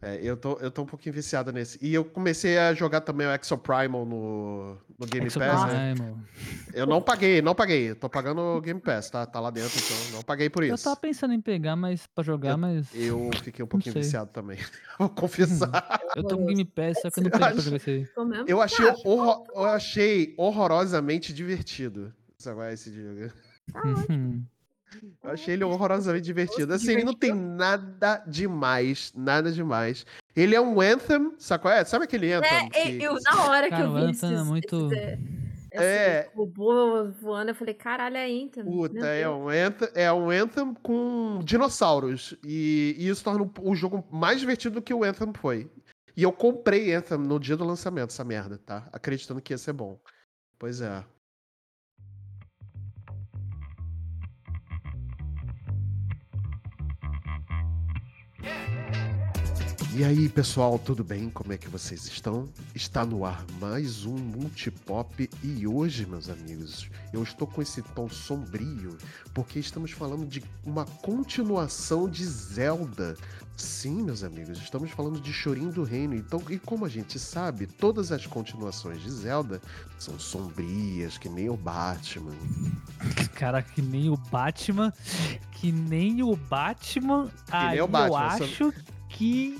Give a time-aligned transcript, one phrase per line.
[0.00, 1.76] É, eu tô, eu tô um pouquinho viciado nesse.
[1.82, 5.92] E eu comecei a jogar também o Exoprimal no, no Game Exo Pass, né?
[5.94, 6.18] Primal.
[6.72, 7.90] Eu não paguei, não paguei.
[7.90, 9.26] Eu tô pagando o Game Pass, tá?
[9.26, 10.84] Tá lá dentro, então não paguei por Eu isso.
[10.84, 12.86] tava pensando em pegar, mas pra jogar, mas.
[12.94, 14.58] Eu fiquei um pouquinho viciado também.
[15.00, 16.00] Vou confessar.
[16.14, 17.90] Eu tô com Game Pass, só que eu não Eu tenho pra acho- jogar isso
[17.90, 18.08] aí.
[18.46, 22.14] Eu achei, Ah, horror- eu achei horrorosamente divertido.
[22.72, 23.32] Esse jogo?
[24.08, 24.44] Uhum.
[25.22, 26.72] Eu achei ele horrorosamente divertido.
[26.72, 30.06] Assim, ele não tem nada demais, nada demais.
[30.34, 31.84] Ele é um Anthem, sabe qual é?
[31.84, 32.70] Sabe aquele Anthem?
[32.72, 35.18] É, que- eu, na hora Cara, que eu vi Anthem é muito- esses, é,
[35.72, 36.20] É.
[36.20, 38.64] esses robô voando, eu falei, caralho, é Anthem.
[38.64, 42.34] Puta, é um, anthem, é um Anthem com dinossauros.
[42.44, 45.70] E, e isso torna o, o jogo mais divertido do que o Anthem foi.
[46.16, 48.88] E eu comprei Anthem no dia do lançamento, essa merda, tá?
[48.92, 50.00] Acreditando que ia ser bom.
[50.58, 51.04] Pois é.
[59.98, 61.28] E aí, pessoal, tudo bem?
[61.28, 62.48] Como é que vocês estão?
[62.72, 68.08] Está no ar mais um Multipop e hoje, meus amigos, eu estou com esse tom
[68.08, 68.96] sombrio
[69.34, 73.16] porque estamos falando de uma continuação de Zelda.
[73.56, 76.14] Sim, meus amigos, estamos falando de Chorinho do Reino.
[76.14, 79.60] Então, e como a gente sabe, todas as continuações de Zelda
[79.98, 82.36] são sombrias, que nem o Batman.
[83.34, 84.92] Cara, que nem o Batman.
[85.50, 87.28] Que nem o Batman.
[87.50, 88.72] aí nem o Batman, eu só- acho
[89.08, 89.58] que.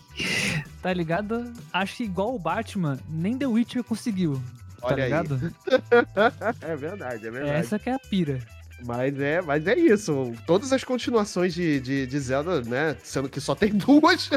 [0.83, 1.53] Tá ligado?
[1.73, 4.41] Acho que igual o Batman, nem The Witcher conseguiu.
[4.81, 5.11] Tá Olha aí.
[5.11, 5.53] ligado?
[6.63, 8.39] É verdade, é Essa que é a pira.
[8.87, 10.33] Mas é, mas é isso.
[10.47, 12.97] Todas as continuações de, de, de Zelda, né?
[13.03, 14.31] Sendo que só tem duas.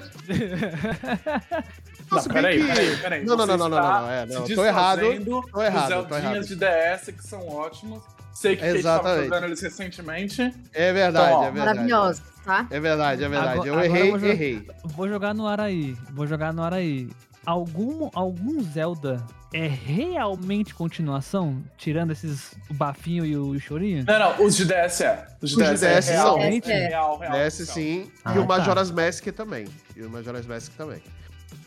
[2.12, 3.23] Não, Se bem peraí, que- peraí, peraí.
[3.26, 6.09] Não, não, não, não, não, não, é, não, se tô errado, tô errado, tô errado.
[6.09, 8.04] Zeldinhas de DS que são ótimos.
[8.33, 9.23] Sei que estava Exatamente.
[9.25, 10.53] jogando eles recentemente.
[10.73, 11.77] É verdade, Então, ó, é verdade.
[11.77, 12.67] Maravilhoso, tá?
[12.69, 13.51] É verdade, é verdade.
[13.53, 14.67] Agora- eu agora errei, eu vou errei.
[14.85, 15.95] Vou jogar no ar aí.
[16.11, 17.09] Vou jogar no ar aí.
[17.45, 19.17] Algum, algum Zelda
[19.53, 21.61] é realmente continuação?
[21.77, 24.05] Tirando esses o bafinho e o chorinho?
[24.08, 25.27] Não, não, os de DS é.
[25.41, 26.39] Os de Os de DS, é DS real, são.
[26.39, 27.31] é real, real.
[27.49, 28.11] DS sim.
[28.23, 28.47] Ah, e o tá.
[28.58, 29.65] Majora's Mask também.
[29.95, 31.02] E o Majora's Mask também.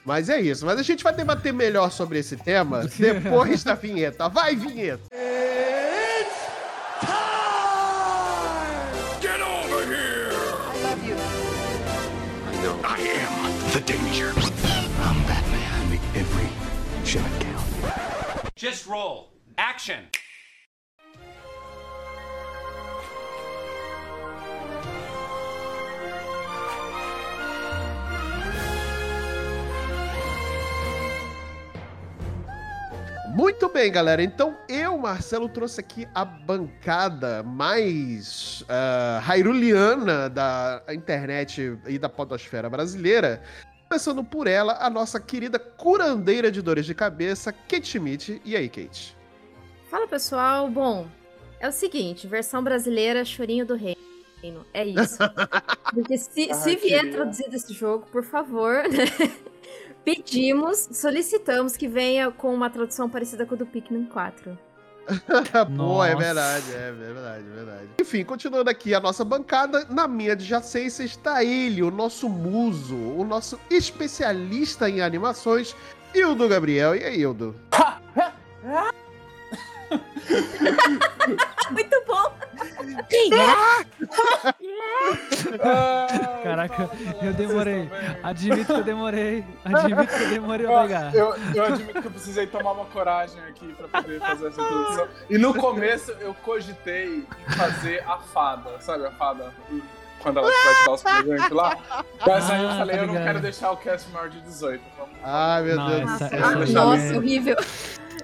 [0.04, 0.64] Mas é isso.
[0.66, 4.28] Mas a gente vai debater melhor sobre esse tema depois da vinheta.
[4.28, 5.03] Vai, vinheta!
[13.87, 14.33] Danger.
[15.06, 15.91] I'm Batman.
[15.91, 16.49] Make every
[17.05, 18.55] shot count.
[18.56, 19.33] Just roll.
[19.59, 20.09] Action.
[33.34, 34.22] Muito bem, galera.
[34.22, 42.71] Então eu, Marcelo, trouxe aqui a bancada mais ah, hairuliana da internet e da podosfera
[42.71, 43.43] brasileira.
[43.89, 48.41] Começando por ela, a nossa querida curandeira de dores de cabeça, Kate Schmidt.
[48.45, 49.17] E aí, Kate?
[49.89, 50.69] Fala, pessoal.
[50.69, 51.06] Bom,
[51.61, 53.97] é o seguinte, versão brasileira, chorinho do reino.
[54.72, 55.19] É isso.
[55.95, 57.12] Porque se, Ai, se vier queria.
[57.12, 59.05] traduzido esse jogo, por favor, né?
[60.05, 64.59] pedimos, solicitamos que venha com uma tradução parecida com a do Pikmin 4.
[65.76, 67.88] Pô, é verdade, é verdade, é verdade.
[68.00, 73.25] Enfim, continuando aqui a nossa bancada, na minha adjacência está ele, o nosso muso, o
[73.25, 75.76] nosso especialista em animações,
[76.15, 76.94] Hildo Gabriel.
[76.94, 77.54] E aí, Hildo?
[81.70, 82.32] Muito bom!
[85.62, 86.90] Ah, Caraca,
[87.22, 87.90] eu demorei.
[88.22, 89.44] Admito que eu demorei.
[89.64, 91.14] Admito que eu demorei a pegar.
[91.14, 95.08] Eu, eu admito que eu precisei tomar uma coragem aqui pra poder fazer essa introdução.
[95.30, 97.06] E no começo eu cogitei
[97.48, 99.52] em fazer a fada, sabe a fada?
[100.20, 101.76] Quando ela vai te dar os presentes lá.
[102.26, 104.82] Mas aí eu Ah, falei, tá eu não quero deixar o cast maior de 18.
[104.98, 107.56] Vamos Ai, meu Deus deixa nossa, eu- horrível.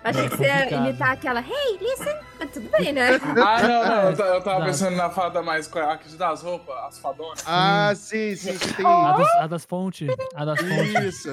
[0.03, 2.17] Achei que você ia imitar aquela Hey, listen!
[2.39, 3.11] Mas tudo bem, né?
[3.37, 6.31] Ah, não, não, eu, eu tava pensando na fada mais com a que te dá
[6.31, 7.45] as roupas, as fadonas.
[7.47, 8.87] Ah, sim, sim, que tem.
[8.87, 10.09] A das, a das fontes.
[10.35, 11.05] A das fontes.
[11.05, 11.29] Isso.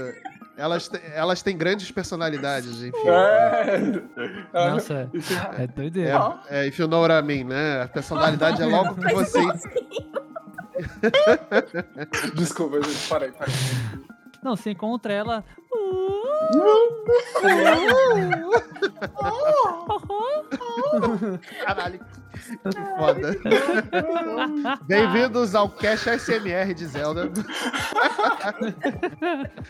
[0.58, 3.08] Elas, te- elas têm grandes personalidades, enfim.
[3.08, 4.70] É.
[4.72, 5.10] Nossa,
[5.60, 6.36] é doideira.
[6.50, 7.84] É, é, if you know what I mean, né?
[7.84, 9.40] A personalidade é logo que você.
[12.36, 13.54] Desculpa, gente, parei, parei.
[14.42, 15.44] Não, você encontra ela.
[21.66, 22.00] Caralho.
[22.38, 23.36] Que foda.
[24.84, 27.32] Bem-vindos ao Cash SMR de Zelda.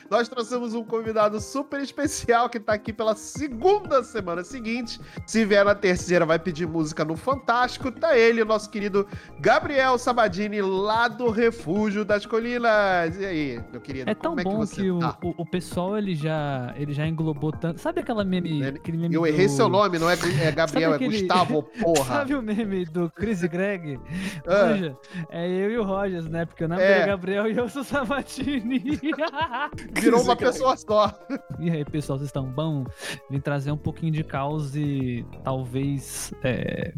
[0.09, 5.00] Nós trouxemos um convidado super especial que tá aqui pela segunda semana seguinte.
[5.25, 7.91] Se vier na terceira, vai pedir música no Fantástico.
[7.91, 9.07] Tá ele, nosso querido
[9.39, 13.17] Gabriel Sabadini, lá do Refúgio das Colinas.
[13.17, 14.09] E aí, meu querido?
[14.09, 15.17] É tão como é que bom você que, o, tá?
[15.23, 17.80] o, o pessoal ele já, ele já englobou tanto.
[17.80, 18.50] Sabe aquela meme.
[18.62, 21.63] Ele- aquele meme Eu errei do- seu nome, não é, é Gabriel, é aquele- Gustavo,
[21.80, 22.04] porra.
[22.06, 24.00] Sabe o meme do Chris e Greg?
[24.48, 24.95] Ah.
[25.30, 26.45] É eu e o Rogers, né?
[26.45, 27.01] Porque o nome É.
[27.01, 28.80] é Gabriel e eu sou Sabatini.
[29.94, 31.13] Virou uma pessoa só.
[31.60, 32.86] e aí, pessoal, vocês estão bom?
[33.30, 36.94] Vim trazer um pouquinho de caos e talvez é,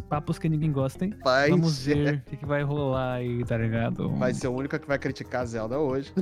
[0.00, 1.14] papos que ninguém gostem.
[1.24, 4.08] Mas Vamos é- ver o que, que vai rolar aí, tá ligado?
[4.16, 6.12] vai ser o único que vai criticar a Zelda hoje.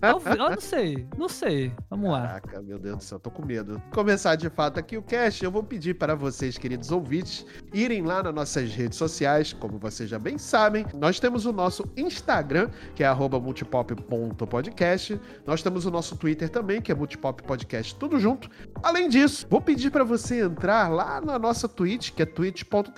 [0.00, 1.72] Talvez- Eu não sei, não sei.
[1.90, 2.22] Vamos lá.
[2.26, 3.80] Caraca, meu Deus do céu, tô com medo.
[3.92, 8.22] Começar de fato aqui o cast, eu vou pedir para vocês, queridos ouvintes, irem lá
[8.22, 10.84] nas nossas redes sociais, como vocês já bem sabem.
[10.94, 15.20] Nós temos o nosso Instagram, que é arroba multipop.podcast.
[15.46, 18.48] Nós temos o nosso Twitter também, que é multipop podcast, tudo junto.
[18.82, 22.93] Além disso, vou pedir para você entrar lá na nossa Twitch, que é twitch.tv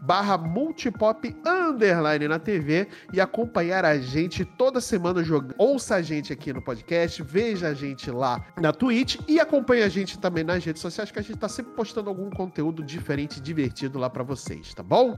[0.00, 5.54] barra multipop underline na TV e acompanhar a gente toda semana jogando.
[5.58, 9.88] Ouça a gente aqui no podcast, veja a gente lá na Twitch e acompanhe a
[9.88, 13.98] gente também nas redes sociais, que a gente tá sempre postando algum conteúdo diferente divertido
[13.98, 15.16] lá para vocês, tá bom?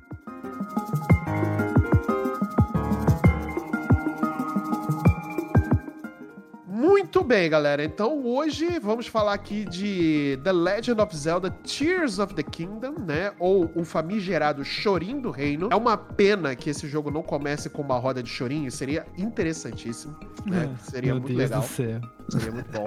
[6.79, 7.83] Muito bem, galera.
[7.83, 13.33] Então hoje vamos falar aqui de The Legend of Zelda Tears of the Kingdom, né?
[13.37, 15.71] Ou o famigerado Chorim do Reino.
[15.73, 20.17] É uma pena que esse jogo não comece com uma roda de chorinho, seria interessantíssimo,
[20.47, 20.73] né?
[20.85, 22.01] Seria Meu muito Deus legal, do céu.
[22.29, 22.85] Seria muito bom,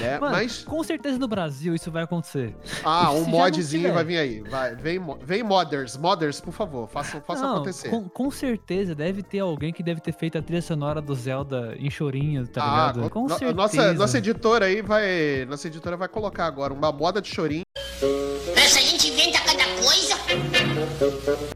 [0.00, 0.18] né?
[0.20, 2.54] Mano, Mas com certeza no Brasil isso vai acontecer.
[2.84, 4.40] ah, um modzinho vai vir aí.
[4.42, 7.88] Vai, vem, vem modders, modders, por favor, façam, façam Não, acontecer.
[7.88, 11.74] Com, com certeza deve ter alguém que deve ter feito a trilha sonora do Zelda
[11.78, 13.10] em chorinho, tá Ah, ligado?
[13.10, 13.52] Com no- certeza.
[13.52, 17.62] nossa, nossa editora aí vai, nossa editora vai colocar agora uma moda de chorinho.
[18.56, 20.14] Essa gente inventa cada coisa.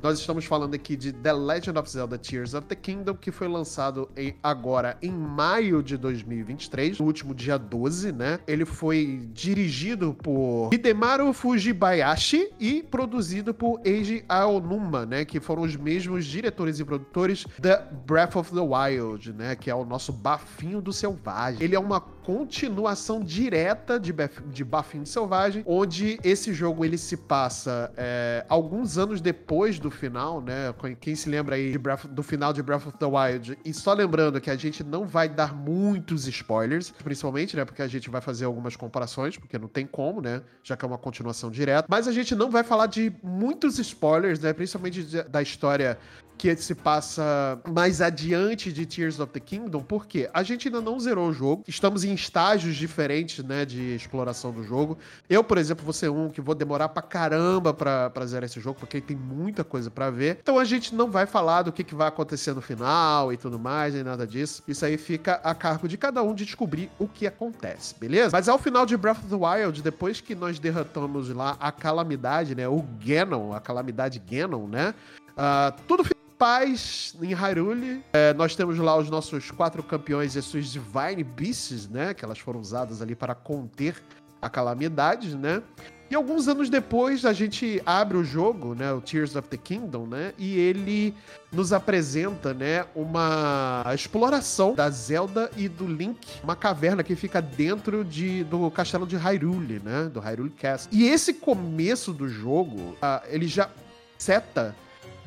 [0.02, 3.48] Nós estamos falando aqui de The Legend of Zelda Tears of the Kingdom, que foi
[3.48, 8.38] lançado em- agora em maio de 2023, no último dia 12, né?
[8.46, 15.24] Ele foi dirigido por Hidemaru Fujibayashi e produzido por Eiji Aonuma, né?
[15.24, 19.54] Que foram os mesmos diretores e produtores da Breath of the Wild, né?
[19.56, 21.62] Que é o nosso Bafinho do Selvagem.
[21.62, 26.98] Ele é uma continuação direta de, Baf- de Bafinho do Selvagem, onde esse jogo ele
[26.98, 30.74] se passa é, alguns anos depois do final, né?
[31.00, 33.58] Quem se lembra aí Breath- do final de Breath of the Wild?
[33.64, 37.64] E só lembrando que a gente não vai dar muitos spoilers, principalmente, né?
[37.64, 40.40] Porque a gente vai fazer algumas comparações, porque não tem como, né?
[40.62, 41.86] Já que é uma continuação direta.
[41.88, 44.52] Mas a gente não vai falar de muitos spoilers, né?
[44.52, 45.98] Principalmente da história
[46.38, 50.98] que se passa mais adiante de Tears of the Kingdom, porque a gente ainda não
[51.00, 54.96] zerou o jogo, estamos em estágios diferentes, né, de exploração do jogo.
[55.28, 58.60] Eu, por exemplo, vou ser um que vou demorar pra caramba pra, pra zerar esse
[58.60, 60.38] jogo, porque tem muita coisa pra ver.
[60.40, 63.58] Então a gente não vai falar do que, que vai acontecer no final e tudo
[63.58, 64.62] mais, nem nada disso.
[64.68, 68.30] Isso aí fica a cargo de cada um de descobrir o que acontece, beleza?
[68.32, 72.54] Mas ao final de Breath of the Wild, depois que nós derrotamos lá a calamidade,
[72.54, 74.94] né, o Ganon, a calamidade Ganon, né,
[75.36, 78.02] ah, tudo fica paz em Hyrule.
[78.12, 82.14] É, nós temos lá os nossos quatro campeões e as suas Divine Beasts, né?
[82.14, 83.96] Que elas foram usadas ali para conter
[84.40, 85.62] a calamidade, né?
[86.10, 90.06] E alguns anos depois a gente abre o jogo, né, o Tears of the Kingdom,
[90.06, 91.14] né, e ele
[91.52, 98.06] nos apresenta, né, uma exploração da Zelda e do Link, uma caverna que fica dentro
[98.06, 100.90] de, do castelo de Hyrule, né, do Hyrule Castle.
[100.90, 103.68] E esse começo do jogo, ah, ele já
[104.16, 104.74] seta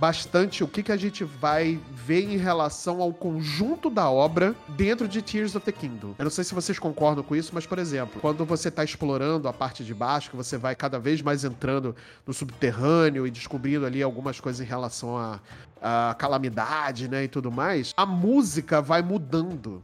[0.01, 5.07] bastante o que, que a gente vai ver em relação ao conjunto da obra dentro
[5.07, 6.15] de Tears of the Kingdom.
[6.17, 9.47] Eu não sei se vocês concordam com isso, mas, por exemplo, quando você está explorando
[9.47, 13.85] a parte de baixo, que você vai cada vez mais entrando no subterrâneo e descobrindo
[13.85, 15.39] ali algumas coisas em relação
[15.79, 19.83] à calamidade, né, e tudo mais, a música vai mudando.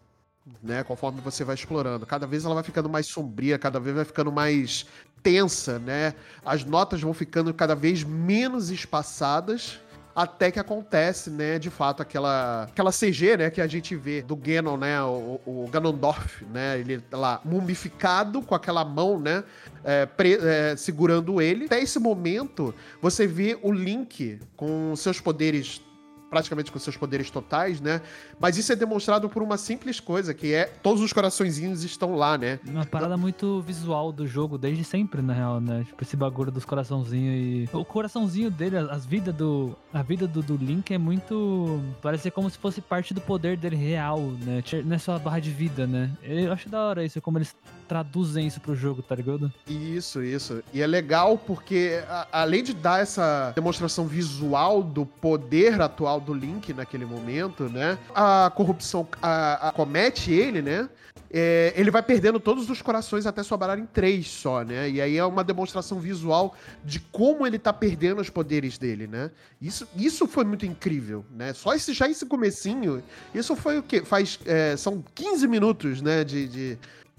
[0.63, 2.05] Né, conforme você vai explorando.
[2.05, 4.85] Cada vez ela vai ficando mais sombria, cada vez vai ficando mais
[5.21, 6.13] tensa, né?
[6.45, 9.77] As notas vão ficando cada vez menos espaçadas
[10.17, 14.35] até que acontece, né, de fato, aquela, aquela CG, né, que a gente vê do
[14.35, 19.43] Ganon, né, o, o Ganondorf, né, ele lá mumificado com aquela mão, né,
[19.83, 21.65] é, pre- é, segurando ele.
[21.65, 25.83] Até esse momento, você vê o Link com seus poderes
[26.29, 28.01] praticamente com seus poderes totais, né?
[28.39, 32.37] Mas isso é demonstrado por uma simples coisa, que é todos os coraçõezinhos estão lá,
[32.37, 32.59] né?
[32.65, 35.83] Uma parada muito visual do jogo, desde sempre, na real, né?
[35.85, 37.75] Tipo, esse bagulho dos coraçãozinhos e.
[37.75, 39.75] O coraçãozinho dele, as vidas do.
[39.93, 41.81] A vida do, do Link é muito.
[42.01, 44.63] Parece como se fosse parte do poder dele real, né?
[44.85, 46.11] Não é barra de vida, né?
[46.21, 47.55] Eu acho da hora isso, como eles
[47.87, 49.51] traduzem isso pro jogo, tá ligado?
[49.65, 50.61] Isso, isso.
[50.73, 56.33] E é legal porque, a, além de dar essa demonstração visual do poder atual do
[56.33, 57.97] Link naquele momento, né?
[58.13, 60.89] A corrupção a, a comete ele, né?
[61.29, 64.89] É, ele vai perdendo todos os corações até sobrar em três só, né?
[64.89, 66.55] E aí é uma demonstração visual
[66.85, 69.31] de como ele tá perdendo os poderes dele, né?
[69.61, 71.53] Isso, isso foi muito incrível, né?
[71.53, 73.03] Só esse, já esse comecinho,
[73.35, 74.03] isso foi o quê?
[74.05, 76.77] Faz, é, são 15 minutos, né, de, de,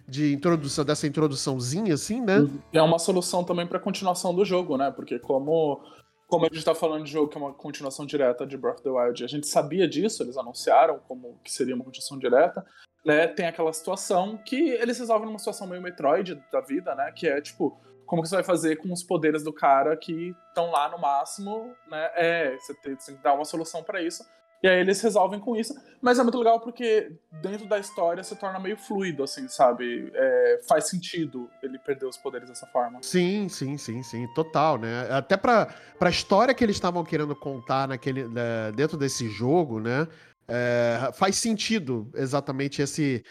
[0.08, 2.48] de introdução, dessa introduçãozinha, assim, né?
[2.72, 4.90] É uma solução também pra continuação do jogo, né?
[4.90, 5.82] Porque como
[6.28, 8.82] como a gente tá falando de jogo que é uma continuação direta de Breath of
[8.82, 12.64] the Wild, a gente sabia disso, eles anunciaram como que seria uma continuação direta,
[13.04, 13.26] né?
[13.26, 17.10] Tem aquela situação que eles resolvem numa situação meio Metroid da vida, né?
[17.12, 20.70] Que é tipo, como que você vai fazer com os poderes do cara que estão
[20.70, 22.10] lá no máximo, né?
[22.14, 24.22] É, você tem, você tem que dar uma solução para isso.
[24.62, 25.74] E aí eles resolvem com isso.
[26.00, 27.12] Mas é muito legal porque
[27.42, 30.10] dentro da história se torna meio fluido, assim, sabe?
[30.14, 33.00] É, faz sentido ele perder os poderes dessa forma.
[33.02, 34.26] Sim, sim, sim, sim.
[34.34, 35.08] Total, né?
[35.10, 35.66] Até pra,
[35.98, 40.06] pra história que eles estavam querendo contar naquele, né, dentro desse jogo, né?
[40.48, 43.24] É, faz sentido exatamente esse.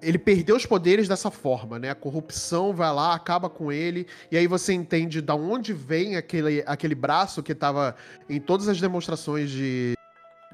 [0.00, 1.90] Ele perdeu os poderes dessa forma, né?
[1.90, 6.64] A corrupção vai lá, acaba com ele, e aí você entende da onde vem aquele,
[6.66, 7.94] aquele braço que estava
[8.26, 9.94] em todas as demonstrações de,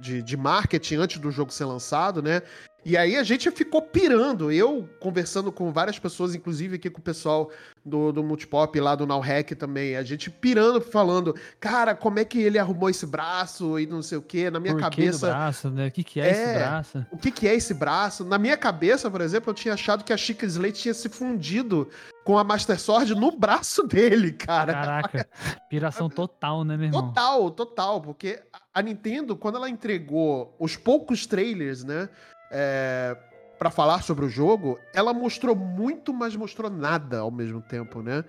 [0.01, 2.43] de, de marketing antes do jogo ser lançado, né?
[2.85, 4.51] E aí a gente ficou pirando.
[4.51, 7.51] Eu conversando com várias pessoas, inclusive aqui com o pessoal
[7.85, 9.97] do, do Multipop lá do Now Hack também.
[9.97, 14.17] A gente pirando, falando, cara, como é que ele arrumou esse braço e não sei
[14.17, 14.51] o quê.
[14.51, 15.27] Na minha Por cabeça.
[15.27, 15.87] Que braço, né?
[15.89, 17.07] O que, que é, esse braço?
[17.11, 18.25] O que, que é esse braço?
[18.25, 21.89] Na minha cabeça, por exemplo, eu tinha achado que a Chica Slate tinha se fundido
[22.25, 24.73] com a Master Sword no braço dele, cara.
[24.73, 25.29] Caraca,
[25.69, 27.09] piração total, né, meu irmão?
[27.09, 28.01] Total, total.
[28.01, 28.41] Porque
[28.73, 32.09] a Nintendo, quando ela entregou os poucos trailers, né?
[32.51, 33.17] é,
[33.59, 38.25] para falar sobre o jogo, ela mostrou muito, mas mostrou nada ao mesmo tempo, né?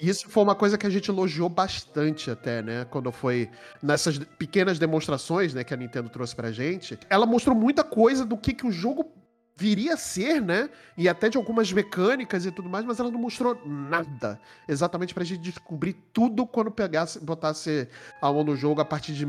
[0.00, 2.84] E isso foi uma coisa que a gente elogiou bastante até, né?
[2.84, 3.50] Quando foi
[3.82, 6.98] nessas pequenas demonstrações, né, que a Nintendo trouxe pra gente.
[7.08, 9.04] Ela mostrou muita coisa do que, que o jogo
[9.56, 10.68] viria a ser, né?
[10.96, 14.38] E até de algumas mecânicas e tudo mais, mas ela não mostrou nada.
[14.68, 17.88] Exatamente pra gente descobrir tudo quando pegasse, botasse
[18.20, 19.24] a mão no jogo a partir de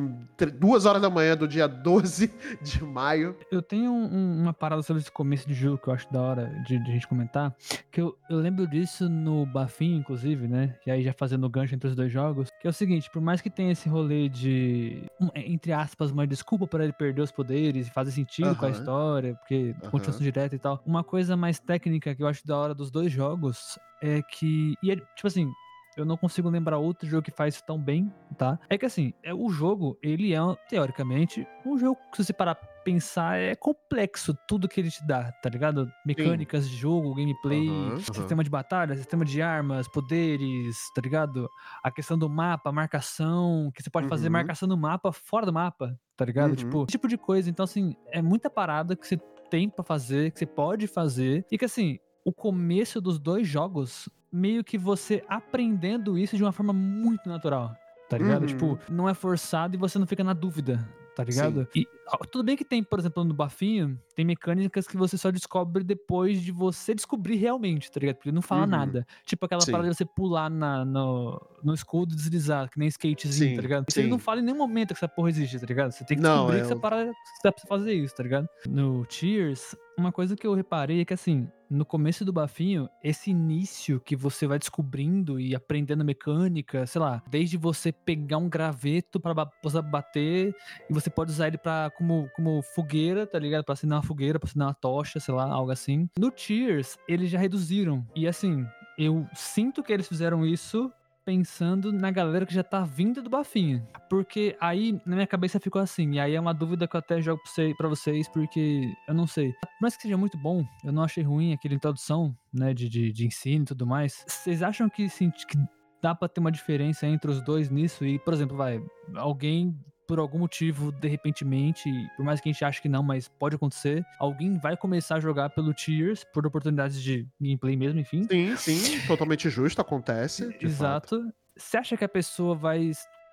[0.52, 2.32] duas horas da manhã do dia 12
[2.62, 3.38] de maio.
[3.50, 6.48] Eu tenho um, uma parada sobre esse começo de jogo que eu acho da hora
[6.66, 7.56] de, de a gente comentar.
[7.90, 10.76] Que eu, eu lembro disso no Bafinho, inclusive, né?
[10.86, 12.50] E aí já fazendo gancho entre os dois jogos.
[12.60, 15.04] Que é o seguinte, por mais que tenha esse rolê de,
[15.36, 19.36] entre aspas, uma desculpa para ele perder os poderes e fazer sentido com a história,
[19.36, 20.82] porque continua direta e tal.
[20.86, 24.76] Uma coisa mais técnica que eu acho da hora dos dois jogos é que.
[24.84, 25.52] E é, tipo assim,
[25.98, 28.60] eu não consigo lembrar outro jogo que faz isso tão bem, tá?
[28.70, 32.54] É que assim, é, o jogo, ele é, teoricamente, um jogo que se você parar
[32.54, 35.92] pra pensar, é complexo tudo que ele te dá, tá ligado?
[36.06, 36.70] Mecânicas Sim.
[36.70, 38.00] de jogo, gameplay, uhum, uhum.
[38.00, 41.50] sistema de batalha, sistema de armas, poderes, tá ligado?
[41.84, 44.10] A questão do mapa, marcação, que você pode uhum.
[44.10, 46.56] fazer marcação no mapa fora do mapa, tá ligado?
[46.56, 47.50] Tipo, esse tipo de coisa.
[47.50, 51.58] Então, assim, é muita parada que você tem para fazer, que você pode fazer, e
[51.58, 56.74] que assim, o começo dos dois jogos, meio que você aprendendo isso de uma forma
[56.74, 57.76] muito natural.
[58.10, 58.42] Tá ligado?
[58.42, 58.48] Uhum.
[58.48, 60.88] Tipo, não é forçado e você não fica na dúvida
[61.18, 61.68] tá ligado?
[61.76, 61.88] E
[62.30, 66.44] tudo bem que tem, por exemplo, no bafinho, tem mecânicas que você só descobre depois
[66.44, 68.18] de você descobrir realmente, tá ligado?
[68.18, 68.68] Porque ele não fala uhum.
[68.68, 69.08] nada.
[69.26, 69.72] Tipo aquela Sim.
[69.72, 73.56] parada de você pular na, no, no escudo e deslizar, que nem skatezinho, Sim.
[73.56, 73.86] tá ligado?
[73.96, 75.92] Ele não fala em nenhum momento que essa porra existe, tá ligado?
[75.92, 76.60] Você tem que descobrir não, é...
[76.60, 78.48] que essa parada você precisa fazer isso, tá ligado?
[78.70, 83.32] No Cheers, uma coisa que eu reparei é que assim, no começo do bafinho, esse
[83.32, 89.20] início que você vai descobrindo e aprendendo mecânica, sei lá, desde você pegar um graveto
[89.20, 89.34] para
[89.82, 90.56] bater
[90.90, 93.64] e você pode usar ele para como, como fogueira, tá ligado?
[93.64, 96.10] Para acender uma fogueira, para acender uma tocha, sei lá, algo assim.
[96.18, 98.06] No Cheers, eles já reduziram.
[98.16, 98.66] E assim,
[98.98, 100.92] eu sinto que eles fizeram isso
[101.28, 103.86] pensando na galera que já tá vindo do bafinho.
[104.10, 106.14] Porque aí, na minha cabeça, ficou assim.
[106.14, 107.42] E aí é uma dúvida que eu até jogo
[107.78, 109.54] pra vocês, porque eu não sei.
[109.82, 113.28] Mais que seja muito bom, eu não achei ruim aquela introdução, né, de, de, de
[113.28, 114.24] ensino e tudo mais.
[114.26, 115.58] Vocês acham que, assim, que
[116.02, 118.06] dá pra ter uma diferença entre os dois nisso?
[118.06, 118.82] E, por exemplo, vai,
[119.14, 119.78] alguém
[120.08, 123.56] por algum motivo, de repentemente, por mais que a gente ache que não, mas pode
[123.56, 128.24] acontecer, alguém vai começar a jogar pelo Tears por oportunidades de gameplay mesmo, enfim.
[128.24, 130.56] Sim, sim, totalmente justo, acontece.
[130.62, 131.32] Exato.
[131.56, 132.92] Você acha que a pessoa vai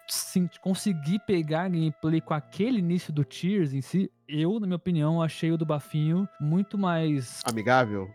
[0.09, 5.23] sim, conseguir pegar gameplay com aquele início do Tears em si, eu, na minha opinião,
[5.23, 8.11] achei o do Bafinho muito mais Amigável?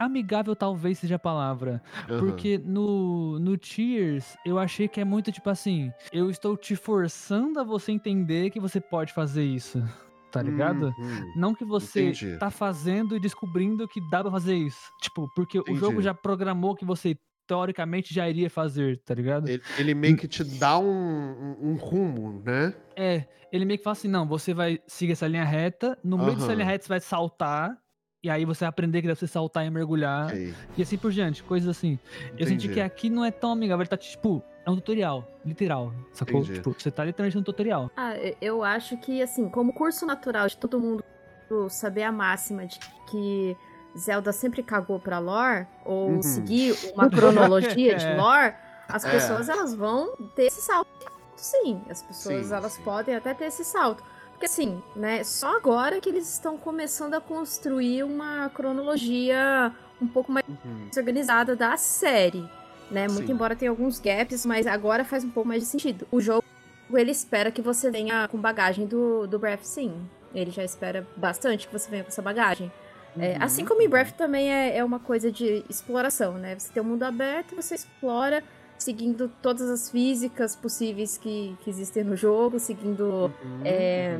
[0.00, 1.82] Amigável, talvez seja a palavra.
[2.08, 2.18] Aham.
[2.18, 7.60] Porque no, no Tears, eu achei que é muito tipo assim: eu estou te forçando
[7.60, 9.82] a você entender que você pode fazer isso.
[10.32, 10.94] Tá ligado?
[10.96, 11.32] Uhum.
[11.34, 12.38] Não que você Entendi.
[12.38, 14.78] tá fazendo e descobrindo que dá pra fazer isso.
[15.02, 16.02] Tipo, porque o jogo Entendi.
[16.04, 19.48] já programou que você teoricamente já iria fazer, tá ligado?
[19.48, 22.72] Ele, ele meio que te dá um, um, um rumo, né?
[22.94, 26.36] É, ele meio que fala assim: não, você vai seguir essa linha reta, no meio
[26.36, 27.76] dessa linha reta você vai saltar,
[28.22, 31.42] e aí você vai aprender que deve ser saltar e mergulhar, e assim por diante,
[31.42, 31.98] coisas assim.
[32.38, 32.74] Eu senti entendi.
[32.74, 36.40] que aqui não é tão amigável, ele tá tipo, é um tutorial, literal, sacou?
[36.40, 36.54] Entendi.
[36.58, 37.90] Tipo, você tá literalmente no tutorial.
[37.96, 41.02] Ah, eu- acho que, assim, como curso natural de todo mundo
[41.70, 42.78] saber a máxima de
[43.10, 43.56] que
[43.98, 46.22] Zelda sempre cagou pra lore, ou Uhum.
[46.22, 48.14] seguir uma cronologia de É.
[48.16, 48.54] lore,
[48.86, 49.10] as É.
[49.10, 50.88] pessoas, elas vão ter esse salto,
[51.36, 51.80] sim.
[51.88, 52.82] As pessoas, Sim, elas sim.
[52.82, 54.04] podem até ter esse salto.
[54.40, 59.70] Porque, assim, né, só agora que eles estão começando a construir uma cronologia
[60.00, 60.88] um pouco mais Uhum.
[60.96, 62.42] organizada da série,
[62.90, 63.06] né?
[63.06, 63.34] Muito Sim.
[63.34, 66.08] embora tenha alguns gaps, mas agora faz um pouco mais de sentido.
[66.10, 66.42] O jogo,
[66.94, 70.08] ele espera que você venha com bagagem do, do Breath, sim.
[70.34, 72.72] Ele já espera bastante que você venha com essa bagagem.
[73.18, 73.36] É, Uhum.
[73.42, 76.58] assim como em Breath também é, é uma coisa de exploração, né?
[76.58, 78.42] Você tem um mundo aberto, você explora
[78.82, 84.18] seguindo todas as físicas possíveis que, que existem no jogo, seguindo Uhum, é,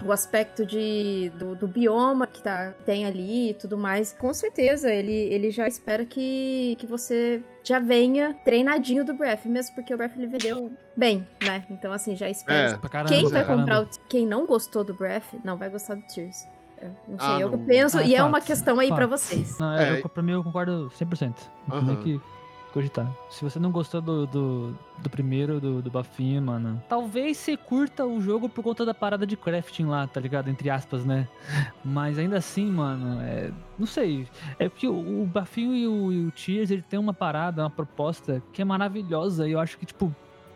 [0.00, 0.08] uhum.
[0.08, 4.12] o aspecto de, do, do bioma que tá, tem ali e tudo mais.
[4.12, 9.74] Com certeza, ele, ele já espera que, que você já venha treinadinho do Breath, mesmo
[9.74, 11.64] porque o Breath ele vendeu bem, né?
[11.68, 12.74] Então, assim, já espera.
[12.74, 13.44] É, Pra caramba, Quem vai é.
[13.44, 16.46] comprar o, Quem não gostou do Breath, não vai gostar do Tears.
[16.80, 17.58] É, Não sei, Ah, eu não.
[17.64, 19.10] penso, Ah, e é uma fato, questão aí pra fato.
[19.10, 19.58] vocês.
[19.58, 20.00] Não, é, É.
[20.00, 21.50] eu, pra mim eu concordo 100%.
[21.66, 22.02] Não tem nem Aham.
[22.04, 22.20] que
[22.72, 23.10] cogitar.
[23.30, 28.04] Se você não gostou do, do, do primeiro, do, do Bafinho, mano, talvez você curta
[28.04, 30.48] o jogo por conta da parada de crafting lá, tá ligado?
[30.48, 31.28] Entre aspas, né?
[31.84, 34.26] Mas ainda assim, mano, é, não sei.
[34.58, 37.70] É porque o, o Bafinho e o, e o Tears, ele tem uma parada, uma
[37.70, 40.14] proposta que é maravilhosa e eu acho que, tipo,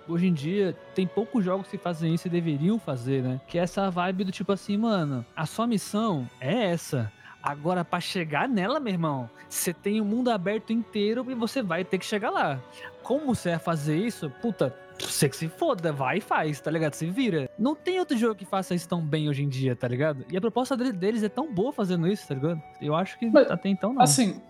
[0.09, 3.40] hoje em dia tem poucos jogos que fazem isso e deveriam fazer, né?
[3.47, 7.12] Que é essa vibe do tipo assim, mano, a sua missão é essa.
[7.42, 11.84] Agora, pra chegar nela, meu irmão, você tem o mundo aberto inteiro e você vai
[11.84, 12.61] ter que chegar lá.
[13.02, 14.30] Como você vai fazer isso?
[14.40, 16.94] Puta, você que se foda, vai e faz, tá ligado?
[16.94, 17.50] Se vira.
[17.58, 20.25] Não tem outro jogo que faça isso tão bem hoje em dia, tá ligado?
[20.30, 22.62] E a proposta dele- deles é tão boa fazendo isso, tá ligado?
[22.80, 24.02] Eu acho que Mas, até então não.
[24.02, 24.40] Assim,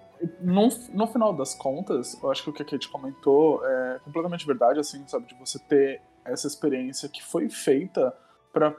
[0.40, 4.46] no, no final das contas, eu acho que o que a Kate comentou é completamente
[4.46, 5.26] verdade, assim, sabe?
[5.26, 8.14] De você ter essa experiência que foi feita
[8.52, 8.74] pra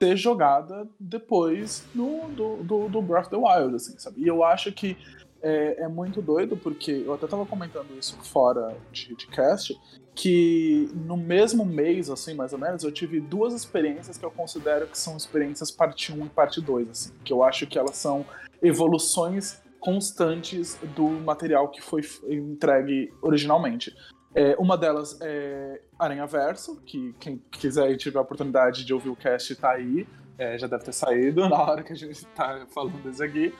[0.00, 4.22] ser jogada depois no, do, do, do Breath of the Wild, assim, sabe?
[4.22, 4.96] E eu acho que
[5.42, 9.76] é, é muito doido, porque eu até tava comentando isso fora de, de cast,
[10.14, 14.86] que no mesmo mês, assim, mais ou menos, eu tive duas experiências que eu considero
[14.86, 18.24] que são experiências parte 1 e parte 2, assim, que eu acho que elas são
[18.62, 23.94] evoluções constantes do material que foi entregue originalmente.
[24.34, 29.08] É, uma delas é Aranha Verso, que quem quiser e tiver a oportunidade de ouvir
[29.08, 32.66] o cast tá aí, é, já deve ter saído na hora que a gente tá
[32.72, 33.54] falando desse aqui.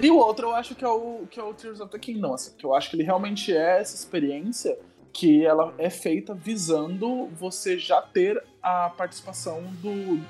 [0.00, 2.34] E o outro eu acho que é o, que é o Tears of the Kingdom,
[2.34, 4.78] assim, que eu acho que ele realmente é essa experiência
[5.12, 10.20] que ela é feita visando você já ter a participação do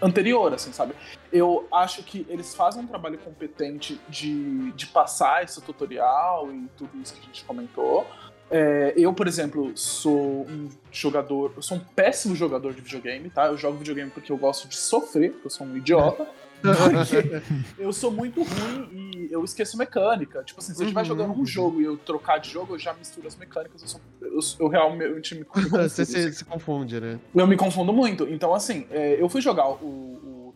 [0.00, 0.94] anterior, assim, sabe?
[1.32, 7.00] Eu acho que eles fazem um trabalho competente de, de passar esse tutorial e tudo
[7.00, 8.04] isso que a gente comentou.
[8.52, 13.46] É, eu, por exemplo, sou um jogador, eu sou um péssimo jogador de videogame, tá?
[13.46, 16.28] Eu jogo videogame porque eu gosto de sofrer, porque eu sou um idiota.
[16.92, 17.34] Porque
[17.76, 20.44] eu sou muito ruim e eu esqueço mecânica.
[20.44, 22.78] Tipo assim, se eu estiver Uhum, jogando um jogo e eu trocar de jogo, eu
[22.78, 23.82] já misturo as mecânicas.
[23.82, 27.18] Eu, sou, eu, eu realmente me, confundo, Você se, se confunde, né?
[27.34, 28.28] Eu me confundo muito.
[28.28, 29.76] Então, assim, é, eu fui jogar o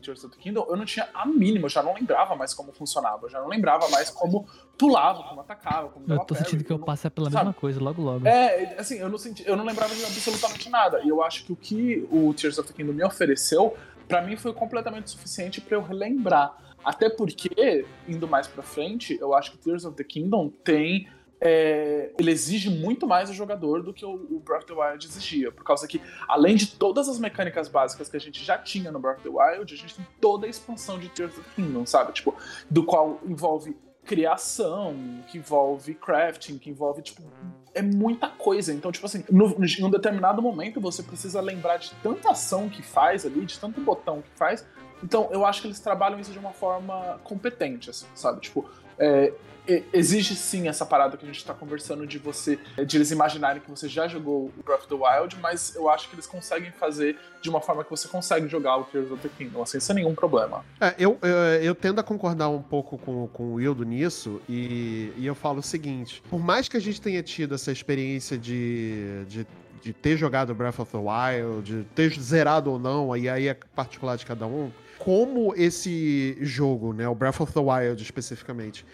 [0.06, 2.72] Tears of the Kingdom, eu não tinha a mínima, eu já não lembrava mais como
[2.72, 4.46] funcionava, eu já não lembrava mais como
[4.78, 7.46] pulava, como atacava, como eu tô parry, sentindo que eu não- passo pela sabe?
[7.46, 8.26] mesma coisa logo logo.
[8.26, 11.00] É, assim, eu não senti, eu não lembrava de absolutamente nada.
[11.02, 13.76] E eu acho que o que o Tears of the Kingdom me ofereceu,
[14.08, 16.56] pra mim foi completamente suficiente pra eu relembrar.
[16.84, 21.08] Até porque, indo mais pra frente, eu acho que Tears of the Kingdom tem.
[21.40, 25.06] É, ele exige muito mais do jogador do que o, o Breath of the Wild
[25.06, 25.52] exigia.
[25.52, 28.98] Por causa que, além de todas as mecânicas básicas que a gente já tinha no
[28.98, 32.12] Breath of the Wild, a gente tem toda a expansão de Tears of Kingdom, sabe?
[32.12, 32.34] Tipo,
[32.70, 34.94] do qual envolve criação,
[35.26, 37.22] que envolve crafting, que envolve, tipo,
[37.74, 38.72] é muita coisa.
[38.72, 42.82] Então, tipo assim, no, em um determinado momento você precisa lembrar de tanta ação que
[42.82, 44.64] faz ali, de tanto botão que faz.
[45.02, 48.40] Então, eu acho que eles trabalham isso de uma forma competente, assim, sabe?
[48.40, 48.68] Tipo,
[48.98, 49.32] é,
[49.68, 53.60] e- existe sim essa parada que a gente tá conversando de você, de eles imaginarem
[53.60, 56.70] que você já jogou o Breath of the Wild, mas eu acho que eles conseguem
[56.72, 59.96] fazer de uma forma que você consegue jogar o Tears of the Kingdom, assim, sem
[59.96, 60.64] nenhum problema.
[60.80, 61.28] É, eu, eu,
[61.62, 65.60] eu tendo a concordar um pouco com, com o Wildo nisso, e, e eu falo
[65.60, 69.46] o seguinte: por mais que a gente tenha tido essa experiência de, de,
[69.82, 73.54] de ter jogado Breath of the Wild, de ter zerado ou não, e aí é
[73.54, 78.84] particular de cada um, como esse jogo, né, o Breath of the Wild especificamente,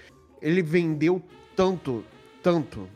[0.42, 1.22] ele vendeu
[1.56, 2.04] tanto,
[2.42, 2.88] tanto.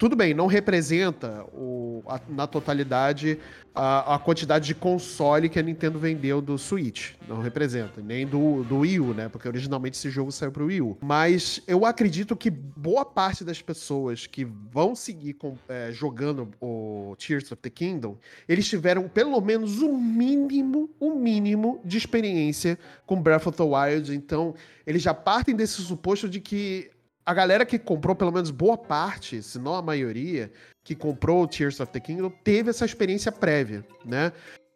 [0.00, 3.38] Tudo bem, não representa o, a- na totalidade
[3.74, 7.12] a, a quantidade de console que a Nintendo vendeu do Switch.
[7.28, 8.00] Não representa.
[8.00, 9.28] Nem do, do Wii U, né?
[9.28, 10.96] Porque originalmente esse jogo saiu pro Wii U.
[11.02, 17.14] Mas eu acredito que boa parte das pessoas que vão seguir com- é, jogando o
[17.18, 18.16] Tears of the Kingdom,
[18.48, 24.14] eles tiveram pelo menos o mínimo, o mínimo de experiência com Breath of the Wild.
[24.14, 24.54] Então,
[24.86, 26.90] eles já partem desse suposto de que
[27.30, 30.50] a galera que comprou, pelo menos boa parte, se não a maioria,
[30.82, 34.32] que comprou o Tears of the Kingdom, teve essa experiência prévia, né?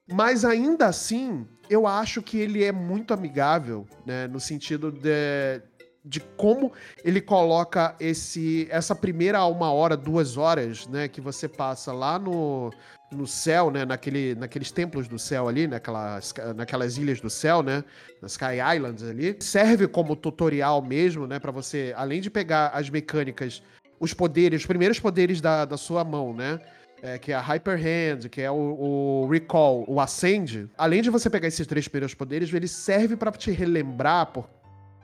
[0.07, 4.29] Mas ainda assim, eu acho que ele é muito amigável, né?
[4.29, 5.61] No sentido de,
[6.05, 11.09] de como ele coloca esse, essa primeira uma hora, duas horas, né?
[11.09, 12.71] Que você passa lá no,
[13.11, 13.85] no céu, né?
[13.85, 17.83] Naquele, naqueles templos do céu ali, naquelas, naquelas ilhas do céu, né?
[18.21, 19.37] Nas Sky Islands ali.
[19.41, 21.39] Serve como tutorial mesmo, né?
[21.39, 23.63] Pra você, além de pegar as mecânicas,
[23.99, 26.61] os poderes, os primeiros poderes da, da sua mão, né?
[27.05, 31.11] é, que é a Hyper Hand, que é o, o Recall, o Ascend, além de
[31.11, 34.49] você pegar esses três primeiros poderes, ele serve pra te relembrar por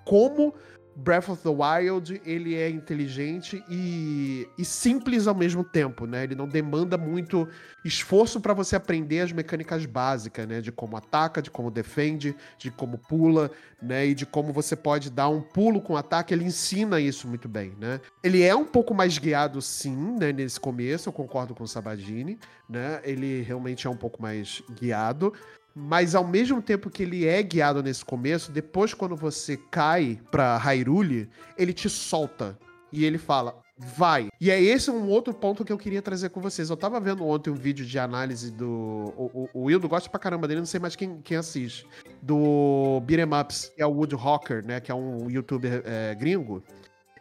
[0.07, 0.55] como
[0.97, 6.25] Breath of the Wild ele é inteligente e, e simples ao mesmo tempo, né?
[6.25, 7.49] Ele não demanda muito
[7.85, 10.61] esforço pra você aprender as mecânicas básicas, né?
[10.61, 13.51] De como ataca, de como defende, de como pula,
[13.81, 14.07] né?
[14.07, 16.35] E de como você pode dar um pulo com ataque.
[16.35, 18.01] Ele ensina isso muito bem, né?
[18.23, 20.33] Ele é um pouco mais guiado, sim, né?
[20.33, 23.01] Nesse começo, eu concordo com o Sabadini, né?
[23.05, 25.33] Ele realmente é um pouco mais guiado.
[25.75, 30.57] Mas ao mesmo tempo que ele é guiado nesse começo, depois quando você cai pra
[30.59, 32.59] Hyrule, ele te solta.
[32.93, 34.29] E ele fala, vai.
[34.41, 36.71] E é esse um outro ponto que eu queria trazer com vocês.
[36.71, 38.69] Eu tava vendo ontem um vídeo de análise do...
[39.17, 41.87] O, o, o gosta pra caramba dele, não sei mais quem, quem assiste.
[42.21, 44.81] Do Beat'em Ups, que é o Woodhawker, né?
[44.81, 46.63] Que é um youtuber é, gringo.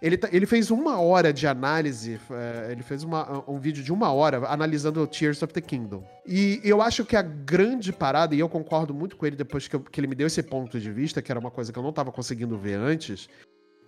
[0.01, 3.91] Ele, tá- ele fez uma hora de análise, é, ele fez uma- um vídeo de
[3.91, 6.07] uma hora analisando Tears of the Kingdom.
[6.25, 9.75] E eu acho que a grande parada, e eu concordo muito com ele depois que,
[9.75, 11.83] eu- que ele me deu esse ponto de vista, que era uma coisa que eu
[11.83, 13.27] não tava conseguindo ver antes.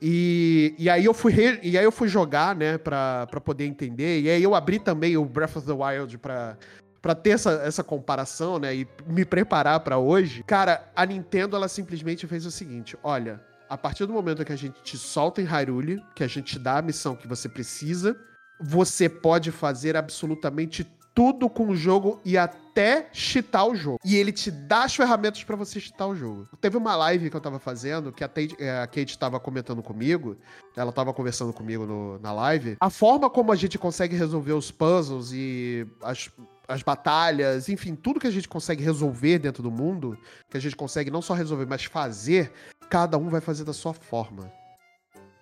[0.01, 3.65] E, e aí eu fui re- e aí eu fui jogar, né, pra, pra poder
[3.65, 4.19] entender.
[4.21, 6.57] E aí eu abri também o Breath of the Wild pra,
[7.01, 10.43] pra ter essa, essa comparação, né, e me preparar pra hoje.
[10.43, 13.39] Cara, a Nintendo, ela simplesmente fez o seguinte: olha,
[13.71, 16.59] a partir do momento que a gente te solta em Hyrule, que a gente te
[16.59, 18.17] dá a missão que você precisa,
[18.59, 23.97] você pode fazer absolutamente tudo com o jogo e até cheatar o jogo.
[24.03, 26.47] E ele te dá as ferramentas pra você cheatar o jogo.
[26.59, 29.81] Teve uma live que eu tava fazendo, que a, Tate- eh, a Kate tava comentando
[29.81, 30.35] comigo,
[30.75, 32.75] ela tava conversando comigo no- na live.
[32.79, 36.29] A forma como a gente consegue resolver os puzzles e as,
[36.67, 40.17] as batalhas, enfim, tudo que a gente consegue resolver dentro do mundo,
[40.49, 42.51] que a gente consegue não só resolver, mas fazer,
[42.89, 44.51] cada um vai fazer da sua forma.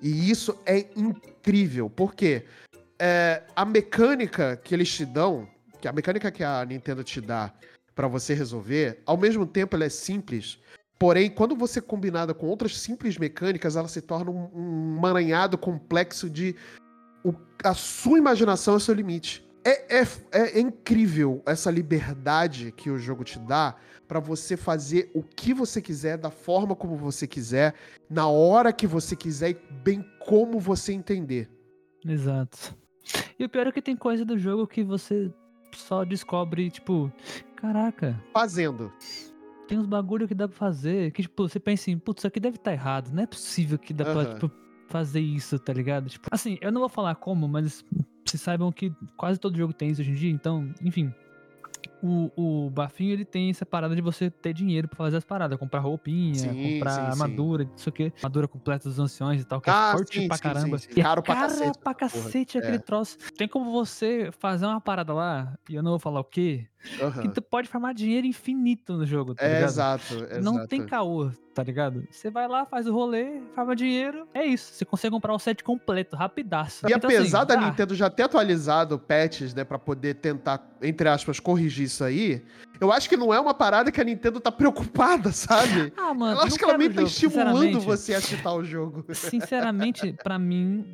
[0.02, 2.46] E isso é incrível, porque
[2.98, 5.48] é, a mecânica que eles te dão,
[5.82, 7.54] que a mecânica que a Nintendo te dá
[7.94, 10.58] pra você resolver, ao mesmo tempo ela é simples,
[10.98, 15.58] porém, quando você é combinada com outras simples mecânicas, ela se torna um, um maranhado
[15.58, 16.56] complexo de
[17.24, 19.46] o- a sua imaginação é o seu limite.
[19.64, 23.76] É, é, é incrível essa liberdade que o jogo te dá
[24.08, 27.76] pra você fazer o que você quiser, da forma como você quiser,
[28.10, 31.50] na hora que você quiser e bem como você entender.
[32.06, 32.76] Exato.
[33.38, 35.32] E o pior é que tem coisa do jogo que você
[35.76, 37.12] só descobre, tipo,
[37.56, 38.92] caraca, Fazendo.
[39.68, 42.40] tem uns bagulho que dá pra fazer, que, tipo, você pensa assim, putz, isso aqui
[42.40, 44.34] deve estar errado, não é possível que dá pra, Aham.
[44.34, 44.52] tipo,
[44.88, 46.10] fazer isso, tá ligado?
[46.10, 47.86] Tipo, assim, eu não vou falar como, mas
[48.30, 51.14] vocês saibam que quase todo jogo tem isso hoje em dia, então, enfim.
[52.02, 52.32] O,
[52.66, 55.80] o bafinho, ele tem essa parada de você ter dinheiro pra fazer as paradas, comprar
[55.80, 57.08] roupinha, Sim, comprar sim, sim.
[57.10, 60.22] armadura, não sei o que, armadura completa dos anciões e tal, que Ah, é forte
[60.22, 60.78] sim, pra sim, caramba.
[60.78, 60.94] sim, sim.
[60.94, 62.80] que é Caro pra cara cacete, pra cacete aquele É.
[62.80, 63.18] troço.
[63.38, 66.68] Tem como você fazer uma parada lá, e eu não vou falar o quê,
[67.02, 67.22] Aham.
[67.24, 69.70] que tu pode farmar dinheiro infinito no jogo, tá É, ligado?
[69.70, 70.42] exato, exato.
[70.42, 72.08] Não tem caô, tá ligado?
[72.10, 74.74] Você vai lá, faz o rolê, farma dinheiro, é isso.
[74.74, 76.86] Você consegue comprar o set completo, rapidaço.
[76.88, 77.62] E Então, apesar assim, da dá.
[77.70, 82.42] Nintendo já ter atualizado patches, né, pra poder tentar, entre aspas, corrigir isso aí,
[82.80, 85.92] eu acho que não é uma parada que a Nintendo tá preocupada, sabe?
[85.98, 89.04] Ah, mano, Eu acho que ela meio tá estimulando você a chitar o jogo.
[89.14, 90.86] Sinceramente, pra mim,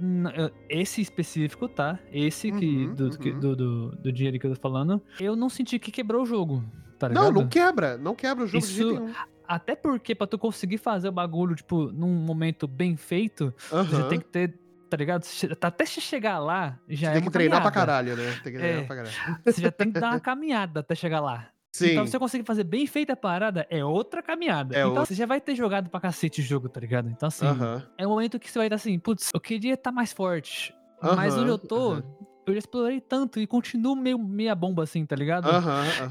[0.69, 2.00] esse específico, tá?
[2.12, 3.39] Esse que, Uhum, do, que- uhum.
[3.39, 6.63] do, do, do dinheiro que eu tô falando, eu não senti que quebrou o jogo,
[7.00, 7.24] tá ligado?
[7.26, 7.98] Não, não quebra.
[7.98, 9.13] Não quebra o jogo de Isso- jeito nenhum.
[9.48, 14.08] Até porque pra tu conseguir fazer o bagulho, tipo, num momento bem feito, você Aham.
[14.10, 14.58] tem que ter,
[14.89, 15.24] tá ligado?
[15.24, 17.91] Che- Até se chegar lá, já é Tem que treinar pra caminhada.
[18.12, 18.39] caralho, né?
[18.43, 18.86] Tem que treinar É.
[18.88, 19.15] pra caralho.
[19.45, 21.48] Você já tem que dar uma caminhada até chegar lá.
[21.75, 21.91] Sim.
[21.91, 24.73] Então, você conseguir fazer bem feita a parada, é outra caminhada.
[24.73, 25.05] É então, outra.
[25.07, 27.09] você já vai ter jogado pra cacete o jogo, tá ligado?
[27.09, 27.83] Então, assim, Aham.
[27.97, 30.73] é um momento que você vai estar assim, putz, eu queria estar mais forte.
[31.01, 32.03] Mas Aham, onde eu tô, aham.
[32.45, 35.47] Eu já explorei tanto e continuo meio meia bomba assim, tá ligado?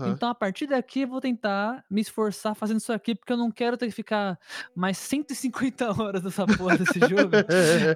[0.09, 3.51] Então, a partir daqui, eu vou tentar me esforçar fazendo isso aqui, porque eu não
[3.51, 4.39] quero ter que ficar
[4.75, 7.31] mais 150 horas nessa porra desse jogo,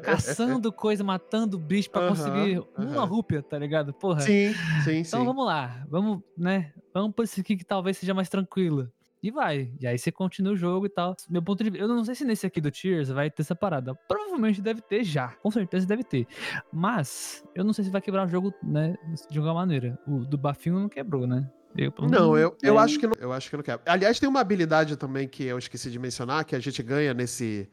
[0.03, 3.92] caçando coisa, matando bicho pra conseguir uma rúpia, tá ligado?
[3.92, 4.20] Porra.
[4.20, 4.53] Sim,
[4.85, 5.27] sim, Então sim.
[5.27, 6.72] vamos lá, vamos, né?
[6.92, 8.90] Vamos por esse aqui que talvez seja mais tranquilo.
[9.22, 9.72] E vai.
[9.81, 11.16] E aí você continua o jogo e tal.
[11.28, 11.85] Meu ponto de vista.
[11.85, 13.94] Eu não sei se nesse aqui do Tears vai ter essa parada.
[14.09, 15.28] Provavelmente deve ter já.
[15.42, 16.26] Com certeza deve ter.
[16.72, 18.94] Mas eu não sei se vai quebrar o jogo, né?
[19.31, 19.98] De alguma maneira.
[20.07, 21.50] O do Bafinho não quebrou, né?
[21.76, 23.83] Eu, Não, eu, eu é, acho que não, eu acho que não quebra.
[23.87, 27.68] Aliás, tem uma habilidade também que eu esqueci de mencionar, que a gente ganha nesse,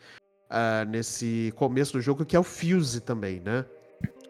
[0.49, 3.65] ah, nesse começo do jogo, que é o Fuse também, né?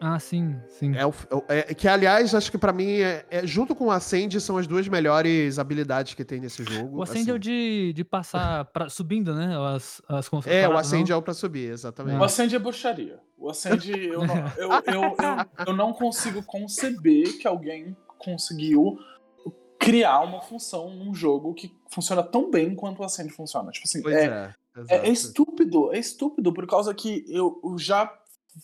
[0.00, 0.94] Ah, sim, sim.
[0.96, 1.12] É o,
[1.48, 4.66] é- que, aliás, acho que pra mim, é, é- junto com o Ascend, são as
[4.66, 6.98] duas melhores habilidadades que tem nesse jogo.
[6.98, 7.40] O Ascend é o assim.
[7.40, 9.56] de, de passar pra, subindo, né?
[9.74, 11.16] As, as É, o Ascend não?
[11.16, 12.18] é o pra subir, exatamente.
[12.18, 13.18] O Ascend é bruxaria.
[13.38, 18.98] O Ascend, eu não, eu, eu, eu, eu não consigo conceber que alguém conseguiu
[19.78, 23.70] criar uma função num jogo que funciona tão bem quanto o Ascend funciona.
[23.70, 24.54] Tipo assim, Pois é, é.
[24.88, 28.12] é, é estúpido, é estúpido, por causa que eu, eu já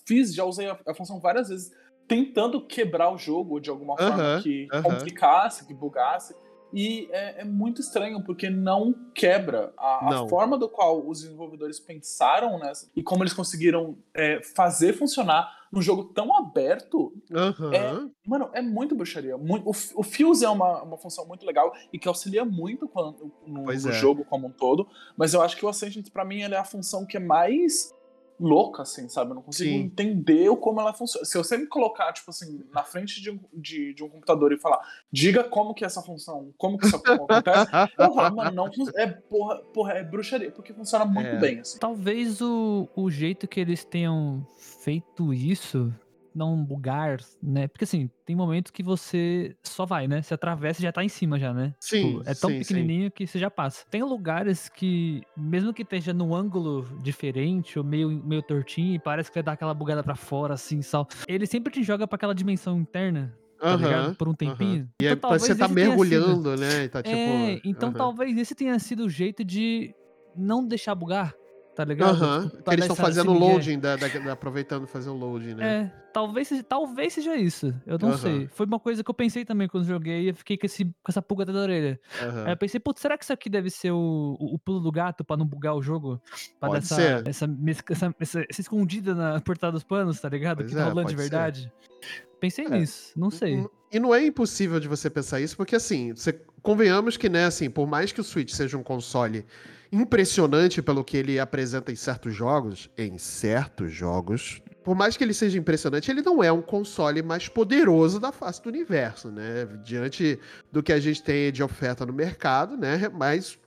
[0.06, 1.70] fiz, já usei a, a função várias vezes,
[2.06, 4.82] tentando quebrar o jogo de alguma forma Aham, que aham.
[4.82, 6.34] complicasse, que bugasse.
[6.72, 10.28] E é, é muito estranho, porque não quebra a, a Não.
[10.28, 15.82] forma do qual os desenvolvedores pensaram nessa e como eles conseguiram é, fazer funcionar num
[15.82, 17.12] jogo tão aberto.
[17.34, 18.10] Aham.
[18.26, 19.36] Mano, é muito bruxaria.
[19.36, 23.30] Muito, o, o Fuse é uma, uma função muito legal e que auxilia muito quando,
[23.46, 23.92] no, no é.
[23.92, 24.88] jogo como um todo.
[25.16, 27.92] Mas eu acho que o Ascendant, pra mim, ele é a função que é mais
[28.42, 29.30] louca, assim, sabe?
[29.30, 29.76] Eu não consigo Sim.
[29.84, 31.24] entender o como ela funciona.
[31.24, 34.58] Se eu sempre colocar, tipo assim, na frente de um, de, de um computador e
[34.58, 39.58] falar, diga como que essa função, como que isso acontece, porra, mano, não é, porra,
[39.72, 41.38] porra, é bruxaria, porque funciona muito É.
[41.38, 41.78] bem, assim.
[41.78, 45.94] Talvez o, o jeito que eles tenham feito isso
[46.34, 47.68] não bugar, né?
[47.68, 50.22] Porque assim, tem momentos que você só vai, né?
[50.22, 51.74] Você atravessa e já tá em cima já, né?
[51.80, 52.58] Sim, Tipo, é tão sim, sim.
[52.58, 53.84] pequenininho que você já passa.
[53.90, 59.30] Tem lugares que, mesmo que esteja num ângulo diferente ou meio, meio tortinho, e parece
[59.30, 61.06] que vai dar aquela bugada pra fora, assim, sal.
[61.28, 64.14] Ele sempre te joga pra aquela dimensão interna, tá.
[64.18, 64.88] Por um tempinho.
[65.00, 66.84] E é, Então, parece que você tá tenha sido- mergulhando, né?
[66.84, 67.16] E tá tipo.
[67.16, 67.98] é, então aham.
[67.98, 69.94] talvez esse tenha sido o jeito de
[70.34, 71.34] não deixar bugar,
[71.74, 72.10] tá ligado?
[72.10, 72.42] Aham.
[72.44, 73.46] Tipo, Que pra eles estão fazendo o migué.
[73.52, 75.64] loading, da, da- da- aproveitando fazer o loading, né?
[75.84, 77.74] É, talvez, seja- talvez seja isso.
[77.86, 78.46] Eu não sei.
[78.48, 80.92] Foi uma coisa que eu pensei também quando joguei e eu fiquei com, esse, com
[81.08, 81.98] essa pulga da orelha.
[82.46, 84.92] Aí eu pensei, putz, será que isso aqui deve ser o, o, o pulo do
[84.92, 86.20] gato pra não bugar o jogo?
[86.60, 87.28] Pra Pode dar ser.
[87.28, 87.54] essa, essa,
[87.90, 90.58] essa, essa, essa escondida na portada dos panos, tá ligado?
[90.58, 91.30] Pois que tá é, rolando de pode ser.
[91.30, 91.72] verdade.
[92.40, 92.68] Pensei É.
[92.70, 93.64] nisso, não sei.
[93.92, 97.70] E não é impossível de você pensar isso, porque assim, você, convenhamos que, né, assim,
[97.70, 99.44] por mais que o Switch seja um console
[99.92, 105.34] impressionante pelo que ele apresenta em certos jogos, em certos jogos, por mais que ele
[105.34, 109.66] seja impressionante, ele não é um console mais poderoso da face do universo, né?
[109.84, 110.40] Diante
[110.72, 113.08] do que a gente tem de oferta no mercado, né?
[113.12, 113.58] Mas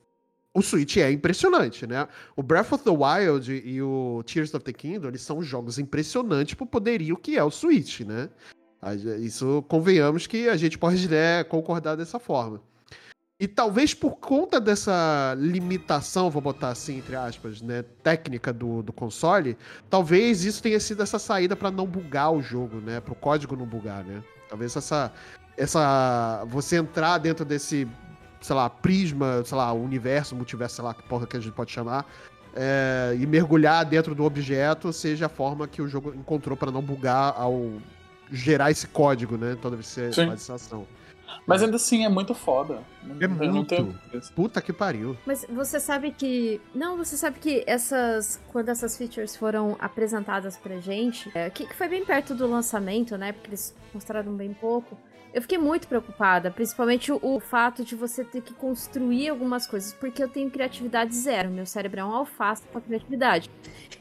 [0.54, 2.08] o Switch é impressionante, né?
[2.36, 6.56] O Breath of the Wild e o Tears of the Kingdom, eles são jogos impressionantes
[6.56, 8.30] pro poderio que é o Switch, né?
[9.20, 12.62] Isso, convenhamos que a gente pode né, concordar dessa forma.
[13.38, 18.94] E talvez por conta dessa limitação, vou botar assim, entre aspas, né, técnica do, do
[18.94, 19.58] console,
[19.90, 23.58] talvez isso tenha sido essa saída para não bugar o jogo, né, para o código
[23.58, 24.24] não bugar, né.
[24.48, 25.12] Talvez essa,
[25.58, 27.86] essa, você entrar dentro desse,
[28.40, 31.74] sei lá, prisma, sei lá, universo, multiverso, sei lá, que porra que a gente pode
[31.74, 32.06] chamar,
[32.56, 36.82] é, e mergulhar dentro do objeto seja a forma que o jogo encontrou para não
[36.82, 37.74] bugar ao
[38.32, 40.28] gerar esse código, né, toda vez que você Sim.
[40.28, 40.88] faz essa ação.
[41.46, 42.82] Mas ainda assim é muito foda.
[43.04, 43.68] Não- É eu não muito.
[43.70, 43.96] tenho-
[44.36, 45.16] Puta que pariu.
[45.26, 46.60] Mas você sabe que.
[46.74, 48.40] Não, você sabe que essas.
[48.52, 53.18] Quando essas features foram apresentadas pra gente, é, que, que foi bem perto do lançamento,
[53.18, 53.32] né?
[53.32, 54.98] Porque eles mostraram bem pouco.
[55.34, 59.92] Eu fiquei muito preocupada, principalmente o, o fato de você ter que construir algumas coisas,
[59.94, 61.50] porque eu tenho criatividade zero.
[61.52, 63.52] Meu cérebro é um alface com criatividade.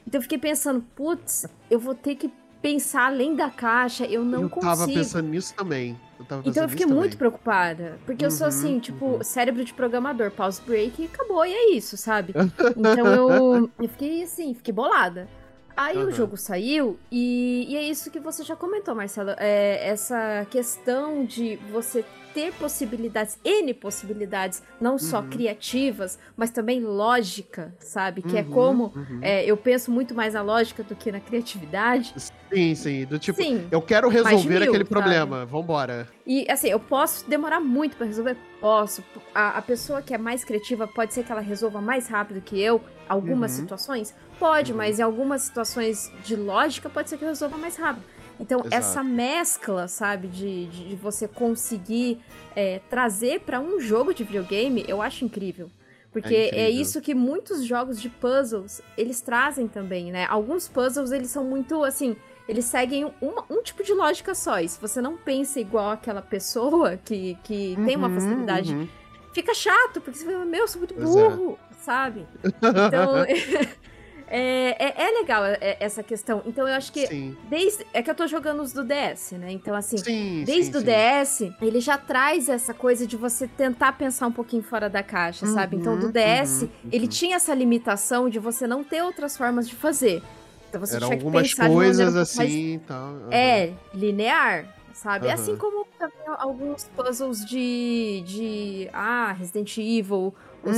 [0.07, 2.33] Então eu fiquei pensando, putz, eu vou ter que
[2.64, 4.74] pensar além da caixa, eu não eu consigo.
[4.74, 6.00] tava pensando nisso também.
[6.18, 7.18] Eu Então eu fiquei muito também.
[7.18, 7.98] preocupada.
[8.07, 9.22] Porque eu sou Uhum, assim, tipo, uhum.
[9.22, 12.33] cérebro de programador, pause break e acabou, e é isso, sabe?
[12.74, 15.29] Então eu, eu fiquei assim, fiquei bolada.
[15.77, 16.07] Aí Aham.
[16.07, 19.31] o jogo saiu e, e é isso que você já comentou, Marcelo.
[19.37, 22.03] É essa questão de você
[22.35, 25.29] ter possibilidades, N possibilidades, não só Uhum.
[25.29, 28.20] criativas, mas também lógica, sabe?
[28.23, 29.20] Que é Uhum, como uhum.
[29.23, 32.12] é, eu penso muito mais na lógica do que na criatividade.
[32.53, 33.05] Sim, sim.
[33.05, 33.66] Do tipo, Sim.
[33.70, 34.88] eu quero resolver mil, aquele sabe?
[34.90, 35.47] problema.
[35.47, 36.09] Vambora.
[36.27, 38.37] E assim, eu posso demorar muito pra resolver?
[38.61, 39.03] Posso.
[39.35, 42.61] A, a pessoa que é mais criativa pode ser que ela resolva mais rápido que
[42.61, 43.62] eu algumas Uhum.
[43.62, 44.14] situações?
[44.38, 44.79] Pode, Uhum.
[44.79, 48.05] mas em algumas situações de lógica pode ser que eu resolva mais rápido.
[48.38, 48.75] Então, Exato.
[48.75, 52.20] essa mescla, sabe, de, de, você conseguir
[52.55, 55.70] é, trazer pra um jogo de videogame, eu acho incrível.
[56.12, 56.81] Porque é, incrível.
[56.81, 60.27] isso que muitos jogos de puzzles, eles trazem também, né?
[60.29, 62.16] Alguns puzzles, eles são muito, assim,
[62.49, 64.61] eles seguem uma- um tipo de lógica só.
[64.61, 68.88] E se você não pensa igual aquela pessoa que, que tem uma Uhum, facilidade, uhum.
[69.33, 71.05] fica chato, porque você fala, meu, eu sou muito é.
[71.05, 72.27] burro, sabe?
[72.87, 73.25] Então,
[74.29, 76.43] é, é, é legal é, essa questão.
[76.47, 77.87] Então, eu acho que Sim, desde...
[77.93, 79.53] É que eu tô jogando os do DS, né?
[79.53, 80.83] Então, assim, sim, Desde o.
[80.83, 85.47] DS, ele já traz essa coisa de você tentar pensar um pouquinho fora da caixa,
[85.47, 85.77] sabe?
[85.77, 87.11] Então, do Uhum, DS, uhum, ele uhum.
[87.11, 90.23] tinha essa limitação de você não ter outras formas de fazer.
[90.69, 93.15] Então, você Eram tinha que algumas pensar coisas mais assim e tal.
[93.31, 95.31] é, linear, sabe?
[95.31, 100.35] Assim como também alguns puzzles de, de ah, Resident Evil,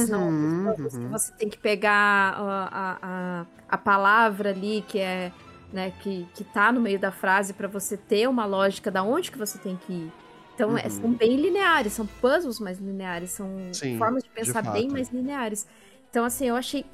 [0.08, 1.08] não, Uhum, que uhum.
[1.08, 5.32] você tem que pegar a, a, a, palavra ali, que é,
[5.72, 9.30] né, que, que tá no meio da frase pra você ter uma lógica da onde
[9.30, 10.12] que você tem que ir.
[10.54, 10.90] Então, é, Uhum.
[10.90, 14.92] são bem lineares, são puzzles mais lineares, são Sim, formas de de pensar bem fato.
[14.92, 15.66] mais lineares.
[16.10, 16.84] Então, assim, eu achei.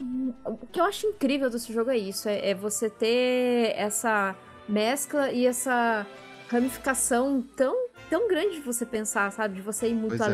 [0.44, 4.34] O que eu acho incrível desse jogo é isso: é, é você ter essa
[4.68, 6.06] mescla e essa
[6.48, 9.56] ramificação tão, tão grande de você pensar, sabe?
[9.56, 10.28] De você ir muito Pois é.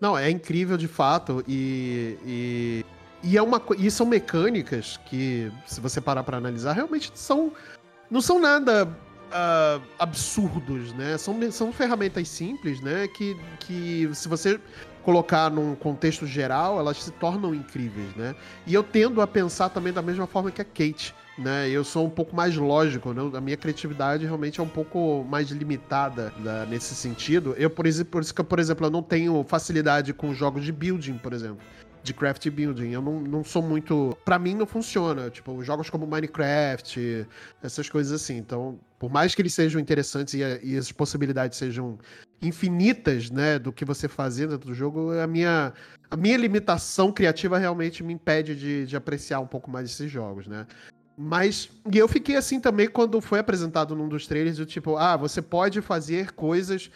[0.00, 2.18] Não, é incrível de fato e.
[2.26, 2.86] e...
[3.20, 7.52] E, é uma, e são mecânicas que, se você parar pra analisar, realmente são.
[8.08, 8.88] Não são nada
[9.32, 11.18] ah, absurdos, né?
[11.18, 13.08] São, são ferramentas simples, né?
[13.08, 14.60] Que, que se você
[15.02, 18.34] colocar num contexto geral, elas se tornam incríveis, né?
[18.66, 21.70] E eu tendo a pensar também da mesma forma que a Kate, né?
[21.70, 23.22] Eu sou um pouco mais lógico, né?
[23.34, 27.54] A minha criatividade realmente é um pouco mais limitada né, nesse sentido.
[27.56, 30.72] Eu, por, exemplo, por isso que, por exemplo, eu não tenho facilidade com jogos de
[30.72, 31.58] building, por exemplo.
[32.02, 32.90] De craft building.
[32.90, 34.16] Eu não, não sou muito.
[34.24, 35.30] Pra mim não funciona.
[35.30, 37.26] Tipo, jogos como Minecraft,
[37.62, 38.36] essas coisas assim.
[38.36, 41.98] Então, por mais que eles sejam interessantes e, e as possibilidades sejam
[42.40, 45.72] infinitas, né, do que você fazer dentro do jogo, a minha,
[46.08, 50.46] a minha limitação criativa realmente me impede de, de apreciar um pouco mais esses jogos,
[50.46, 50.66] né?
[51.20, 55.16] Mas, e eu fiquei assim também quando foi apresentado num dos trailers, do tipo, ah,
[55.16, 56.90] você pode fazer coisas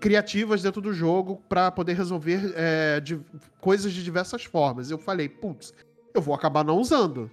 [0.00, 3.20] criativas dentro do jogo pra poder resolver eh, de-
[3.60, 4.90] coisas de diversas formas.
[4.90, 5.72] Eu falei, putz,
[6.12, 7.30] eu vou acabar não usando,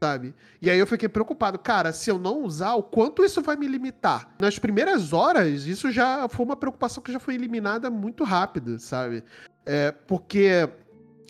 [0.00, 0.32] sabe?
[0.62, 3.66] E aí eu fiquei preocupado, cara, se eu não usar, o quanto isso vai me
[3.66, 4.30] limitar?
[4.40, 9.24] Nas primeiras horas, isso já foi uma preocupação que já foi eliminada muito rápido, sabe?
[9.66, 10.68] É, porque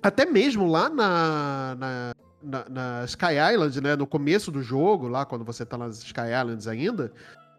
[0.03, 5.25] até mesmo lá na, na, na, na Sky Island, né, no começo do jogo, lá
[5.25, 7.13] quando você tá nas Sky Islands ainda,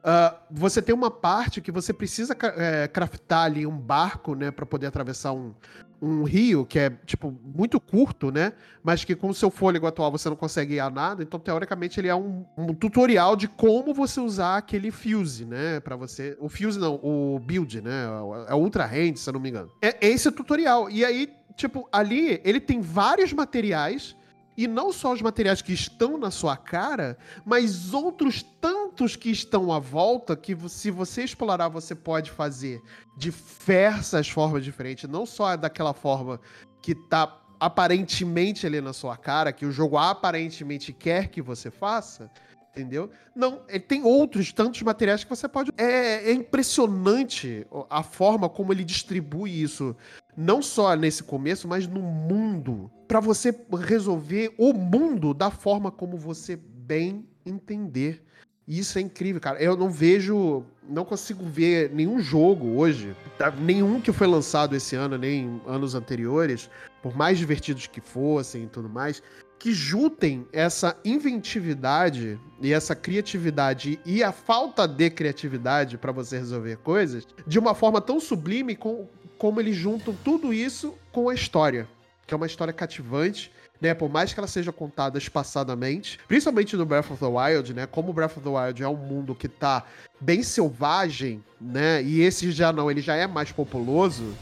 [0.04, 4.66] ah, você tem uma parte que você precisa é, craftar ali um barco, né, para
[4.66, 5.54] poder atravessar um,
[6.02, 10.10] um rio que é, tipo, muito curto, né, mas que com o seu fôlego atual
[10.10, 13.94] você não consegue ir a nada, então teoricamente ele é um, um tutorial de como
[13.94, 18.06] você usar aquele fuse, né, para você, o fuse não, o build, né,
[18.48, 19.70] é o Ultra Hand, se eu não me engano.
[19.82, 24.16] É é esse tutorial, e aí, tipo, ali ele tem vários materiais,
[24.60, 29.72] e não só os materiais que estão na sua cara, mas outros tantos que estão
[29.72, 32.82] à volta que se você explorar você pode fazer
[33.18, 36.42] diversas formas diferentes, não só daquela forma
[36.82, 42.30] que tá aparentemente ali na sua cara, que o jogo aparentemente quer que você faça,
[42.70, 43.10] entendeu?
[43.34, 45.72] Não, ele tem outros tantos materiais que você pode.
[45.78, 49.96] É, é impressionante a forma como ele distribui isso,
[50.40, 56.16] não só nesse começo, mas no mundo, Pra você resolver o mundo da forma como
[56.16, 58.24] você bem entender.
[58.68, 59.60] E isso é incrível, cara.
[59.60, 63.50] Eu não vejo, não consigo ver nenhum jogo hoje, tá?
[63.50, 66.70] nenhum que foi lançado esse ano, nem anos anteriores,
[67.02, 69.24] por mais divertidos que fossem e tudo mais,
[69.58, 76.78] que juntem essa inventividade e essa criatividade e a falta de criatividade pra você resolver
[76.78, 79.08] coisas de uma forma tão sublime com-
[79.40, 81.88] como eles juntam tudo isso com a história,
[82.28, 83.94] que é uma história cativante, né?
[83.94, 87.88] Por mais que ela seja contada espaçadamente, principalmente no Breath of the Wild, né?
[87.88, 89.86] Como o Breath of the Wild é um mundo que tá
[90.20, 92.04] bem selvagem, né?
[92.04, 94.36] E esse já não, ele já é mais populoso,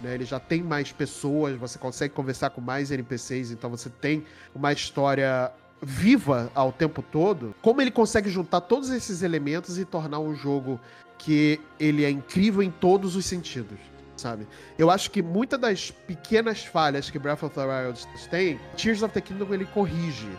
[0.00, 0.14] né?
[0.14, 4.72] Ele já tem mais pessoas, você consegue conversar com mais NPCs, então você tem uma
[4.72, 7.54] história viva ao tempo todo.
[7.62, 10.80] Como ele consegue juntar todos esses elementos e tornar um jogo
[11.16, 13.78] que ele é incrível em todos os sentidos,
[14.22, 14.46] sabe?
[14.78, 19.12] Eu acho que muitas das pequenas falhas que Breath of the Wild tem, Tears of
[19.12, 20.30] the Kingdom ele corrige,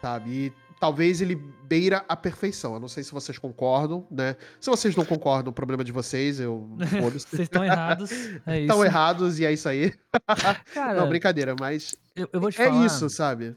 [0.00, 0.30] sabe?
[0.30, 2.74] E talvez ele beira a perfeição.
[2.74, 4.36] Eu não sei se vocês concordam, né?
[4.60, 6.68] Se vocês não concordam, o problema de vocês, eu.
[7.02, 8.12] Vocês estão errados.
[8.46, 8.62] É isso.
[8.62, 9.92] Estão errados e é isso aí.
[10.74, 12.86] Cara, Não, brincadeira, mas eu, eu vou te é falar.
[12.86, 13.56] isso, sabe?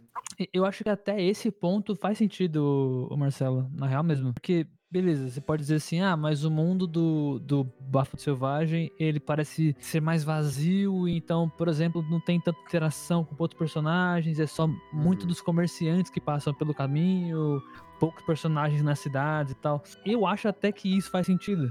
[0.54, 4.34] Eu acho que até esse ponto faz sentido, Marcelo, na real mesmo.
[4.34, 9.20] Porque, beleza, você pode dizer assim, ah, mas o mundo do, do Bafo Selvagem, ele
[9.20, 14.48] parece ser mais vazio, então, por exemplo, não tem tanta interação com outros personagens, é
[14.48, 15.28] só muito Uhum.
[15.28, 17.62] dos comerciantes que passam pelo caminho,
[18.00, 19.84] poucos personagens na cidade e tal.
[20.06, 21.70] Eu acho até que isso faz sentido.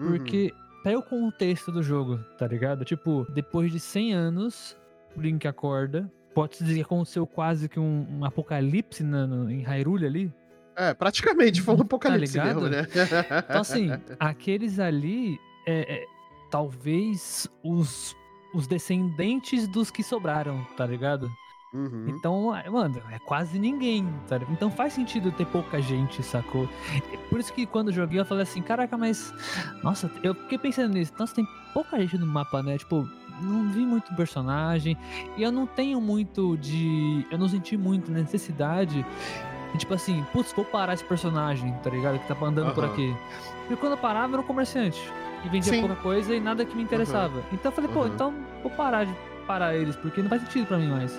[0.00, 0.08] Uhum.
[0.08, 0.52] Porque
[0.84, 2.84] pega o contexto do jogo, tá ligado?
[2.84, 4.76] Tipo, depois de 100 anos,
[5.16, 6.10] o Link acorda.
[6.34, 10.32] Pode-se dizer que aconteceu quase que um, um apocalipse na- no- em Hyrule ali.
[10.76, 12.62] É, praticamente foi um apocalipse Tá ligado?
[12.62, 12.86] mesmo, né?
[13.48, 16.06] Então, assim, aqueles ali, é, é,
[16.50, 18.16] talvez os,
[18.54, 21.30] os descendentes dos que sobraram, tá ligado?
[21.72, 22.04] Uhum.
[22.08, 24.52] Então, é, mano, é quase ninguém, tá ligado?
[24.52, 26.68] Então faz sentido ter pouca gente, sacou?
[27.12, 29.32] É Por isso que quando eu joguei eu falei assim, caraca, mas.
[29.82, 31.12] Nossa, eu fiquei pensando nisso.
[31.18, 32.76] Nossa, tem pouca gente no mapa, né?
[32.76, 33.08] Tipo,
[33.40, 34.96] não vi muito personagem.
[35.36, 37.26] E eu não tenho muito de.
[37.30, 39.04] Eu não senti muito necessidade.
[39.72, 42.18] De, tipo assim, putz, vou parar esse personagem, tá ligado?
[42.18, 42.92] Que tá andando por Aham.
[42.92, 43.16] aqui.
[43.60, 45.00] Porque quando eu parava era um comerciante.
[45.44, 45.80] E vendia Sim.
[45.80, 47.42] pouca coisa e nada que me interessava.
[47.52, 49.14] Então eu falei, pô, então vou parar de
[49.46, 51.12] parar eles, porque não faz sentido pra mim mais.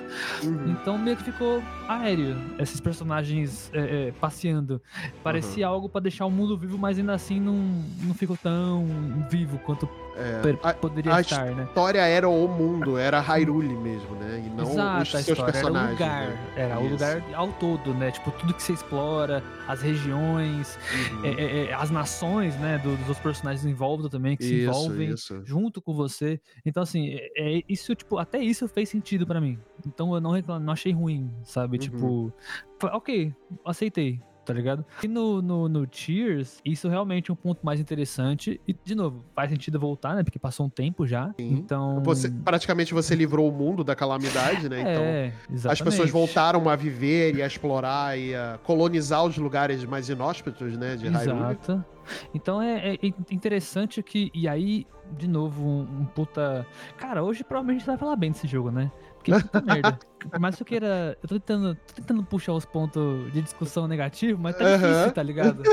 [0.43, 0.72] Uhum.
[0.72, 4.82] Então meio que ficou aéreo esses personagens é, é, passeando.
[5.24, 7.56] Parecia algo pra deixar o mundo vivo, mas ainda assim não,
[8.01, 8.86] não ficou tão
[9.30, 11.64] vivo quanto É, a poderia a estar, né?
[11.64, 14.43] história era o mundo, era Hyrule mesmo, né?
[14.45, 15.91] E não Exato, os a seus história era o personagens.
[15.99, 16.28] lugar.
[16.28, 16.53] né?
[16.55, 18.11] Era o lugar ao todo, né?
[18.11, 20.78] Tipo, tudo que você explora, as regiões,
[21.11, 21.26] Uhum.
[21.26, 22.78] é, é, é, as nações, né?
[22.78, 25.41] do- dos personagens volta também, que se Isso, envolvem isso.
[25.45, 26.39] junto com você.
[26.66, 29.57] Então, assim, é, é- isso, tipo, até isso fez sentido pra mim.
[29.86, 31.78] Então eu não reclamo, não achei ruim, sabe?
[31.78, 31.82] Uhum.
[31.82, 32.34] Tipo,
[32.80, 33.34] foi, ok,
[33.66, 34.22] aceitei.
[34.46, 34.86] Tá ligado?
[35.02, 38.60] E no, no, no Cheers, isso realmente é um ponto mais interessante.
[38.68, 40.24] E, de novo, faz sentido voltar, né?
[40.24, 41.34] Porque passou um tempo já.
[41.39, 41.54] Sim.
[41.54, 42.02] Então.
[42.04, 44.82] Você, praticamente você livrou o mundo da calamidade, né?
[44.82, 45.84] Então, é, as exatamente.
[45.84, 50.96] pessoas voltaram a viver e a explorar e a colonizar os lugares mais inóspitos, né?
[50.96, 51.52] De Hyrule.
[51.52, 51.86] Exato.
[52.34, 53.00] Então é, é
[53.32, 54.32] interessante que.
[54.34, 54.86] E aí,
[55.18, 56.66] de novo, um, um puta.
[56.98, 58.91] Cara, hoje provavelmente a gente vai falar bem desse jogo, né?
[59.24, 59.99] Porque puta merda.
[60.30, 61.17] Por mais que eu queira.
[61.21, 64.78] Eu tô tentando, tô tentando puxar os pontos de discussão negativo, mas tá Aham.
[64.78, 65.63] difícil, tá ligado?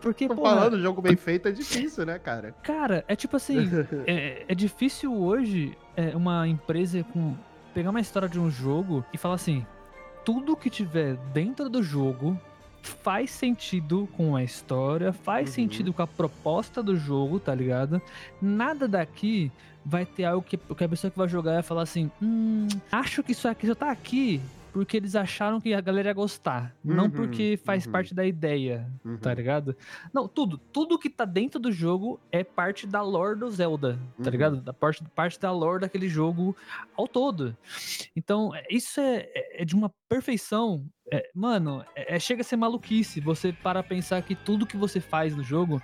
[0.00, 2.52] Porque, Tô falando, jogo bem feito é difícil, né, cara?
[2.62, 3.68] Cara, é tipo assim.
[4.06, 7.34] é, é difícil hoje é, uma empresa com.
[7.72, 9.64] pegar uma história de um jogo e falar assim:
[10.24, 12.38] tudo que tiver dentro do jogo
[12.82, 15.54] faz sentido com a história, faz Uhum.
[15.54, 18.00] sentido com a proposta do jogo, tá ligado?
[18.42, 19.50] Nada daqui
[19.84, 23.22] vai ter algo que, que a pessoa que vai jogar vai falar assim: hum, acho
[23.22, 24.40] que isso aqui já tá aqui.
[24.72, 26.74] Porque eles acharam que a galera ia gostar.
[26.84, 27.92] não Uhum, porque faz uhum.
[27.92, 29.16] parte da ideia, Uhum.
[29.18, 29.76] tá ligado?
[30.12, 30.58] Não, tudo.
[30.58, 34.30] Tudo que tá dentro do jogo é parte da lore do Zelda, tá Uhum.
[34.30, 34.56] ligado?
[34.60, 36.56] Da parte, parte da lore daquele jogo
[36.96, 37.56] ao todo.
[38.16, 40.84] Então, é- isso é, é- é de uma perfeição.
[41.12, 45.00] É- mano, é, é- chega a ser maluquice você para pensar que tudo que você
[45.00, 45.80] faz no jogo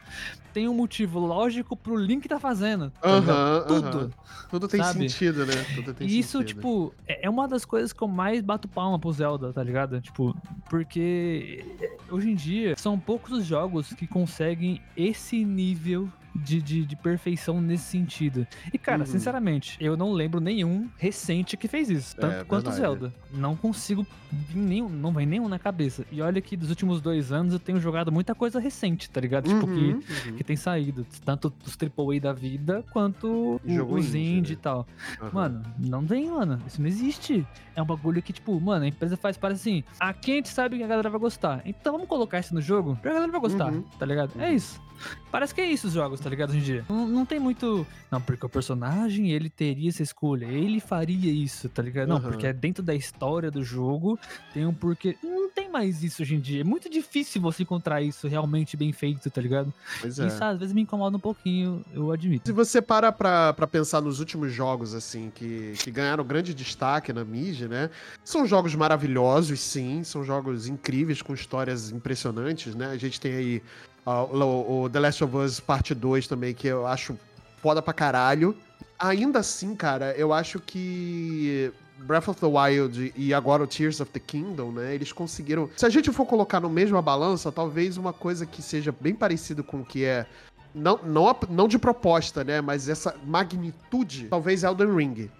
[0.52, 2.90] tem um motivo lógico pro Link tá fazendo.
[3.00, 4.12] Tá Tudo.
[4.50, 5.08] Tudo tem sabe?
[5.08, 5.52] sentido, né?
[5.74, 6.56] Tudo tem E isso, sentido.
[6.56, 10.00] tipo, é é uma das coisas que eu mais bato palma pro Zelda, tá ligado?
[10.00, 10.34] Tipo,
[10.68, 16.84] porque é, hoje em dia são poucos os jogos que conseguem esse nível de, de,
[16.86, 18.46] de perfeição nesse sentido.
[18.72, 19.06] E, cara, Uhum.
[19.06, 22.16] sinceramente, eu não lembro nenhum recente que fez isso.
[22.16, 22.80] Tanto É, quanto verdade.
[22.80, 23.14] Zelda.
[23.32, 24.06] Não consigo
[24.54, 26.04] nenhum, não vem nenhum na cabeça.
[26.10, 29.48] E olha que dos últimos dois anos eu tenho jogado muita coisa recente, tá ligado?
[29.48, 29.92] Tipo, que Uhum,
[30.28, 30.36] uhum.
[30.36, 31.06] que tem saído.
[31.24, 34.58] Tanto os AAA da vida quanto Jogo os indie, indie né?
[34.58, 34.86] e tal.
[35.32, 36.58] Mano, não tem, mano.
[36.66, 37.46] Isso não existe.
[37.74, 39.84] É um bagulho que, tipo, mano, a empresa faz parece assim.
[39.98, 41.62] Aqui a gente sabe que a galera vai gostar.
[41.64, 43.82] Então vamos colocar isso no jogo, a galera vai gostar, Uhum.
[43.98, 44.32] tá ligado?
[44.38, 44.54] É Uhum.
[44.54, 44.80] isso.
[45.30, 46.50] Parece que é isso os jogos, tá ligado?
[46.50, 46.84] Hoje em dia.
[46.88, 47.86] Não, não tem muito.
[48.10, 50.46] Não, porque o personagem, ele teria essa escolha.
[50.46, 52.08] Ele faria isso, tá ligado?
[52.08, 52.30] Não, Aham.
[52.30, 54.18] porque é dentro da história do jogo.
[54.52, 55.16] Tem um porquê.
[55.22, 56.60] Não tem mais isso hoje em dia.
[56.62, 59.72] É muito difícil você encontrar isso realmente bem feito, tá ligado?
[60.00, 60.26] Pois é.
[60.26, 62.48] Isso às vezes me incomoda um pouquinho, eu admito.
[62.48, 67.12] Se você para pra, pra pensar nos últimos jogos, assim, que, que ganharam grande destaque
[67.12, 67.90] na mídia, né?
[68.24, 70.02] São jogos maravilhosos, sim.
[70.02, 72.86] São jogos incríveis, com histórias impressionantes, né?
[72.86, 73.62] A gente tem aí
[74.32, 77.18] o, o The Last of Us Parte 2 também, que eu acho
[77.62, 78.56] foda pra caralho.
[78.98, 84.10] Ainda assim, cara, eu acho que Breath of the Wild e agora o Tears of
[84.10, 84.94] the Kingdom, né?
[84.94, 85.68] Eles conseguiram.
[85.76, 89.62] Se a gente for colocar no mesma balança, talvez uma coisa que seja bem parecido
[89.62, 90.26] com o que é
[90.74, 92.60] não, não, não de proposta, né?
[92.60, 95.30] Mas essa magnitude, talvez Elden Ring.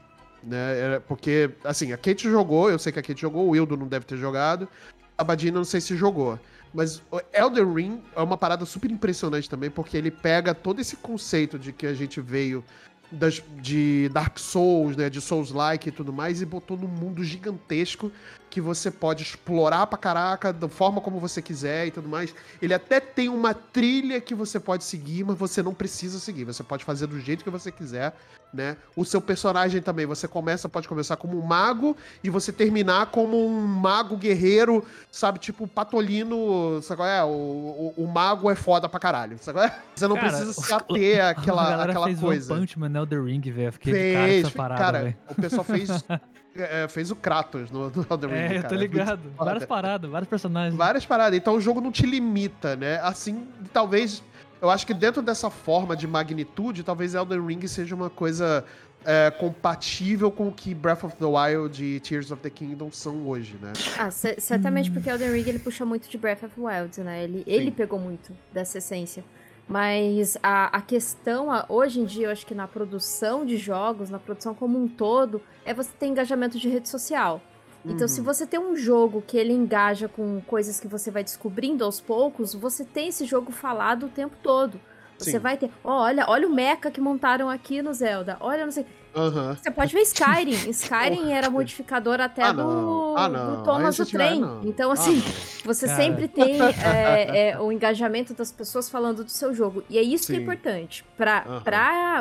[0.42, 0.96] Né?
[0.96, 3.86] É, Porque, assim, a Kate jogou, eu sei que a Kate jogou, o Wildo não
[3.86, 4.68] deve ter jogado.
[5.16, 6.38] A Badina não sei se jogou.
[6.72, 7.02] Mas
[7.32, 11.72] Elden Ring é uma parada super impressionante também, porque ele pega todo esse conceito de
[11.72, 12.64] que a gente veio
[13.10, 18.12] das- de Dark Souls, né, de Souls-like e tudo mais, e botou num mundo gigantesco
[18.50, 22.34] que você pode explorar pra caraca, da forma como você quiser e tudo mais.
[22.60, 26.44] Ele até tem uma trilha que você pode seguir, mas você não precisa seguir.
[26.44, 28.12] Você pode fazer do jeito que você quiser,
[28.52, 28.76] né?
[28.96, 33.46] O seu personagem também, você começa, pode começar como um mago e você terminar como
[33.46, 35.38] um mago guerreiro, sabe?
[35.38, 37.22] Tipo Patolino, sabe qual é?
[37.22, 39.78] O, o, o mago é foda pra caralho, sabe qual é?
[39.94, 42.52] Você não Cara, precisa se ater a àquela, galera àquela fez coisa.
[42.52, 43.72] One Punch Man no Elden Ring, velho.
[43.72, 45.88] Fiquei de cara Fez, essa parada, cara, o pessoal fez,
[46.60, 48.68] é, fez o Kratos no, no Elden Ring, É, eu cara.
[48.68, 49.22] tô muito ligado.
[49.36, 49.44] foda.
[49.44, 50.74] Várias paradas, vários personagens.
[50.76, 51.38] Várias paradas.
[51.38, 52.98] Então o jogo não te limita, né?
[53.02, 54.22] Assim, talvez.
[54.62, 58.62] Eu acho que dentro dessa forma de magnitude, talvez Elden Ring seja uma coisa
[59.06, 63.26] é, compatível com o que Breath of the Wild e Tears of the Kingdom são
[63.26, 63.72] hoje, né?
[63.98, 67.24] Ah, ce- certamente porque Elden Ring ele puxa muito de Breath of the Wild, né?
[67.24, 69.24] Ele, ele pegou muito dessa essência.
[69.70, 74.10] Mas a, a questão, a- hoje em dia, eu acho que na produção de jogos,
[74.10, 77.40] na produção como um todo, é você ter engajamento de rede social.
[77.84, 81.82] Então, se você tem um jogo que ele engaja com coisas que você vai descobrindo
[81.84, 84.78] aos poucos, você tem esse jogo falado o tempo todo.
[85.24, 85.38] Você Sim.
[85.38, 88.36] vai ter, ó, olha, olha o mecha que montaram aqui no Zelda.
[88.40, 88.86] Olha, não sei.
[89.14, 89.54] Aham.
[89.56, 90.52] Você pode ver Skyrim.
[90.70, 93.14] Skyrim era modificador até Ah, do.
[93.18, 94.60] Ah, do Thomas do vai, Trem.
[94.64, 95.22] Então, Ah, assim, não.
[95.64, 95.98] você Cara.
[96.02, 99.82] sempre tem é, é, o engajamento das pessoas falando do seu jogo.
[99.90, 100.42] E é isso que é Sim.
[100.42, 101.04] importante.
[101.16, 101.62] Pra,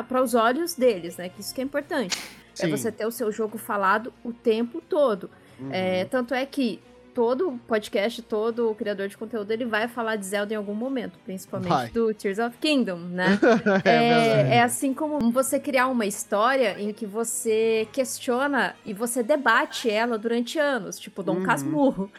[0.06, 1.28] pra os olhos deles, né?
[1.28, 2.18] Que isso que é importante.
[2.58, 2.70] É Sim.
[2.70, 5.30] você ter o seu jogo falado o tempo todo.
[5.58, 5.68] Uhum.
[5.72, 6.80] É, tanto é que
[7.14, 11.68] todo podcast, todo criador de conteúdo, ele vai falar de Zelda em algum momento, principalmente
[11.70, 11.88] Vai.
[11.90, 13.38] do Tears of Kingdom, né?
[13.84, 13.90] É.
[13.90, 19.90] É, é assim como você criar uma história em que você questiona e você debate
[19.90, 21.42] ela durante anos, tipo Dom Uhum.
[21.44, 22.10] Casmurro.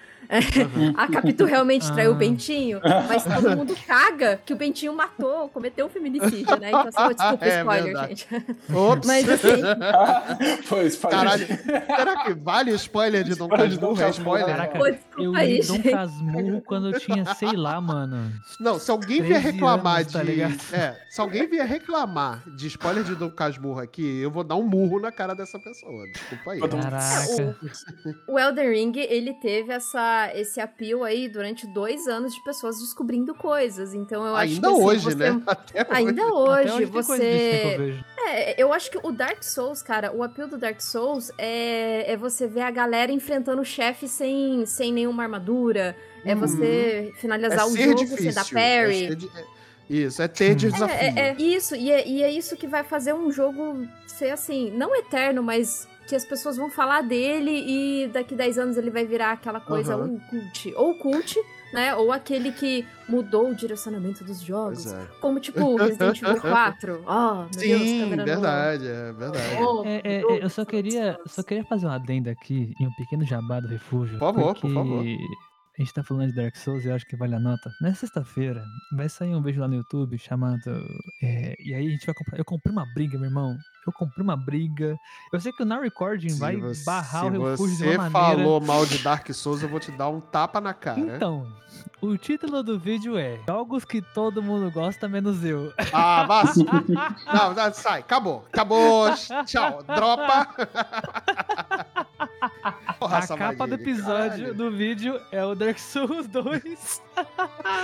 [0.98, 2.18] A Capitu realmente traiu o Ah.
[2.18, 6.70] Bentinho, mas todo mundo caga que o Bentinho matou, cometeu um feminicídio, né?
[6.70, 8.28] Então, assim, desculpa, É spoiler, verdade.
[8.30, 8.46] gente.
[8.74, 9.08] Ops.
[9.08, 9.62] Mas assim,
[10.64, 11.20] Foi, spoiler.
[11.20, 11.48] Caralho.
[11.48, 14.08] Será que vale spoiler de Dom Spoiler de Dom Casmurro?
[14.08, 14.46] É spoiler?
[14.48, 14.88] Caraca, pô,
[15.22, 15.90] eu li aí, Dom gente.
[15.92, 18.32] Casmurro quando eu tinha, sei lá, mano.
[18.60, 20.26] Não, se alguém vier 13 reclamar anos, tá de.
[20.32, 20.56] ligado?
[20.74, 24.64] é, se alguém vier reclamar de spoiler de Dom Casmurro aqui, eu vou dar um
[24.64, 26.06] murro na cara dessa pessoa.
[26.12, 26.60] Desculpa aí.
[26.60, 27.58] Todo mundo- Caraca.
[28.28, 33.34] o Elden Ring, ele teve essa, esse apelo aí durante dois anos de pessoas descobrindo
[33.34, 33.94] coisas.
[33.94, 35.42] Então eu acho que Ainda assim, hoje, você- né?
[35.48, 37.78] Até Ainda Até hoje, hoje tem coisa desse que eu você.
[37.78, 38.06] vejo.
[38.24, 42.16] É, eu acho que o Dark Souls, cara, o apelo do Dark Souls é, é
[42.18, 45.96] você ver a galera enfrentando o chefe sem, sem nenhuma armadura.
[46.24, 48.32] É você finalizar o ser jogo difícil.
[48.32, 49.06] sem dar é parry.
[49.36, 50.96] é- Isso, é ter de desafio.
[50.96, 54.30] É, é, é isso, e é, e é isso que vai fazer um jogo ser
[54.30, 58.90] assim, não eterno, mas que as pessoas vão falar dele e daqui 10 anos ele
[58.90, 60.06] vai virar aquela coisa, Aham.
[60.06, 60.74] um cult.
[60.76, 61.40] Ou cult,
[61.74, 61.96] né?
[61.96, 64.92] Ou aquele que mudou o direcionamento dos jogos.
[64.92, 65.08] É.
[65.22, 67.04] Como tipo Resident Evil 4.
[67.08, 69.64] Oh, meu Deus, Sim, câmera no- verdade, é verdade.
[69.64, 72.88] Oh, É, é, é, eu Deus só queria, só queria fazer uma adenda aqui em
[72.88, 74.18] um pequeno jabá do refúgio.
[74.20, 75.06] Por favor, por porque favor.
[75.82, 77.72] A gente tá falando de Dark Souls e eu acho que vale a nota.
[77.82, 78.64] Nessa sexta-feira
[78.96, 80.62] vai sair um vídeo lá no YouTube chamado.
[81.24, 82.38] é, e aí a gente vai comprar.
[82.38, 83.58] Eu comprei uma briga, meu irmão.
[83.88, 84.96] Eu comprei uma briga.
[85.34, 87.96] Eu sei que o Now Recording Se vai você- barrar o se refúgio de você
[87.98, 88.44] uma maneira.
[88.44, 91.00] falou mal de Dark Souls, eu vou te dar um tapa na cara.
[91.00, 91.52] Então,
[92.00, 95.74] o título do vídeo é Jogos que todo mundo gosta, menos eu.
[95.92, 96.44] Ah, vá.
[97.34, 98.46] Não, não, sai, acabou.
[98.54, 99.08] Acabou.
[99.48, 99.82] Tchau.
[99.82, 100.48] Dropa.
[103.00, 104.06] Porra, a capa do episódio,
[104.46, 104.54] caralho.
[104.54, 107.02] do vídeo, é o Dark Souls 2.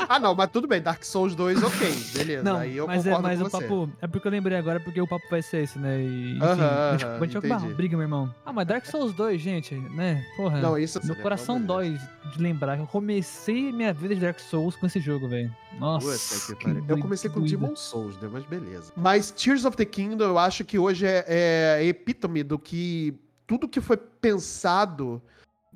[0.09, 2.43] Ah, não, mas tudo bem, Dark Souls 2, ok, beleza.
[2.43, 3.63] Não, aí eu mas, é, concordo mas com o você.
[3.63, 3.89] papo.
[4.01, 5.99] É porque eu lembrei agora, porque o papo vai ser esse, né?
[5.99, 7.73] E, enfim, a gente vai entendi.
[7.73, 8.33] briga, meu irmão.
[8.45, 10.25] Ah, mas Dark Souls 2, gente, né?
[10.35, 10.59] Porra.
[10.59, 11.99] Não, isso Meu né, coração dói
[12.31, 15.53] de lembrar que eu comecei minha vida de Dark Souls com esse jogo, velho.
[15.79, 16.07] Nossa.
[16.07, 16.85] Puta que que pariu.
[16.88, 17.41] Eu comecei com.
[17.41, 18.29] Demon Souls, né?
[18.31, 18.91] Mas beleza.
[18.95, 23.15] Mas Tears of the Kingdom, eu acho que hoje é, é epítome do que.
[23.45, 25.21] Tudo que foi pensado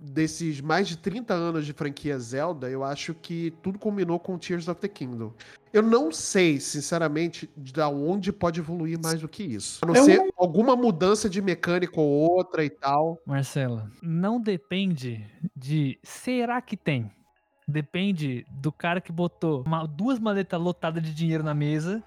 [0.01, 4.67] desses mais de 30 anos de franquia Zelda, eu acho que tudo combinou com Tears
[4.67, 5.31] of the Kingdom.
[5.71, 9.79] Eu não sei, sinceramente, da onde pode evoluir mais do que isso.
[9.83, 13.21] A não Eu ser não- alguma mudança de mecânica ou outra e tal.
[13.25, 15.25] Marcela, não depende
[15.55, 17.09] de será que tem.
[17.71, 22.03] Depende do cara que botou uma- duas maletas lotadas de dinheiro na mesa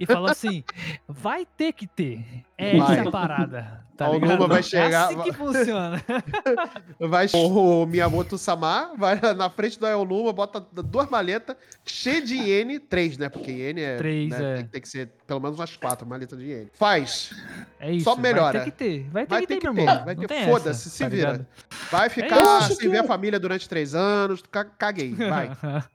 [0.00, 0.62] e falou assim:
[1.08, 2.24] vai ter que ter.
[2.58, 3.00] É Vai.
[3.00, 3.84] essa parada.
[3.96, 4.10] Tá?
[4.10, 6.02] Onuma vai É chegar- assim que funciona.
[7.00, 12.78] Vai o Miyamoto Samar, vai na frente do Aonuma, bota duas maletas cheias de iene,
[12.78, 13.28] três, né?
[13.30, 13.96] Porque iene é.
[13.96, 14.56] Três, né, é.
[14.56, 16.68] Tem, tem que ser pelo menos umas quatro maletas de iene.
[16.74, 17.30] Faz.
[17.80, 18.04] É isso.
[18.04, 18.58] Só melhora.
[18.58, 19.08] Vai ter que ter.
[19.10, 19.90] Vai ter Vai que ter ter, que meu ter.
[19.90, 20.04] irmão.
[20.04, 20.44] Vai ter.
[20.44, 21.48] Foda-se, essa, se tá vira.
[21.90, 23.06] Vai Eu ficar acho sem ver a é.
[23.06, 24.42] família durante três anos.
[24.50, 24.64] ca-
[25.14, 25.50] Vai.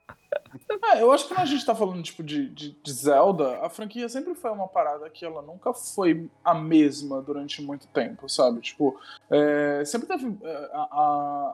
[0.94, 3.70] É, eu acho que quando a gente tá falando, tipo, de, de, de Zelda, a
[3.70, 8.60] franquia sempre foi uma parada que ela nunca foi a mesma durante muito tempo, sabe?
[8.60, 8.98] Tipo,
[9.30, 10.88] é, sempre teve é, a-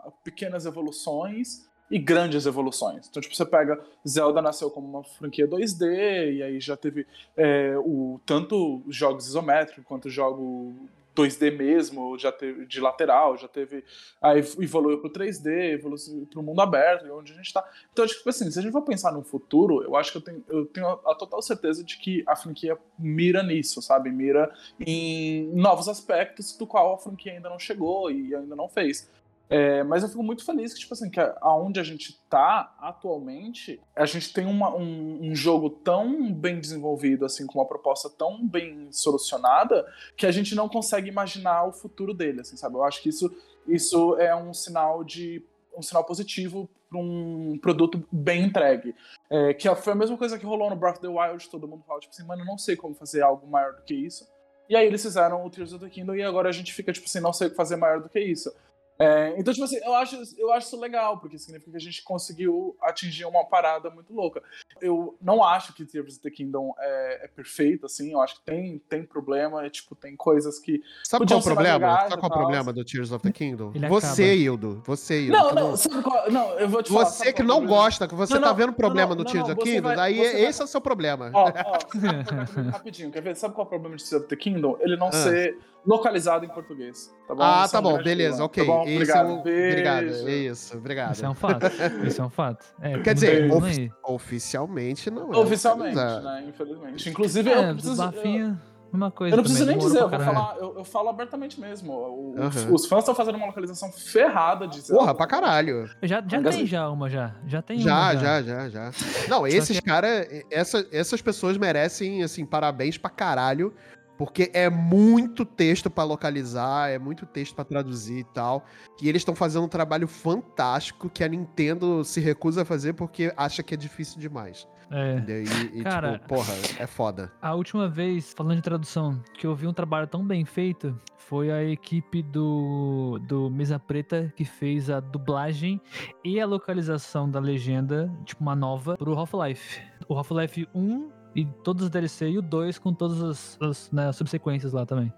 [0.06, 3.06] a- pequenas evoluções e grandes evoluções.
[3.08, 7.06] Então, tipo, você pega Zelda nasceu como uma franquia 2D, e aí já teve
[7.36, 10.74] é, o, tanto os jogos isométricos quanto jogo
[11.18, 13.84] 2D mesmo, já teve de lateral, já teve.
[14.22, 17.68] Aí evoluiu pro 3D, evoluiu pro mundo aberto, onde a gente tá.
[17.92, 20.44] Então, tipo assim, se a gente for pensar no futuro, eu acho que eu tenho,
[20.48, 24.10] eu tenho a, a total certeza de que a franquia mira nisso, sabe?
[24.10, 29.10] Mira em novos aspectos do qual a franquia ainda não chegou e ainda não fez.
[29.50, 33.80] É, mas eu fico muito feliz que, tipo assim, que aonde a gente tá atualmente,
[33.96, 38.46] a gente tem uma- um, um jogo tão bem desenvolvido, assim, com uma proposta tão
[38.46, 39.86] bem solucionada,
[40.16, 42.74] que a gente não consegue imaginar o futuro dele, assim, sabe?
[42.76, 43.34] Eu acho que isso,
[43.66, 45.42] isso é um sinal de
[45.76, 48.94] um sinal positivo para um produto bem entregue.
[49.30, 51.84] É, que foi a mesma coisa que rolou no Breath of the Wild, todo mundo
[51.86, 54.26] fala, tipo assim, mano, eu não sei como fazer algo maior do que isso.
[54.68, 57.06] E aí eles fizeram o Tears of the Kingdom e agora a gente fica, tipo
[57.06, 58.52] assim, não sei o que fazer maior do que isso.
[59.00, 62.02] É, então, tipo assim, eu acho, eu acho isso legal, porque significa que a gente
[62.02, 64.42] conseguiu atingir uma parada muito louca.
[64.80, 68.42] Eu não acho que Tears of the Kingdom é, é perfeito, assim, eu acho que
[68.42, 71.74] tem, tem problema, é, tipo, tem coisas que Sabe qual o problema?
[71.74, 73.70] legais Sabe qual o problema do Tears of the Kingdom?
[73.74, 74.34] Ele Você, acaba.
[74.34, 74.82] Hildo.
[74.84, 75.32] Você, Hildo.
[75.38, 77.04] Não, não, sabe qual, não, eu vou te falar.
[77.04, 77.76] Você que não problema?
[77.82, 79.82] gosta, que você Não, tá não, vendo problema não, no Tears não, of the Kingdom,
[79.88, 81.30] vai- daí você vai- esse é o seu problema.
[81.32, 81.78] Ó, ó,
[82.72, 83.36] rapidinho, quer ver?
[83.36, 84.76] Sabe qual é o problema de Tears of the Kingdom?
[84.80, 85.12] Ele não Ah.
[85.12, 85.56] ser
[85.86, 87.42] localizado em português, tá bom?
[87.42, 88.64] ah, Esse tá é um bom, beleza, ok.
[88.66, 88.82] Tá bom?
[88.82, 89.28] Esse Obrigado.
[89.28, 89.38] é o...
[89.38, 91.14] Obrigado, é isso, obrigado.
[91.14, 91.66] Isso é um fato.
[92.06, 92.66] Isso é um fato.
[92.80, 93.90] É, Quer dizer, aí.
[94.04, 95.36] oficialmente não é.
[95.38, 96.20] Oficialmente, É.
[96.20, 96.44] né?
[96.48, 97.08] Infelizmente.
[97.08, 97.96] Inclusive, É, eu do preciso.
[97.96, 98.60] Bafinho,
[98.92, 99.34] uma coisa.
[99.34, 101.92] Eu não preciso também, nem dizer, eu vou falar, eu, eu falo abertamente mesmo.
[101.92, 102.72] O- os, Aham.
[102.74, 105.00] os fãs estão fazendo uma localização ferrada de Zelda.
[105.02, 105.86] Porra, pra caralho.
[106.02, 107.34] Já, já tem já uma, já.
[107.46, 108.16] Já tem Já, uma.
[108.16, 108.90] já, já, já.
[109.28, 113.74] Não, esses caras, essa, essas pessoas merecem, assim, parabéns pra caralho.
[114.18, 118.64] Porque é muito texto pra localizar, é muito texto pra traduzir e tal.
[119.00, 123.32] E eles estão fazendo um trabalho fantástico que a Nintendo se recusa a fazer porque
[123.36, 124.66] acha que é difícil demais.
[124.90, 125.22] É.
[125.28, 127.30] E, e, Cara- tipo, porra, é foda.
[127.40, 130.98] A última vez, falando de tradução, que eu vi um trabalho tão bem feito
[131.28, 135.78] foi a equipe do, do Mesa Preta que fez a dublagem
[136.24, 139.78] e a localização da legenda, tipo uma nova, pro Half-Life.
[140.08, 144.08] O Half-Life 1 e todos os DLC e o 2 com todas as, as, né,
[144.08, 145.12] as subsequências lá também.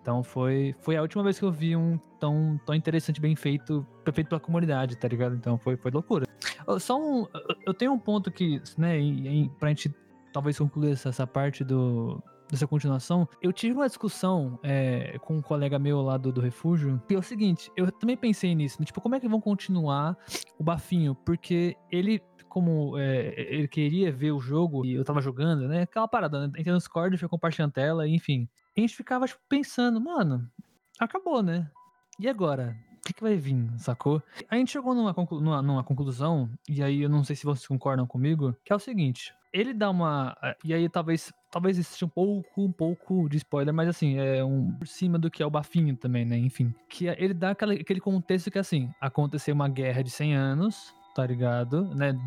[0.00, 3.86] Então foi, foi a última vez que eu vi um tão, tão interessante, bem feito,
[4.12, 5.34] feito pela comunidade, tá ligado?
[5.34, 6.26] Então foi, foi loucura.
[6.78, 7.26] Só um.
[7.34, 9.92] eu- Eu tenho um ponto que, né, em, em, pra gente
[10.32, 15.42] talvez concluir essa, essa parte do, dessa continuação, eu tive uma discussão é, com um
[15.42, 18.84] colega meu lá do, do refúgio, que é o seguinte, eu também pensei nisso, né,
[18.86, 20.16] tipo, como é que vão continuar
[20.58, 21.14] o Bafinho?
[21.14, 22.20] Porque ele,
[22.54, 26.46] como é, ele queria ver o jogo e eu tava jogando, né, aquela parada, né,
[26.46, 28.48] entrei no Discord, fui compartilhando tela, enfim.
[28.76, 30.48] A gente ficava, tipo, pensando, mano,
[31.00, 31.68] acabou, né?
[32.18, 32.76] E agora?
[32.98, 34.22] O que, que vai vir, sacou?
[34.48, 37.66] A gente chegou numa, conclu- numa, numa conclusão, e aí eu não sei se vocês
[37.66, 40.34] concordam comigo, que é o seguinte: ele dá uma.
[40.42, 41.30] eh, E aí talvez.
[41.50, 45.30] Talvez exista um pouco, um pouco de spoiler, mas assim, é um por cima do
[45.30, 46.36] que é o bafinho também, né?
[46.38, 46.74] Enfim.
[46.88, 50.94] Que é- ele dá aquela- aquele contexto que assim, aconteceu uma guerra de 100 anos,
[51.14, 51.94] tá ligado?
[51.94, 52.18] Né?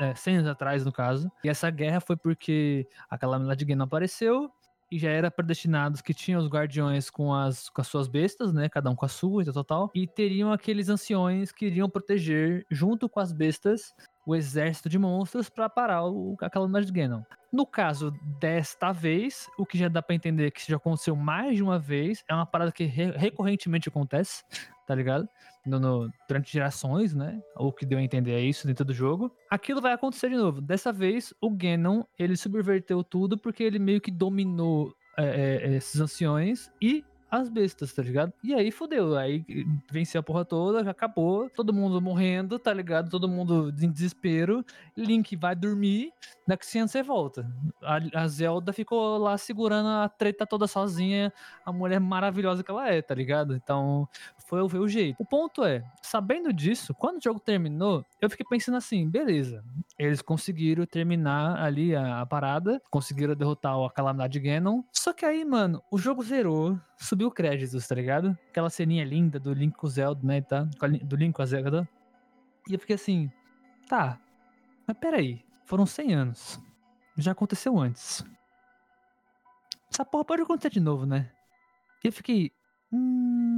[0.00, 1.30] É, 100 anos atrás, no caso.
[1.44, 4.50] E essa guerra foi porque aquela Milad não apareceu.
[4.90, 8.68] e já era predestinados que tinham os guardiões com as, com as suas bestas, né?
[8.68, 9.90] Cada um com a sua e tal, tal, tal.
[9.94, 13.94] E teriam aqueles anciões que iriam proteger, junto com as bestas,
[14.26, 17.22] o exército de monstros para parar o, a calamidade de Ganon.
[17.52, 18.10] No caso
[18.40, 21.78] desta vez, o que já dá pra entender que isso já aconteceu mais de uma
[21.78, 24.42] vez, é uma parada que re- recorrentemente acontece,
[24.86, 25.28] tá ligado?
[25.66, 27.40] No, no- durante gerações, né?
[27.56, 29.34] O que deu a entender é isso dentro do jogo.
[29.50, 30.60] Aquilo vai acontecer de novo.
[30.60, 36.00] Dessa vez, o Ganon, ele subverteu tudo porque ele meio que dominou é, é, esses
[36.00, 38.32] anciões e as bestas, tá ligado?
[38.44, 39.44] E aí fodeu, aí
[39.90, 43.10] venceu a porra toda, já acabou, todo mundo morrendo, tá ligado?
[43.10, 44.64] Todo mundo em desespero.
[44.96, 46.12] Link vai dormir,
[46.46, 47.50] daqui 100 anos você volta.
[47.82, 51.32] A, a Zelda ficou lá segurando a treta toda sozinha,
[51.66, 53.56] a mulher maravilhosa que ela é, tá ligado?
[53.56, 54.08] Então,
[54.44, 55.16] foi, foi o jeito.
[55.18, 59.64] O ponto é, sabendo disso, quando o jogo terminou, eu fiquei pensando assim, beleza,
[59.98, 64.82] eles conseguiram terminar ali a, a parada, conseguiram derrotar a Calamidade Ganon.
[64.92, 68.36] Só que aí, mano, o jogo zerou, subiu créditos, tá ligado?
[68.48, 70.68] Aquela ceninha linda do Link com Zelda, né, tá?
[71.02, 71.88] Do Link com a Zelda.
[72.68, 73.30] E eu fiquei assim,
[73.88, 74.18] tá,
[74.86, 76.60] mas peraí, foram 100 anos.
[77.16, 78.24] Já aconteceu antes.
[79.90, 81.30] Essa porra pode acontecer de novo, né?
[82.02, 82.50] E eu fiquei.
[82.92, 83.53] Hum,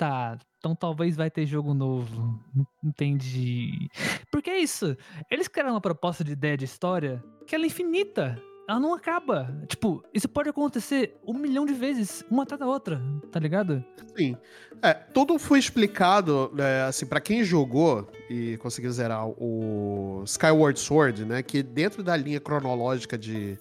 [0.00, 2.40] tá, então talvez vai ter jogo novo.
[2.82, 3.90] Entendi.
[4.32, 4.96] Porque é isso.
[5.30, 8.42] Eles criaram uma proposta de ideia de história que ela é infinita.
[8.66, 9.54] Ela não acaba.
[9.68, 13.84] Tipo, isso pode acontecer um milhão de vezes, uma atrás da outra, tá ligado?
[14.16, 14.34] Sim.
[14.80, 21.26] É, tudo foi explicado, né, assim, para quem jogou e conseguiu zerar o Skyward Sword,
[21.26, 23.58] né, que dentro da linha cronológica de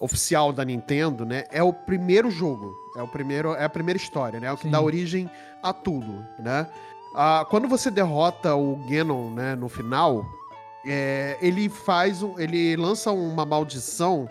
[0.00, 4.40] oficial da Nintendo, né, é o primeiro jogo, é o primeiro, é a primeira história,
[4.40, 4.70] né, é o que Sim.
[4.70, 5.30] dá origem
[5.62, 6.66] a tudo, né?
[7.14, 10.24] Ah, quando você derrota o Ganon, né, no final,
[10.86, 14.28] é, ele faz um, ele lança uma maldição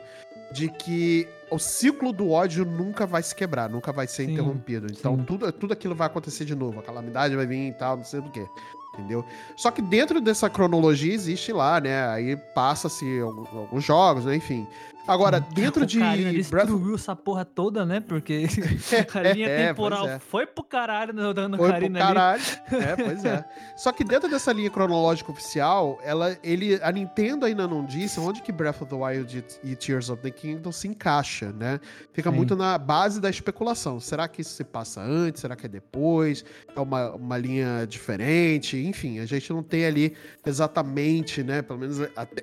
[0.51, 4.87] de que o ciclo do ódio nunca vai se quebrar, nunca vai ser Sim, interrompido.
[4.91, 5.23] Então sim.
[5.23, 8.21] tudo, tudo aquilo vai acontecer de novo, a calamidade vai vir e tal, não sei
[8.21, 8.45] do que.
[8.93, 9.23] Entendeu?
[9.55, 12.07] Só que dentro dessa cronologia existe lá, né?
[12.09, 14.35] Aí passa-se alguns, alguns jogos, né?
[14.35, 14.67] Enfim.
[15.09, 17.99] Agora, dentro o de carinha Breath destruiu essa porra toda, né?
[17.99, 18.45] Porque
[19.15, 20.19] a linha É, temporal é.
[20.19, 22.07] foi pro caralho no, no Foi pro Karina ali.
[22.07, 22.41] caralho.
[22.89, 23.43] É, pois é.
[23.75, 28.41] Só que dentro dessa linha cronológica oficial, ela, ele, a Nintendo ainda não disse onde
[28.41, 31.79] que Breath of the Wild e, Tears of the Kingdom se encaixa, né?
[32.13, 32.35] Fica Sim.
[32.37, 33.99] muito na base da especulação.
[33.99, 35.41] Será que isso se passa antes?
[35.41, 36.45] Será que é depois?
[36.75, 38.77] É uma, uma linha diferente?
[38.77, 40.13] Enfim, a gente não tem ali
[40.45, 41.61] exatamente, né?
[41.61, 41.97] Pelo menos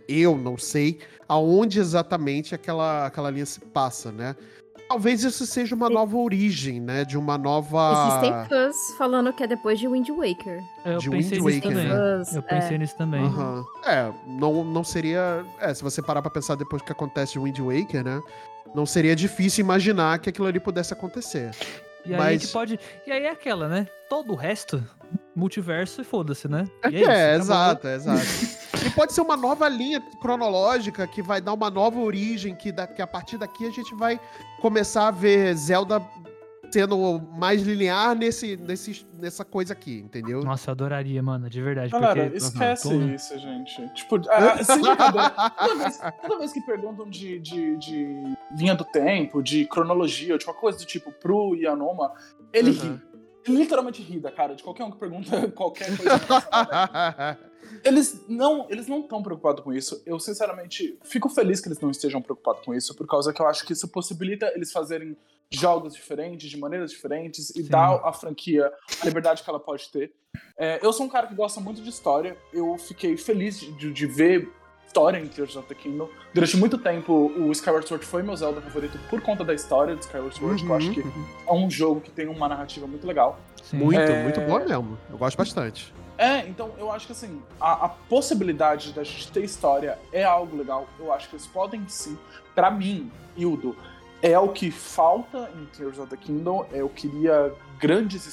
[0.08, 0.98] eu não sei
[1.28, 4.34] aonde exatamente aquela, aquela linha se passa, né?
[4.88, 7.04] Talvez isso seja uma nova origem, né?
[7.04, 8.08] De uma nova.
[8.08, 10.62] Existem fãs falando que é depois de Wind Waker.
[10.84, 11.88] Eu De pensei Wind nisso Waker, também.
[11.88, 12.22] né?
[12.34, 13.24] Eu pensei nisso também.
[13.24, 13.64] Aham.
[13.84, 15.44] É, não, não seria.
[15.60, 18.22] É, se você parar pra pensar depois que acontece de Wind Waker, né?
[18.74, 21.50] Não seria difícil imaginar que aquilo ali pudesse acontecer.
[22.04, 22.78] E aí Mas- que pode.
[23.04, 23.88] E aí é aquela, né?
[24.08, 24.84] Todo o resto,
[25.34, 26.64] multiverso e foda-se, né?
[26.92, 27.88] E É, isso, acabou.
[27.88, 28.20] exato, exato.
[28.96, 33.02] pode ser uma nova linha cronológica que vai dar uma nova origem, que, da, que
[33.02, 34.18] a partir daqui a gente vai
[34.60, 36.02] começar a ver Zelda
[36.70, 40.42] sendo mais linear nesse, nesse, nessa coisa aqui, entendeu?
[40.42, 41.92] Nossa, eu adoraria, mano, de verdade.
[41.92, 42.38] Galera, porque...
[42.38, 43.14] esquece Porra.
[43.14, 43.94] isso, gente.
[43.94, 45.30] Tipo, ah, sem brincadeira.
[45.30, 50.44] Toda vez, toda vez que perguntam de, de, de linha do tempo, de cronologia, de
[50.44, 52.12] qualquer coisa do tipo pro Yanoma,
[52.52, 52.94] ele Uhum.
[52.94, 53.15] ri.
[53.46, 57.38] Literalmente ri da cara de qualquer um que pergunta qualquer coisa.
[57.84, 60.02] eles não eles não estão preocupados com isso.
[60.04, 63.46] Eu, sinceramente, fico feliz que eles não estejam preocupados com isso, por causa que eu
[63.46, 65.16] acho que isso possibilita eles fazerem
[65.50, 67.68] jogos diferentes, de maneiras diferentes, e Sim.
[67.68, 70.12] dar à franquia a liberdade que ela pode ter.
[70.58, 72.36] É, eu sou um cara que gosta muito de história.
[72.52, 74.50] Eu fiquei feliz de, de ver
[74.86, 76.08] história em Tears of the Kingdom.
[76.32, 80.00] Durante muito tempo, o Skyward Sword foi meu Zelda favorito por conta da história do
[80.00, 81.24] Skyward Sword, que eu acho que Uhum.
[81.48, 83.38] é um jogo que tem uma narrativa muito legal.
[83.62, 83.78] Sim.
[83.78, 84.22] Muito, É.
[84.22, 84.96] muito boa mesmo.
[85.10, 85.92] Eu gosto bastante.
[86.18, 90.56] É, então eu acho que assim, a, a possibilidade da gente ter história é algo
[90.56, 90.86] legal.
[90.98, 92.16] Eu acho que eles podem sim.
[92.54, 93.76] Pra mim, Hildo,
[94.22, 96.64] é o que falta em Tears of the Kingdom.
[96.72, 98.26] Eu queria grandes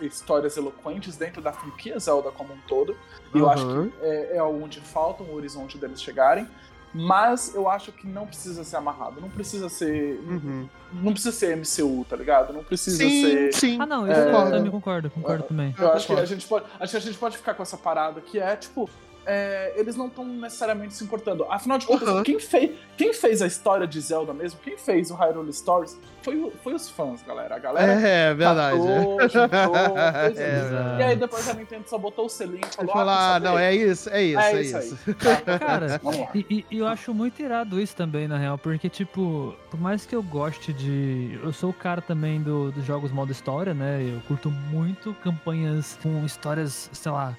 [0.00, 2.96] histórias eloquentes dentro da franquia Zelda como um todo.
[3.34, 3.90] E eu acho Uhum.
[3.90, 6.46] que é, é onde falta um horizonte deles chegarem.
[6.94, 9.18] Mas eu acho que não precisa ser amarrado.
[9.18, 10.20] Não precisa ser.
[10.28, 10.68] Uhum.
[10.92, 12.52] Não precisa ser MCU, tá ligado?
[12.52, 13.54] Não precisa Sim, ser.
[13.54, 13.78] sim.
[13.80, 14.28] Ah, não, isso É.
[14.28, 15.74] eu também concordo, concordo também.
[15.78, 16.26] Eu acho que a concordo.
[16.26, 18.90] gente pode, acho que a gente pode ficar com essa parada que é tipo,
[19.26, 21.44] é, eles não estão necessariamente se importando.
[21.50, 22.22] Afinal de contas, Aham.
[22.22, 26.36] quem, fez, quem fez a história de Zelda mesmo, quem fez o Hyrule Stories, foi,
[26.36, 27.56] o- foi os fãs, galera.
[27.56, 28.76] A galera É, verdade.
[28.78, 29.74] catou, juntou,
[30.26, 31.00] fez É, verdade.
[31.00, 33.58] E aí depois a Nintendo só botou o selinho e falou, falou, ah, ah, não,
[33.58, 34.98] é isso, é isso, É é, isso isso.
[35.06, 35.14] aí.
[35.58, 36.00] Cara.
[36.34, 40.14] E, e- eu acho muito irado isso também, na real, porque, tipo, por mais que
[40.14, 41.38] eu goste de.
[41.42, 44.00] Eu sou o cara também do- dos jogos modo história, né?
[44.02, 47.36] Eu curto muito campanhas com histórias, sei lá.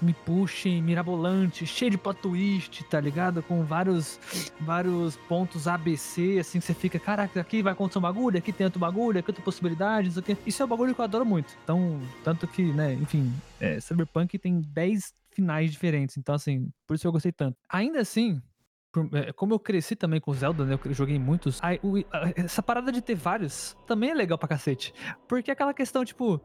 [0.00, 3.42] Que me puxem, mirabolante, cheio de plot twist, tá ligado?
[3.42, 4.18] Com vários,
[4.58, 8.64] vários pontos ABC, assim, que você fica, caraca, aqui vai acontecer um bagulho, aqui tem
[8.64, 10.38] outro bagulho, aqui outra possibilidade, isso aqui.
[10.46, 11.54] Isso é um bagulho que eu adoro muito.
[11.62, 13.30] Então, tanto que, né, enfim,
[13.60, 16.16] é, Cyberpunk tem 10 finais diferentes.
[16.16, 17.58] Então, assim, por isso eu gostei tanto.
[17.68, 18.40] Ainda assim,
[19.12, 20.78] é, como eu cresci também com Zelda, né?
[20.82, 21.60] Eu joguei muitos.
[21.82, 21.98] o-
[22.34, 24.94] essa parada de ter vários também é legal pra cacete.
[25.28, 26.40] Porque é aquela questão, tipo,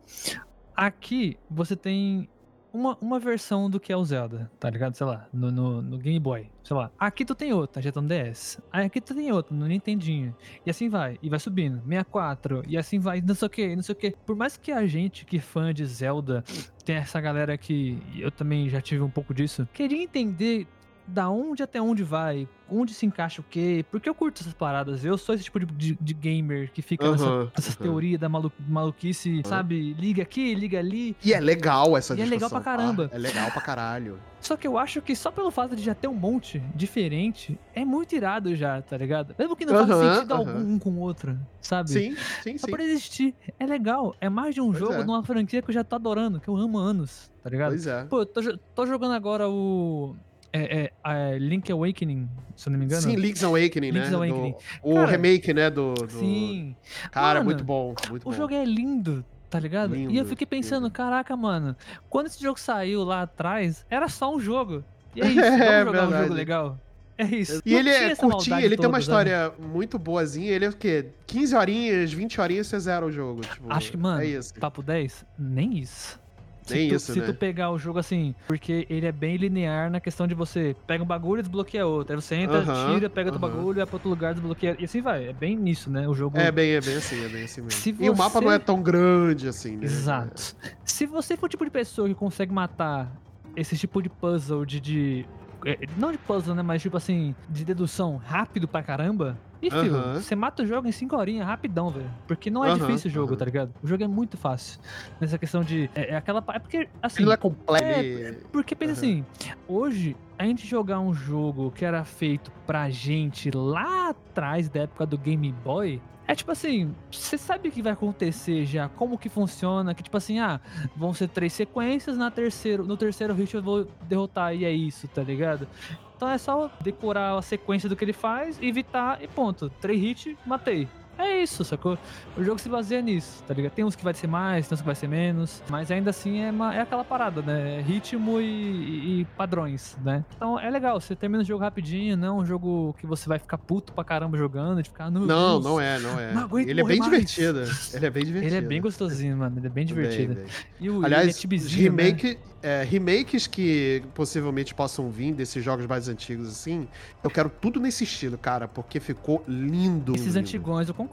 [0.76, 2.30] aqui você tem.
[2.76, 4.96] Uma, uma versão do que é o Zelda, tá ligado?
[4.96, 6.92] Sei lá, no, no, no Game Boy, sei lá.
[7.00, 8.60] Aqui tu tem outra, já tá no DS.
[8.70, 10.36] Aí aqui tu tem outra, no Nintendinho.
[10.66, 11.82] E assim vai, e vai subindo.
[11.88, 14.12] 64, e assim vai, não sei o que, não sei o que.
[14.26, 16.44] Por mais que a gente que fã de Zelda
[16.84, 20.68] tem essa galera que eu também já tive um pouco disso, queria entender
[21.08, 25.06] da onde até onde vai, onde se encaixa o quê, porque eu curto essas paradas.
[25.06, 27.84] Eu sou esse tipo de, de- de gamer que fica nessa, Aham, nessas aham.
[27.84, 29.94] teorias da malu- maluquice, sabe?
[29.94, 31.16] Liga aqui, liga ali.
[31.24, 32.36] E é legal essa E é discussão.
[32.36, 32.66] legal pra tá?
[32.66, 33.10] caramba.
[33.12, 34.20] É legal pra caralho.
[34.42, 37.84] Só que eu acho que só pelo fato de já ter um monte diferente, é
[37.84, 39.34] muito irado já, tá ligado?
[39.40, 41.90] Mesmo que não faça Aham, sentido algum um com o outro, sabe?
[41.90, 42.72] Sim, sim, Só sim.
[42.72, 43.36] por existir.
[43.60, 44.16] É legal.
[44.22, 45.04] É mais de um Pois jogo é.
[45.04, 47.72] de uma franquia que eu já tô adorando, que eu amo anos, tá ligado?
[47.72, 48.06] Pois é.
[48.06, 48.42] Pô, eu tô,
[48.76, 50.16] tô jogando agora o.
[50.58, 53.02] É, é, é, Link Awakening, se eu não me engano.
[53.02, 54.16] Sim, Link's Awakening, Link's né?
[54.16, 54.52] Awakening.
[54.52, 54.58] Do-
[54.90, 55.70] o Cara, remake, né?
[55.70, 56.76] Do, do- Sim.
[57.12, 57.94] Cara, Mano, muito bom.
[58.10, 58.38] Muito O bom.
[58.38, 59.96] jogo é lindo, tá ligado?
[59.96, 60.94] e eu Lindo, fiquei pensando, lindo.
[60.94, 61.76] caraca, mano,
[62.10, 64.84] quando esse jogo saiu lá atrás, era só um jogo.
[65.16, 66.24] E é isso, É, vamos jogar um verdade.
[66.24, 66.80] jogo legal.
[67.18, 67.62] É isso.
[67.66, 69.30] E Não ele é curtinho, ele tem uma toda, sabe?
[69.30, 70.52] história muito boazinha.
[70.52, 71.12] Ele é o quê?
[71.26, 73.40] 15 horinhas, 20 horinhas você zera o jogo.
[73.42, 74.54] Tipo, Acho que, mano, É isso.
[74.56, 76.20] papo 10, nem isso.
[76.66, 77.26] Se tu, isso, se né?
[77.28, 81.04] tu pegar o jogo assim, porque ele é bem linear na questão de você pega
[81.04, 82.16] um bagulho e desbloqueia outro.
[82.16, 82.64] Aí você entra,
[82.94, 83.56] tira, pega outro aham.
[83.56, 84.76] bagulho, vai pra outro lugar, desbloqueia.
[84.80, 85.28] E assim vai.
[85.28, 86.08] É bem nisso, né?
[86.08, 86.38] O jogo.
[86.40, 87.80] É bem, é bem assim, é bem assim mesmo.
[87.80, 89.86] Se E o mapa você- não é tão grande assim, né?
[89.86, 90.56] Exato.
[90.84, 93.12] Se você for o tipo de pessoa que consegue matar
[93.56, 94.80] esse tipo de puzzle de.
[94.80, 95.26] de-
[95.66, 96.62] é, não de puzzle, né?
[96.62, 99.38] Mas tipo assim, de dedução rápido pra caramba.
[99.66, 100.22] E, filho, Aham.
[100.22, 102.12] você mata o jogo em 5 horinhas rapidão, velho.
[102.28, 103.38] Porque não é Aham, difícil o jogo, aham.
[103.38, 103.74] tá ligado?
[103.82, 104.80] O jogo é muito fácil.
[105.20, 105.90] Nessa questão de.
[105.96, 106.44] É, é aquela.
[106.54, 107.28] É porque, assim.
[107.32, 107.86] É completo.
[107.88, 109.26] É, Porque pensa assim,
[109.68, 115.06] hoje a gente jogar um jogo que era feito pra gente lá atrás da época
[115.06, 119.30] do Game Boy, é tipo assim, você sabe o que vai acontecer já, como que
[119.30, 120.60] funciona, que tipo assim, ah,
[120.96, 125.08] vão ser três sequências, na terceiro, no terceiro hit eu vou derrotar e é isso,
[125.08, 125.68] tá ligado?
[126.16, 129.70] Então é só decorar a sequência do que ele faz, evitar e ponto.
[129.82, 130.88] Três hits, matei.
[131.18, 131.98] É isso, sacou?
[132.38, 133.72] O jogo se baseia nisso, tá ligado?
[133.72, 136.40] Tem uns que vai ser mais, tem uns que vai ser menos, mas ainda assim
[136.42, 137.78] é, uma- é aquela parada, né?
[137.80, 140.26] É ritmo e, e- e padrões, né?
[140.36, 143.40] Então é legal, você termina o jogo rapidinho, não é um jogo que você vai
[143.40, 145.64] ficar puto pra caramba jogando, de ficar, "Meu Não, Deus".
[145.64, 146.34] não é, não é.
[146.34, 147.12] Não ele é bem mais.
[147.12, 147.60] divertido.
[147.94, 148.46] Ele é bem divertido.
[148.56, 150.34] Ele é bem gostosinho, mano, ele é bem divertido.
[150.36, 150.54] Bem, bem.
[150.82, 152.04] E o Aliás, é tibizinho, né?
[152.04, 156.88] remake, é, remakes que possivelmente possam vir desses jogos mais antigos, assim,
[157.24, 160.14] eu quero tudo nesse estilo, cara, porque ficou lindo.
[160.16, 160.40] Esses lindo.
[160.40, 161.05] antigões eu concordo.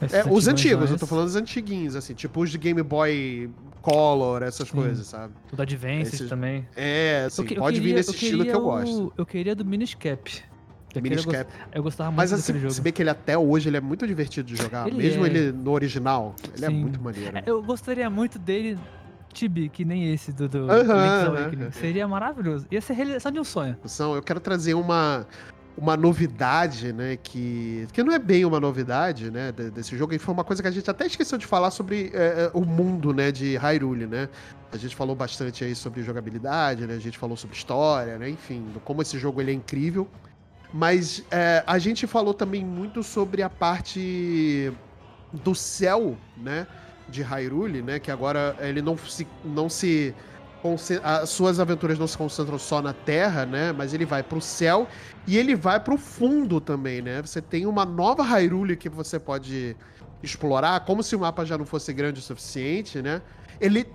[0.00, 3.50] Esses É, os antigos, eu tô falando dos antiguinhos, assim, tipo os de Game Boy
[3.82, 4.76] Color, essas Sim.
[4.76, 5.34] coisas, sabe?
[5.52, 6.66] O da Advanced Esses- também.
[6.76, 9.06] É, assim, que- pode vir queria- nesse eu estilo que eu gosto.
[9.06, 10.30] o- Eu queria do Minish Cap.
[10.90, 11.16] Que aquele
[11.74, 12.72] eu gostava muito Mas assim, jogo.
[12.72, 15.28] se bem que ele até hoje ele é muito divertido de jogar, Ele mesmo é.
[15.28, 16.74] ele no original, ele é Sim.
[16.76, 17.36] muito maneiro.
[17.36, 18.78] É, Eu gostaria muito dele
[19.30, 21.62] Tibi, que nem esse do, do Aham, Link's aham, Awakening.
[21.64, 21.72] aham.
[21.72, 22.66] Seria maravilhoso.
[22.70, 23.76] Ia ser realização de um sonho.
[24.14, 25.26] eu quero trazer uma,
[25.80, 30.18] uma novidade, né, que, que não é bem uma novidade, né, de- desse jogo, e
[30.18, 32.16] foi uma coisa que a gente até esqueceu de falar sobre é,
[32.46, 34.28] é, o mundo, né, de Hyrule, né,
[34.72, 38.66] a gente falou bastante aí sobre jogabilidade, né, a gente falou sobre história, né, enfim,
[38.84, 40.08] como esse jogo ele é incrível,
[40.72, 44.72] mas é, a gente falou também muito sobre a parte
[45.32, 46.66] do céu, né,
[47.08, 50.12] de Hyrule, né, que agora ele não se, não se
[51.02, 53.72] as suas aventuras não se concentram só na Terra, né?
[53.72, 54.88] Mas ele vai pro céu
[55.26, 57.22] e ele vai pro fundo também, né?
[57.22, 59.76] Você tem uma nova Hyrule que você pode
[60.22, 63.22] explorar, como se o mapa já não fosse grande o suficiente, né?
[63.60, 63.86] Ele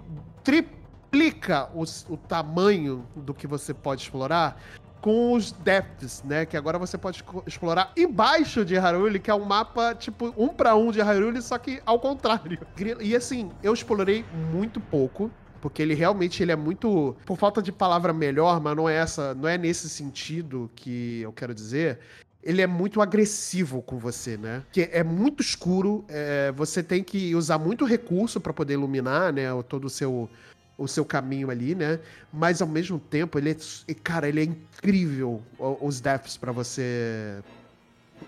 [0.44, 4.58] triplica o tamanho do que você pode explorar
[5.04, 6.46] com os depths, né?
[6.46, 10.78] Que agora você pode explorar embaixo de Hyrule, que é um mapa tipo um pra
[10.78, 12.58] um de Hyrule, só que ao contrário.
[13.02, 15.30] E assim, eu explorei muito pouco.
[15.64, 17.16] Porque ele realmente ele é muito.
[17.26, 19.34] Por falta de palavra melhor, mas não é essa.
[19.34, 22.00] Não é nesse sentido que eu quero dizer.
[22.44, 24.62] Ele é muito agressivo com você, né?
[24.74, 29.44] Que é muito escuro, é, você tem que usar muito recurso para poder iluminar, né?
[29.70, 30.30] Todo o seu,
[30.78, 31.98] o seu caminho ali, né?
[32.34, 33.94] Mas ao mesmo tempo, ele é.
[34.04, 37.42] Cara, ele é incrível os deaths para você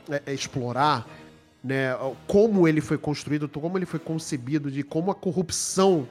[0.10, 1.06] é, é, explorar,
[1.62, 1.90] né?
[2.28, 6.08] Como ele foi construído, como ele foi concebido, de como a corrupção,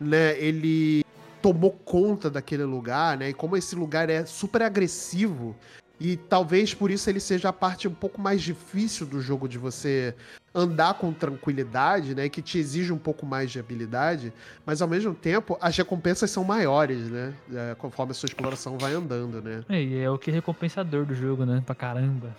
[0.00, 0.38] né?
[0.38, 1.04] Ele
[1.40, 3.30] tomou conta daquele lugar, né?
[3.30, 5.56] E como esse lugar é super agressivo.
[6.00, 9.58] E talvez por isso ele seja a parte um pouco mais difícil do jogo de
[9.58, 10.14] você
[10.54, 12.28] andar com tranquilidade, né?
[12.28, 14.32] Que te exige um pouco mais de habilidade,
[14.64, 17.34] mas ao mesmo tempo as recompensas são maiores, né?
[17.52, 19.64] é, conforme a sua exploração vai andando, né?
[19.68, 21.62] É, e é o que é recompensador do jogo, né?
[21.66, 22.34] Pra caramba.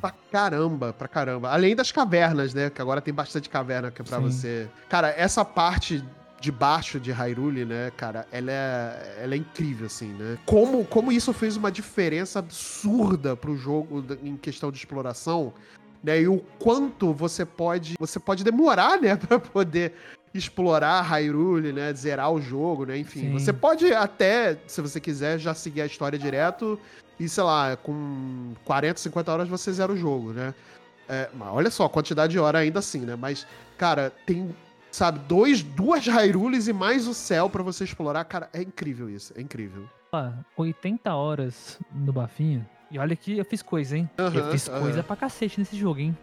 [0.00, 1.50] Pra caramba, pra caramba.
[1.50, 2.70] Além das cavernas, né?
[2.70, 4.22] Que agora tem bastante caverna é pra Sim.
[4.22, 4.68] você.
[4.88, 6.04] Cara, essa parte
[6.40, 10.38] de baixo de Hyrule, né, cara, ela é, ela é incrível, assim, né?
[10.46, 15.52] Como, como isso fez uma diferença absurda pro jogo em questão de exploração,
[16.02, 16.22] né?
[16.22, 17.96] E o quanto você pode.
[17.98, 19.94] Você pode demorar, né, pra poder
[20.32, 21.92] explorar Hyrule, né?
[21.92, 22.96] Zerar o jogo, né?
[22.98, 23.32] Enfim, Sim.
[23.32, 26.78] você pode até, se você quiser, já seguir a história direto
[27.18, 30.54] e, sei lá, com 40, 50 horas você zera o jogo, né?
[31.08, 33.16] É, mas olha só, a quantidade de hora ainda assim, né?
[33.16, 33.46] Mas,
[33.78, 34.54] cara, tem,
[34.98, 38.24] sabe, dois, duas Hyrules e mais o céu pra você explorar.
[38.24, 39.88] Cara, é incrível isso, é incrível.
[40.10, 42.66] Ó, 80 horas no bafinho.
[42.90, 44.10] E olha que eu fiz coisa, hein?
[44.18, 44.80] eu fiz aham.
[44.80, 46.16] coisa pra cacete nesse jogo, hein?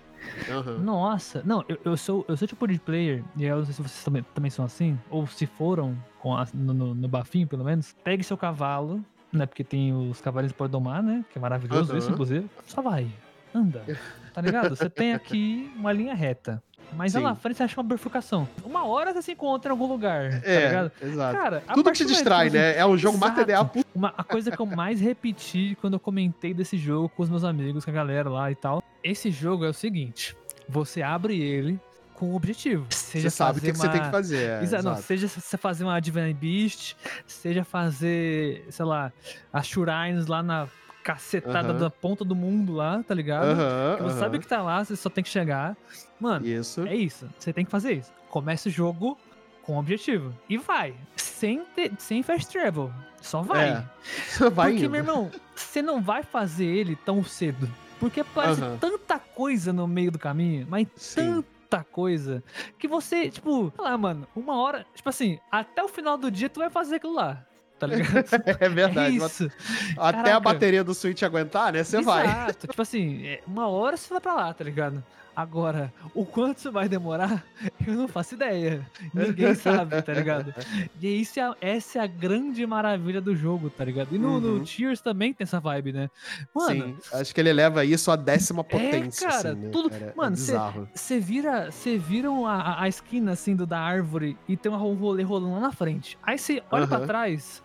[0.49, 0.79] Aham.
[0.79, 3.81] Nossa, não, eu, eu sou eu sou tipo de player, e eu não sei se
[3.81, 7.63] vocês também, também são assim, ou se foram com a- no, no, no bafinho, pelo
[7.63, 7.95] menos.
[8.03, 9.01] Pegue seu cavalo,
[9.31, 9.45] né?
[9.45, 11.23] Porque tem os cavalinhos que pode domar, né?
[11.31, 11.99] Que é maravilhoso Aham.
[11.99, 12.49] isso, inclusive.
[12.65, 13.07] Só vai,
[13.53, 13.85] anda.
[14.33, 14.75] Tá ligado?
[14.75, 16.61] Você tem aqui uma linha reta.
[16.93, 17.23] Mas lá Sim.
[17.25, 18.47] na frente você acha uma bifurcação.
[18.63, 20.91] Uma hora você se encontra em algum lugar, tá É, ligado?
[21.01, 21.37] exato.
[21.37, 22.77] Cara, Tudo partir te distrai, né?
[22.77, 23.71] É um jogo material.
[23.93, 27.43] Uma, a coisa que eu mais repeti quando eu comentei desse jogo com os meus
[27.43, 28.81] amigos, com a galera lá e tal.
[29.03, 30.35] Esse jogo é o seguinte:
[30.67, 31.79] você abre ele
[32.13, 32.85] com um objetivo.
[32.89, 34.49] Seja Você sabe o que, que você tem uma- que fazer.
[34.49, 36.95] é, Exa- não, seja você fazer uma Divine Beast,
[37.27, 39.11] seja fazer, sei lá,
[39.51, 40.67] as Shrines lá na
[41.03, 41.77] cacetada Aham.
[41.79, 43.45] da ponta do mundo lá, tá ligado?
[43.45, 44.39] Aham, Que você sabe aham.
[44.41, 45.75] que tá lá, você só tem que chegar.
[46.19, 46.85] Mano, Isso.
[46.87, 47.29] é isso.
[47.37, 48.11] Você tem que fazer isso.
[48.29, 49.17] Começa o jogo
[49.61, 50.33] com objetivo.
[50.49, 50.93] E vai.
[51.15, 52.91] Sem, ter- sem fast travel.
[53.21, 53.69] Só vai.
[53.69, 53.83] É.
[54.51, 54.91] Vai Porque, indo.
[54.91, 57.67] meu irmão, você não vai fazer ele tão cedo.
[57.99, 58.77] Porque parece Aham.
[58.79, 61.43] tanta coisa no meio do caminho, mas Sim.
[61.69, 62.43] tanta coisa,
[62.77, 66.47] que você, tipo, sei lá, mano, uma hora, tipo assim, até o final do dia
[66.49, 67.43] tu vai fazer aquilo lá.
[67.79, 68.23] Tá ligado?
[68.61, 69.15] É verdade.
[69.19, 69.51] É isso.
[69.97, 70.39] Até a Caraca.
[70.39, 71.83] bateria do Switch aguentar, né?
[71.83, 72.25] Você vai.
[72.25, 72.67] Exato.
[72.67, 75.03] Tipo assim, é, uma hora você vai pra lá, tá ligado?
[75.35, 77.45] Agora, o quanto isso vai demorar,
[77.85, 78.89] eu não faço ideia.
[79.13, 80.53] Ninguém sabe, tá ligado?
[81.01, 84.15] E isso é, essa é a grande maravilha do jogo, tá ligado?
[84.15, 84.63] E no, no Uhum.
[84.63, 86.09] Tears também tem essa vibe, né?
[86.53, 89.27] Mano, Sim, acho que ele leva isso à décima potência.
[89.27, 90.05] cara, assim, né, tudo- cara?
[90.05, 90.53] É mano, cê-
[90.93, 95.23] você vira, você vira a, a- esquina assim do, da árvore e tem um rolê
[95.23, 96.17] rolando lá na frente.
[96.23, 97.07] Aí você olha pra Aham.
[97.07, 97.61] trás,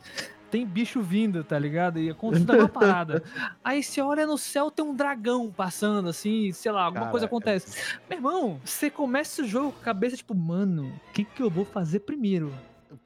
[0.51, 1.99] tem bicho vindo, tá ligado?
[1.99, 3.23] E acontece uma parada.
[3.65, 7.27] Aí você olha no céu, tem um dragão passando assim, sei lá, alguma Cara, coisa
[7.27, 7.97] é acontece.
[8.09, 11.49] Meu irmão, você começa o jogo com a cabeça tipo, mano, o que que eu
[11.51, 12.53] vou fazer primeiro?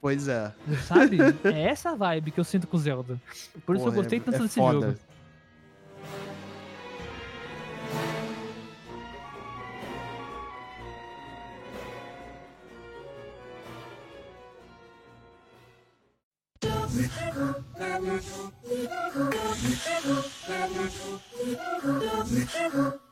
[0.00, 0.52] Pois é.
[0.86, 1.18] Sabe?
[1.44, 3.20] é essa vibe que eu sinto com Zelda.
[3.66, 4.86] Por isso Porra, eu gostei é- tanto é desse foda.
[4.86, 4.98] jogo.
[22.64, 22.92] Uh-huh.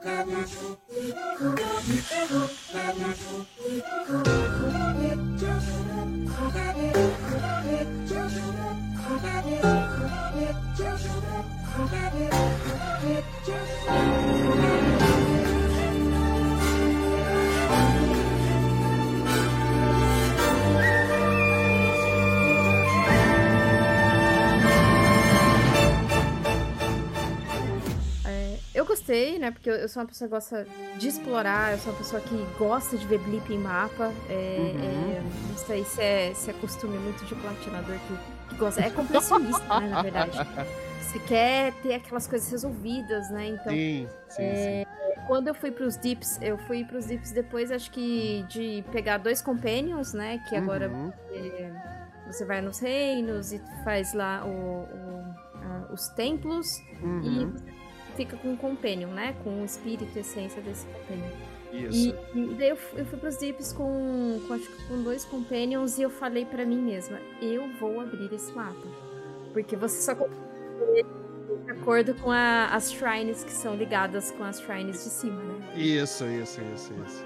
[29.03, 29.51] gostei, né?
[29.51, 32.37] Porque eu, eu sou uma pessoa que gosta de explorar, eu sou uma pessoa que
[32.59, 34.13] gosta de ver blip em mapa.
[34.29, 35.13] É, Uhum.
[35.13, 38.81] é, não sei se é, se é costume muito de platinador que, que gosta.
[38.81, 39.89] É completionista, né?
[39.89, 40.39] Na verdade.
[41.03, 43.49] Você quer ter aquelas coisas resolvidas, né?
[43.49, 44.85] Então, Sim, sim, sim.
[45.27, 49.43] quando eu fui pros dips, eu fui pros dips depois, acho que de pegar dois
[49.43, 50.43] companions, né?
[50.49, 51.13] Que agora Uhum.
[51.31, 51.71] é,
[52.29, 56.67] você vai nos reinos e faz lá o- o- os templos.
[57.03, 57.53] Uhum.
[57.59, 57.82] E
[58.17, 59.35] fica com o Companion, né?
[59.45, 61.31] Com o espírito e essência desse Companion.
[61.73, 62.15] Isso.
[62.35, 65.99] E, e daí eu, eu fui pros Dips com, com, acho que com dois Companions
[65.99, 68.87] e eu falei pra mim mesma, eu vou abrir esse mapa.
[69.55, 75.03] Porque você só de acordo com a- as shrines que são ligadas com as shrines
[75.05, 75.55] de cima, né?
[75.77, 77.25] Isso, isso, isso, isso.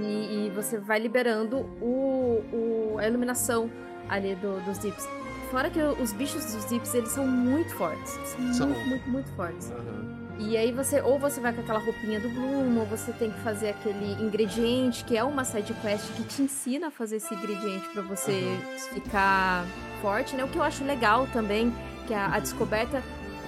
[0.00, 3.70] E, e você vai liberando o, o- a iluminação
[4.08, 5.06] ali do- dos Dips.
[5.50, 8.12] Fora que os bichos dos Dips, eles são muito fortes.
[8.24, 8.68] São, São.
[8.68, 9.70] muito, muito, muito fortes.
[9.70, 10.18] Aham.
[10.40, 13.40] E aí você, ou você vai com aquela roupinha do Bloom, ou você tem que
[13.40, 17.88] fazer aquele ingrediente, que é uma side quest que te ensina a fazer esse ingrediente
[17.88, 18.56] pra você
[18.94, 19.64] ficar
[20.00, 20.44] forte, né?
[20.44, 21.74] O que eu acho legal também,
[22.06, 23.02] que a, a descoberta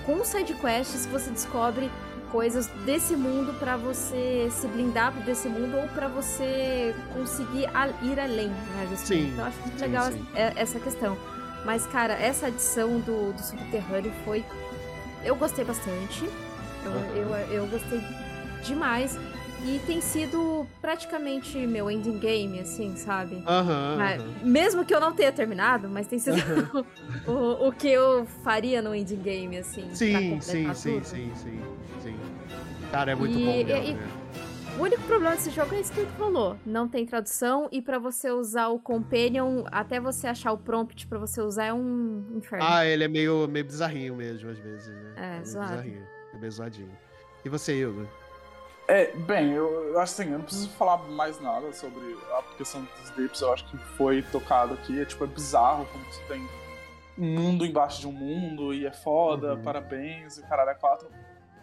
[0.04, 1.88] com side quests você descobre
[2.32, 7.68] coisas desse mundo pra você se blindar desse mundo ou pra você conseguir
[8.02, 9.28] ir além, né, Sim.
[9.28, 10.26] Então eu acho muito sim, legal sim.
[10.34, 11.16] é- essa questão.
[11.64, 14.44] Mas, cara, essa adição do, do subterrâneo foi.
[15.24, 16.24] Eu gostei bastante.
[16.84, 17.06] Eu, Aham.
[17.14, 18.00] eu, eu gostei
[18.64, 19.18] demais.
[19.62, 23.42] E tem sido praticamente meu ending game, assim, sabe?
[23.46, 23.96] Aham.
[23.98, 24.30] Mas- aham.
[24.42, 26.36] mesmo que eu não tenha terminado, mas tem sido
[27.26, 29.86] o, o que eu faria no ending game, assim.
[29.92, 31.04] Sim, sim, sim, tudo.
[31.04, 31.60] sim, sim,
[32.02, 32.16] sim.
[32.90, 34.08] Cara, é muito E- bom mesmo, e- né?
[34.80, 36.56] O único problema desse jogo é isso que ele falou.
[36.64, 41.18] Não tem tradução e pra você usar o Companion, até você achar o prompt pra
[41.18, 42.64] você usar é um inferno.
[42.66, 45.12] Ah, ele é meio, meio bizarrinho mesmo, às vezes, né?
[45.16, 45.70] É, meio zoado.
[45.72, 46.06] bizarrinho.
[46.32, 46.98] É meio zoadinho.
[47.44, 48.08] E você, Hildo?
[48.88, 52.82] É, bem, eu, eu acho assim, eu não preciso falar mais nada sobre a questão
[53.00, 56.42] dos dips, eu acho que foi tocado aqui, é tipo, é bizarro como você tem
[57.18, 59.62] um mundo embaixo de um mundo e é foda, Uhum.
[59.62, 61.06] parabéns, e caralho, é quatro.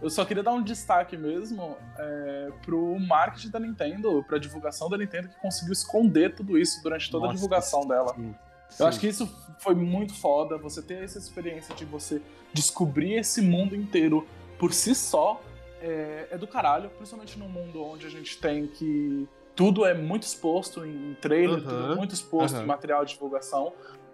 [0.02, 4.98] Eu só queria dar um destaque mesmo é, pro marketing da Nintendo, pra divulgação da
[4.98, 8.14] Nintendo que conseguiu esconder tudo isso durante toda a Nossa, divulgação dela.
[8.16, 8.36] sim, Eu
[8.70, 8.84] sim.
[8.84, 9.28] acho que isso
[9.60, 12.22] foi muito foda, você ter essa experiência de você
[12.54, 14.28] descobrir esse mundo inteiro
[14.60, 15.42] por si só
[15.82, 20.24] é, é do caralho, principalmente num mundo onde a gente tem que tudo é muito
[20.24, 22.64] exposto em trailer, Aham, tudo é muito exposto aham.
[22.64, 23.74] em material de divulgação.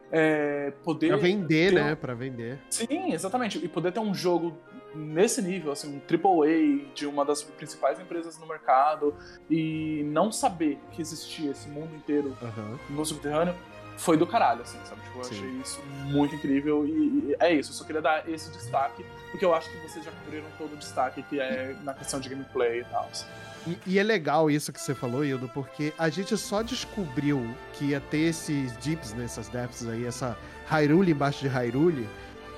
[0.09, 1.91] É, poder Pra vender, né?
[1.93, 2.59] um- Pra vender.
[2.69, 3.57] Sim, exatamente.
[3.57, 4.55] E poder ter um jogo
[4.95, 9.15] nesse nível, assim, um AAA de uma das principais empresas no mercado
[9.49, 12.77] e não saber que existia esse mundo inteiro Aham.
[12.89, 13.55] no subterrâneo
[13.97, 15.01] foi do caralho, assim, sabe?
[15.01, 15.35] Tipo, eu Sim.
[15.35, 17.71] achei isso muito incrível e, e é isso.
[17.71, 20.77] Eu só queria dar esse destaque, porque eu acho que vocês já cobriram todo o
[20.77, 23.07] destaque que é na questão de gameplay e tal.
[23.11, 23.25] assim.
[23.67, 27.85] E, e é legal isso que você falou, Hildo, porque a gente só descobriu que
[27.85, 30.37] ia ter esses dips, né, essas depths aí, essa
[30.67, 32.09] Hyrule embaixo de Hyrule,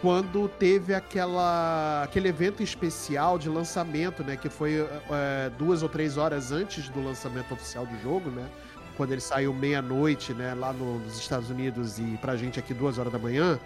[0.06, 6.16] quando teve aquela, aquele evento especial de lançamento, né, que foi é, duas ou três
[6.16, 8.48] horas antes do lançamento oficial do jogo, né,
[8.96, 13.00] quando ele saiu meia-noite, né, lá no- nos Estados Unidos e pra gente aqui duas
[13.00, 13.60] horas da manhã,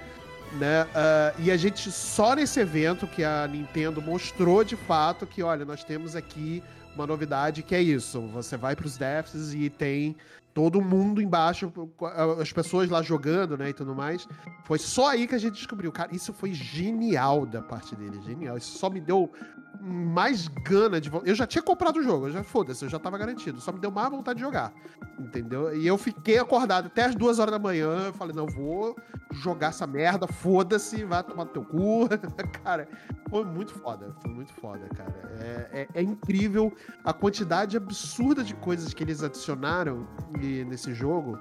[0.54, 0.88] né?
[0.96, 5.66] ah, e a gente só nesse evento que a Nintendo mostrou de fato que, olha,
[5.66, 6.64] nós temos aqui
[6.96, 8.22] uma novidade que é isso.
[8.34, 10.16] Você vai pros depths e tem
[10.54, 11.72] todo mundo embaixo,
[12.42, 14.28] as pessoas lá jogando, né, e tudo mais.
[14.66, 15.92] Foi só aí que a gente descobriu.
[15.92, 18.58] Cara, isso foi genial da parte dele, genial.
[18.58, 19.32] Isso só me deu
[19.82, 21.10] mais gana de...
[21.24, 23.62] Eu já tinha comprado o jogo, eu já foda-se, eu já tava garantido.
[23.62, 24.74] Só me deu mais vontade de jogar,
[25.18, 25.74] entendeu?
[25.76, 28.08] E eu fiquei acordado até as duas horas da manhã.
[28.08, 28.96] Eu falei, não, vou
[29.32, 32.10] jogar essa merda, foda-se, vai tomar no teu cu.
[32.64, 32.90] cara,
[33.30, 35.14] foi muito foda, foi muito foda, cara.
[35.40, 36.74] É, é- é incrível
[37.06, 40.08] a quantidade absurda de coisas que eles adicionaram
[40.66, 41.40] nesse jogo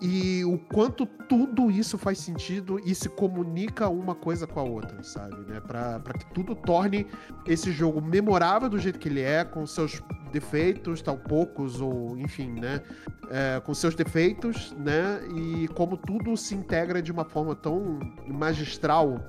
[0.00, 5.02] e o quanto tudo isso faz sentido e se comunica uma coisa com a outra,
[5.02, 5.36] sabe?
[5.48, 5.60] Né?
[5.60, 7.06] Pra que tudo torne
[7.46, 12.50] esse jogo memorável do jeito que ele é, com seus defeitos, tal poucos, ou enfim,
[12.50, 12.82] né?
[13.30, 15.20] É, com seus defeitos, né?
[15.34, 19.20] E como tudo se integra de uma forma tão magistral,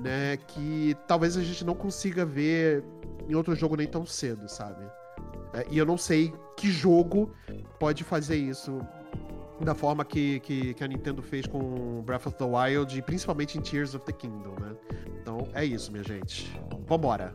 [0.00, 0.36] né?
[0.48, 2.84] Que talvez a gente não consiga ver
[3.28, 4.84] em outro jogo nem tão cedo, sabe?
[5.52, 7.30] É, e eu não sei que jogo
[7.78, 8.80] pode fazer isso
[9.60, 13.58] da forma que, que, que a Nintendo fez com Breath of the Wild e principalmente
[13.58, 14.76] em Tears of the Kingdom, né?
[15.20, 16.52] Então é isso, minha gente.
[16.86, 17.34] Vambora!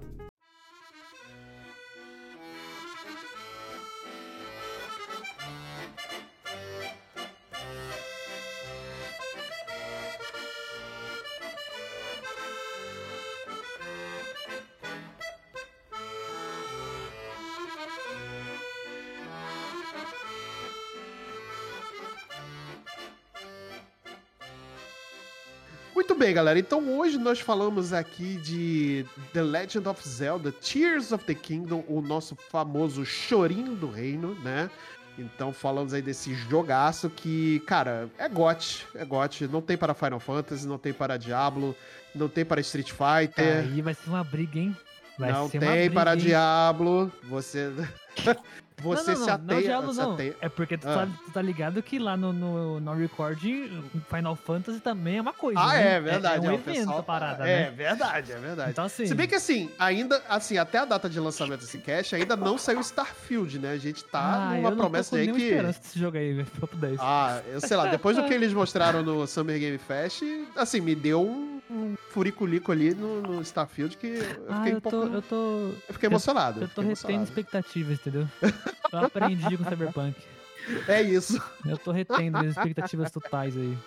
[26.23, 26.57] Bem, galera.
[26.57, 31.99] Então hoje nós falamos aqui de The Legend of Zelda Tears of the Kingdom, o
[32.01, 34.69] nosso famoso chorinho do reino, né?
[35.17, 39.47] Então falamos aí desse jogaço que, cara, é GOT, é GOT.
[39.47, 41.75] Não tem para Final Fantasy, não tem para Diablo,
[42.15, 43.65] não tem para Street Fighter.
[43.65, 44.77] Aí vai ser uma briga, hein?
[45.19, 46.19] Vai não tem briga, para hein?
[46.19, 47.11] Diablo.
[47.23, 47.69] Você.
[48.83, 49.81] Você não, não, se não, ateia.
[49.81, 50.13] Não, não.
[50.13, 50.93] ateia- É porque tu, Ah.
[50.95, 55.33] tá, tu tá ligado que lá no, no, no recording, Final Fantasy também é uma
[55.33, 55.59] coisa.
[55.59, 55.95] Ah, né?
[55.95, 56.45] é verdade.
[56.45, 57.71] É, um o evento pessoal- a parada, É né?
[57.71, 58.71] verdade, é verdade.
[58.71, 59.05] Então, assim.
[59.05, 62.57] Se bem que assim, ainda, assim, até a data de lançamento desse cast, ainda não
[62.57, 63.71] saiu Starfield, né?
[63.71, 64.19] A gente tá
[64.51, 65.33] ah, numa eu promessa não aí que.
[65.33, 66.47] nenhuma esperança desse jogo aí, velho.
[66.59, 66.97] Papo 10.
[66.99, 70.21] Ah, eu sei lá, depois do que eles mostraram no Summer Game Fest,
[70.55, 74.77] assim, me deu um, um furiculico ali no, no Starfield que eu Ah, fiquei eu
[74.77, 75.07] um tô, pouco.
[75.15, 75.35] eu tô,
[75.87, 76.61] Eu fiquei emocionado.
[76.61, 78.27] eu tô fiquei retendo expectativas, entendeu?
[78.91, 80.15] Eu aprendi com Cyberpunk.
[80.87, 81.41] É isso.
[81.65, 83.77] Eu tô retendo as expectativas totais aí.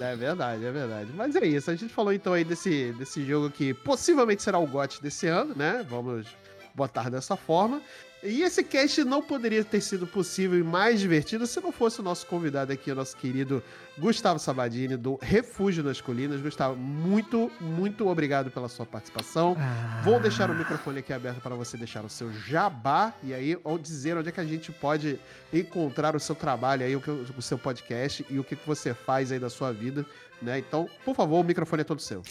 [0.00, 1.10] É verdade, é verdade.
[1.14, 1.70] Mas é isso.
[1.70, 5.54] A gente falou então aí desse, desse jogo que possivelmente será o GOT desse ano,
[5.54, 5.84] né?
[5.88, 6.26] Vamos
[6.74, 7.80] botar dessa forma.
[8.26, 12.02] E esse cast não poderia ter sido possível e mais divertido se não fosse o
[12.02, 13.62] nosso convidado aqui, o nosso querido
[13.98, 16.40] Gustavo Sabadini, do Refúgio nas Colinas.
[16.40, 19.54] Gustavo, muito, muito obrigado pela sua participação.
[19.58, 23.58] Ah, Vou deixar o microfone aqui aberto para você deixar o seu jabá e aí
[23.62, 25.20] ou dizer onde é que a gente pode
[25.52, 28.94] encontrar o seu trabalho aí, o, que- o seu podcast e o que que você
[28.94, 30.06] faz aí da sua vida,
[30.40, 30.58] né?
[30.58, 32.22] Então, por favor, o microfone é todo seu.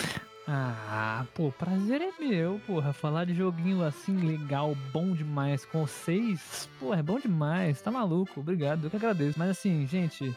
[0.45, 2.91] Ah, pô, prazer é meu, porra.
[2.91, 8.41] Falar de joguinho assim, legal, bom demais, com vocês, porra, é bom demais, tá maluco,
[8.41, 9.39] obrigado, eu que agradeço.
[9.39, 10.35] Mas assim, gente,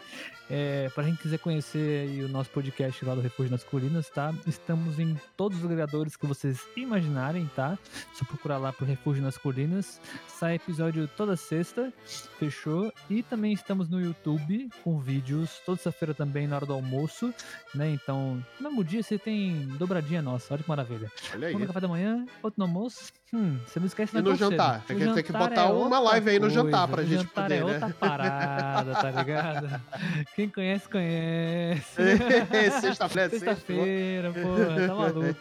[0.48, 4.32] é, pra quem quiser conhecer o nosso podcast lá do Refúgio nas Colinas, tá?
[4.46, 7.76] Estamos em todos os agregadores que vocês imaginarem, tá?
[8.14, 10.00] Só procurar lá por Refúgio nas Colinas.
[10.28, 11.92] Sai episódio toda sexta,
[12.38, 12.92] fechou?
[13.10, 17.34] E também estamos no YouTube com vídeos, toda sexta-feira também na hora do almoço,
[17.74, 17.90] né?
[17.90, 19.66] Então, no mesmo dia você tem
[19.97, 21.10] dobradinha nossa, olha que maravilha.
[21.32, 21.55] Olha aí.
[21.55, 23.12] Um no café da manhã, outro no almoço.
[23.32, 24.51] Hum, você não esquece E no cedo.
[24.51, 24.85] jantar?
[24.86, 26.89] Tem que- tem que jantar botar é uma live aí no jantar coisa.
[26.89, 27.73] pra O gente jantar poder, é né?
[27.73, 29.81] outra parada, tá ligado?
[30.36, 31.93] Quem conhece, conhece.
[32.81, 35.36] Sexta-feira, Sexta-feira, porra, tá maluco.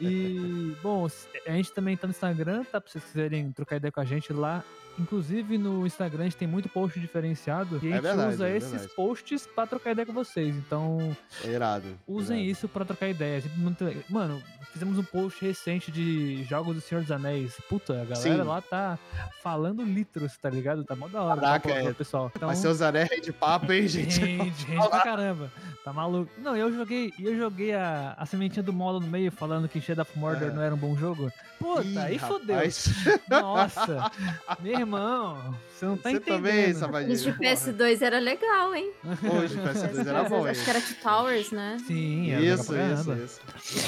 [0.00, 1.06] E, bom,
[1.46, 2.80] a gente também tá no Instagram, tá?
[2.80, 4.62] Pra vocês quiserem trocar ideia com a gente lá.
[4.98, 8.48] Inclusive no Instagram a gente tem muito post diferenciado e a É gente verdade, usa
[8.48, 10.54] é esses posts pra trocar ideia com vocês.
[10.56, 11.84] Então, É irado.
[12.06, 12.50] usem irado.
[12.52, 13.42] isso pra trocar ideia.
[13.42, 14.12] é.
[14.12, 14.42] Mano,
[14.72, 17.54] fizemos um post recente de Jogos do Senhor dos Anéis.
[17.68, 18.48] Puta, a galera Sim.
[18.48, 18.98] lá tá
[19.42, 20.84] falando litros, tá ligado?
[20.84, 21.40] Tá mó da hora.
[21.40, 21.92] Caraca, é.
[21.92, 22.30] pessoal.
[22.34, 24.10] Então, Vai ser os anéis de papo, hein, gente?
[24.14, 25.50] Gente, gente pra caramba.
[25.84, 26.30] Tá maluco.
[26.38, 30.02] Não, eu joguei, eu joguei a, a sementinha do Molo no meio, falando que Shadow
[30.02, 30.52] of Mordor É.
[30.52, 31.32] não era um bom jogo.
[31.58, 32.56] Puta, Ih, aí fodeu.
[32.56, 32.88] rapaz.
[33.28, 34.10] Nossa,
[34.60, 36.36] meu irmão, você não tá Você entendendo.
[36.36, 37.12] também, Sabadinho.
[37.12, 38.90] Isso de PS2 era legal, hein?
[39.04, 40.50] Hoje o PS2 era bom, hein?
[40.50, 41.76] Acho que era Two Towers, né?
[41.86, 43.40] Sim, era Isso, isso, isso.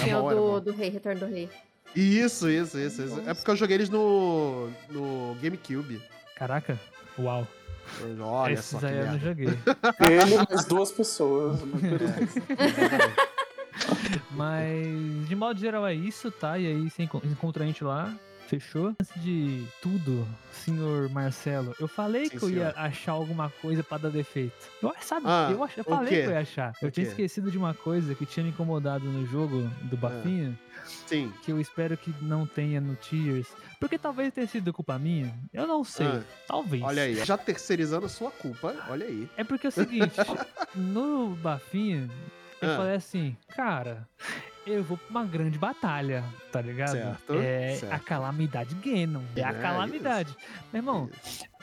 [0.05, 1.49] Que é o do, do Rei, Retorno do Rei.
[1.95, 3.23] Isso, isso, isso, isso.
[3.27, 6.01] É porque eu joguei eles no, no GameCube.
[6.37, 6.79] Caraca,
[7.19, 7.47] uau.
[8.21, 9.27] Olha Esses só que aí eu não merda.
[9.29, 9.49] joguei.
[10.09, 11.59] Ele mais duas pessoas.
[14.31, 16.59] mas de modo geral, é isso, tá?
[16.59, 18.15] E aí você enco- encontra a gente lá.
[18.53, 18.89] Fechou?
[18.89, 23.97] Antes de tudo, senhor Marcelo, eu falei Sim, que eu ia achar alguma coisa pra
[23.97, 24.53] dar defeito.
[24.83, 26.21] Eu sabe, Ah, eu, ach- eu o falei quê?
[26.21, 26.73] que eu ia achar.
[26.83, 27.13] O Eu tinha quê?
[27.13, 30.53] esquecido de uma coisa que tinha me incomodado no jogo do Bafinha,
[31.07, 31.33] Sim.
[31.43, 33.49] que eu espero que não tenha no Tears.
[33.81, 35.33] Porque talvez tenha sido culpa minha.
[35.51, 36.07] Eu não sei.
[36.09, 36.83] Ah, Talvez.
[36.83, 39.31] olha aí, já terceirizando a sua culpa, olha aí.
[39.35, 40.13] É porque é o seguinte,
[40.77, 42.07] no Bafinha,
[42.61, 42.77] eu Ah.
[42.77, 44.07] falei assim, cara,
[44.67, 46.93] eu vou pra uma grande batalha, tá ligado?
[46.93, 47.93] Certo, é certo.
[47.93, 49.23] a calamidade Ganon.
[49.37, 50.37] É a É, calamidade.
[50.73, 51.11] Meu irmão,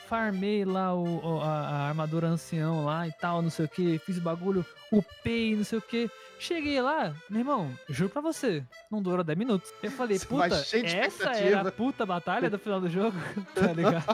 [0.08, 4.18] farmei lá o, a, a armadura ancião lá e tal, não sei o que, fiz
[4.18, 6.10] o bagulho, upei, não sei o que.
[6.42, 9.70] Cheguei lá, meu irmão, juro pra você, não durou 10 minutos.
[9.84, 13.18] Eu falei, Você puta, essa era a puta batalha do final do jogo,
[13.54, 14.06] tá ligado?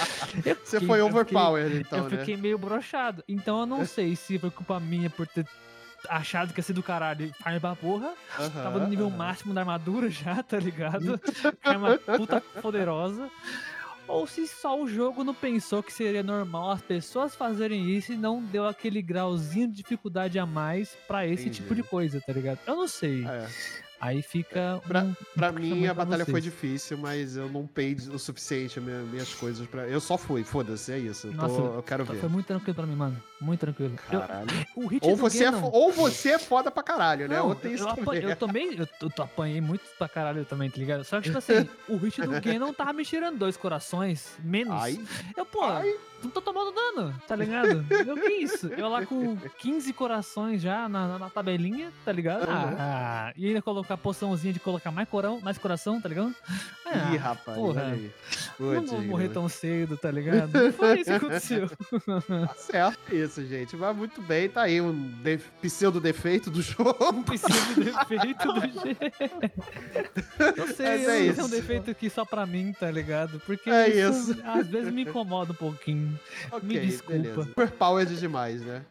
[0.46, 2.16] Eu Você fiquei- foi eu overpowered, fiquei- então, eu né?
[2.18, 3.22] fiquei meio broxado.
[3.28, 5.46] Então eu não sei se foi culpa minha por ter
[6.08, 8.12] achado que ia ser do caralho e farm pra porra.
[8.52, 9.16] Tava no nível aham.
[9.16, 11.20] máximo da armadura já, tá ligado?
[11.62, 13.30] Arma puta poderosa.
[14.06, 18.16] Ou se só o jogo não pensou que seria normal as pessoas fazerem isso e
[18.18, 21.62] não deu aquele grauzinho de dificuldade a mais pra esse Entendi.
[21.62, 22.58] tipo de coisa, tá ligado?
[22.66, 23.24] Eu não sei.
[23.26, 23.48] É.
[24.04, 24.80] Aí fica.
[24.86, 26.44] Pra- um- Pra um mim, a pra batalha foi vocês.
[26.44, 29.86] difícil, mas eu não pei o suficiente as minha- minhas coisas pra.
[29.88, 31.28] Eu só fui, foda-se, é isso.
[31.28, 32.18] Eu, tô- Nossa, eu quero ver.
[32.18, 33.16] Foi muito tranquilo pra mim, mano.
[33.40, 33.94] Muito tranquilo.
[34.12, 34.48] Eu- Caralho.
[34.76, 37.36] o hit Ou você, é, Ganon- fo- ou você é foda pra caralho, né?
[37.38, 38.22] Não, Ou tem eu, isso eu, também.
[38.22, 41.02] eu tomei, eu, eu, eu apanhei muito pra caralho também, tá ligado?
[41.04, 41.52] Só que, tipo assim,
[41.88, 44.74] o hit do Ganon tava me tirando dois corações, menos.
[44.74, 44.98] Ai,
[45.36, 45.94] eu, pô, ai.
[46.24, 47.84] Não tô tomando dano, tá ligado?
[48.06, 48.66] Eu, que isso?
[48.68, 52.48] Eu lá com 15 corações já na, na- na tabelinha, tá ligado?
[52.48, 52.76] Aham.
[52.78, 56.34] Ah, e ainda colocar poçãozinha de colocar mais, corão, mais coração, tá ligado?
[56.86, 57.86] Ah, Ih, rapaz, porra.
[57.92, 58.10] aí.
[58.58, 60.50] Não vou morrer tão cedo, tá ligado?
[60.52, 61.68] Não foi isso que aconteceu.
[61.68, 63.74] Tá certo isso, gente.
[63.76, 64.48] Vai muito bem.
[64.48, 64.92] Tá aí um
[65.22, 65.38] de...
[65.60, 67.22] pseudo defeito do jogo.
[67.24, 69.00] Preciso de defeito do jeito.
[70.56, 71.44] Eu sei, Mas eu é é isso.
[71.44, 73.40] um defeito aqui só pra mim, tá ligado?
[73.44, 74.42] Porque É isso, isso.
[74.44, 76.13] às vezes me incomoda um pouquinho.
[76.52, 77.12] Ok, desculpa.
[77.12, 77.42] beleza.
[77.42, 78.82] Superpowered demais, né?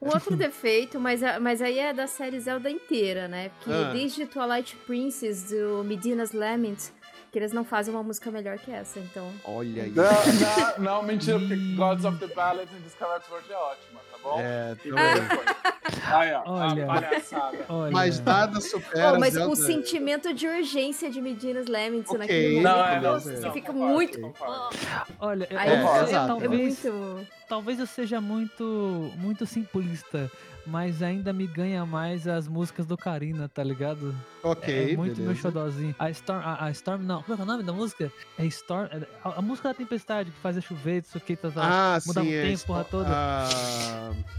[0.00, 3.50] Um outro defeito, mas, mas aí é da série Zelda inteira, né?
[3.58, 3.92] Porque Ah.
[3.92, 6.90] desde Twilight Princess, do Medina's Lament,
[7.32, 9.32] que eles não fazem uma música melhor que essa, então...
[9.42, 9.90] Olha aí.
[9.90, 11.56] Não, não, não, mentira, porque.
[11.74, 14.38] Gods of the Ballad e Discovered Sword é ótima, tá bom?
[14.38, 16.02] É, depois.
[16.12, 16.86] Aí, ó, Olha.
[17.70, 17.90] Olha.
[17.90, 19.50] Mas nada supera Oh, mas Zelda.
[19.50, 22.18] o sentimento de urgência de Medina's Lament Ok.
[22.18, 24.20] naquele Não, momento, é, não, nossa, não, você não, fica concordo, muito...
[24.20, 24.76] concordo.
[25.18, 27.26] Olha, eu, É, eu- é, talvez, é muito...
[27.48, 30.30] talvez eu seja muito, muito simplista,
[30.66, 34.14] mas ainda me ganha mais as músicas do Karina, tá ligado?
[34.42, 35.40] Ok, é muito meu beleza.
[35.42, 35.94] xodózinho.
[35.98, 38.12] A Storm, a, a Storm, não, como é que é o nome da música?
[38.38, 41.60] É Storm, é- a, a música da Tempestade, que faz chover, isso aqui, tá, tá,
[41.96, 43.08] Ah, muda sim, um é tempo, porra toda.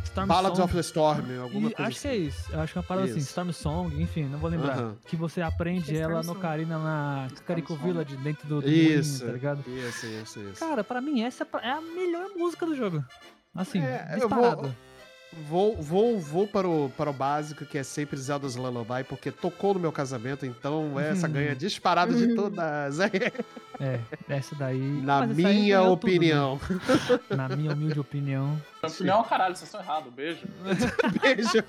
[0.03, 0.63] Storm Ballads Song.
[0.65, 2.21] of the Storm, alguma E coisa acho que é assim.
[2.27, 2.51] isso.
[2.51, 3.29] Eu acho que é uma parada assim, Isso.
[3.29, 4.77] Storm Song, enfim, não vou lembrar.
[4.77, 4.95] Aham.
[5.07, 6.39] Que você aprende é ela Storm no Song.
[6.41, 7.75] Karina na Carico.
[7.75, 9.63] Village, dentro do, do Isso, moinho, tá ligado?
[9.69, 10.59] isso, isso, isso.
[10.59, 13.03] Cara, pra mim essa é a melhor música do jogo.
[13.55, 14.61] Assim, É, eu disparado.
[14.63, 14.75] vou-
[15.47, 19.73] Vou, vou, vou para, o, para o básico, que é sempre Zelda's Lullaby, porque tocou
[19.73, 21.33] no meu casamento, então essa Uhum.
[21.33, 22.35] ganha disparado de Uhum.
[22.35, 22.99] todas.
[23.79, 23.99] É,
[24.29, 24.77] essa daí.
[24.77, 26.15] Na Mas minha ganhou tudo, né?
[26.15, 26.59] opinião.
[27.35, 28.47] Na minha humilde opinião.
[28.81, 30.13] Minha opinião é um caralho, vocês estão errados.
[30.13, 30.45] Beijo.
[31.21, 31.63] Beijo.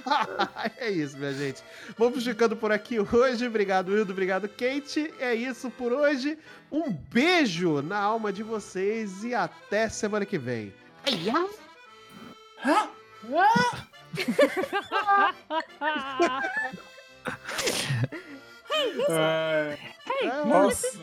[0.78, 1.62] é isso, minha gente.
[1.98, 3.46] Vamos ficando por aqui hoje.
[3.46, 4.12] Obrigado, Hildo.
[4.12, 5.12] Obrigado, Kate.
[5.20, 6.38] É isso por hoje.
[6.70, 10.72] Um beijo na alma de vocês e até semana que vem.
[19.08, 19.78] É...
[20.22, 20.98] É, Nossa.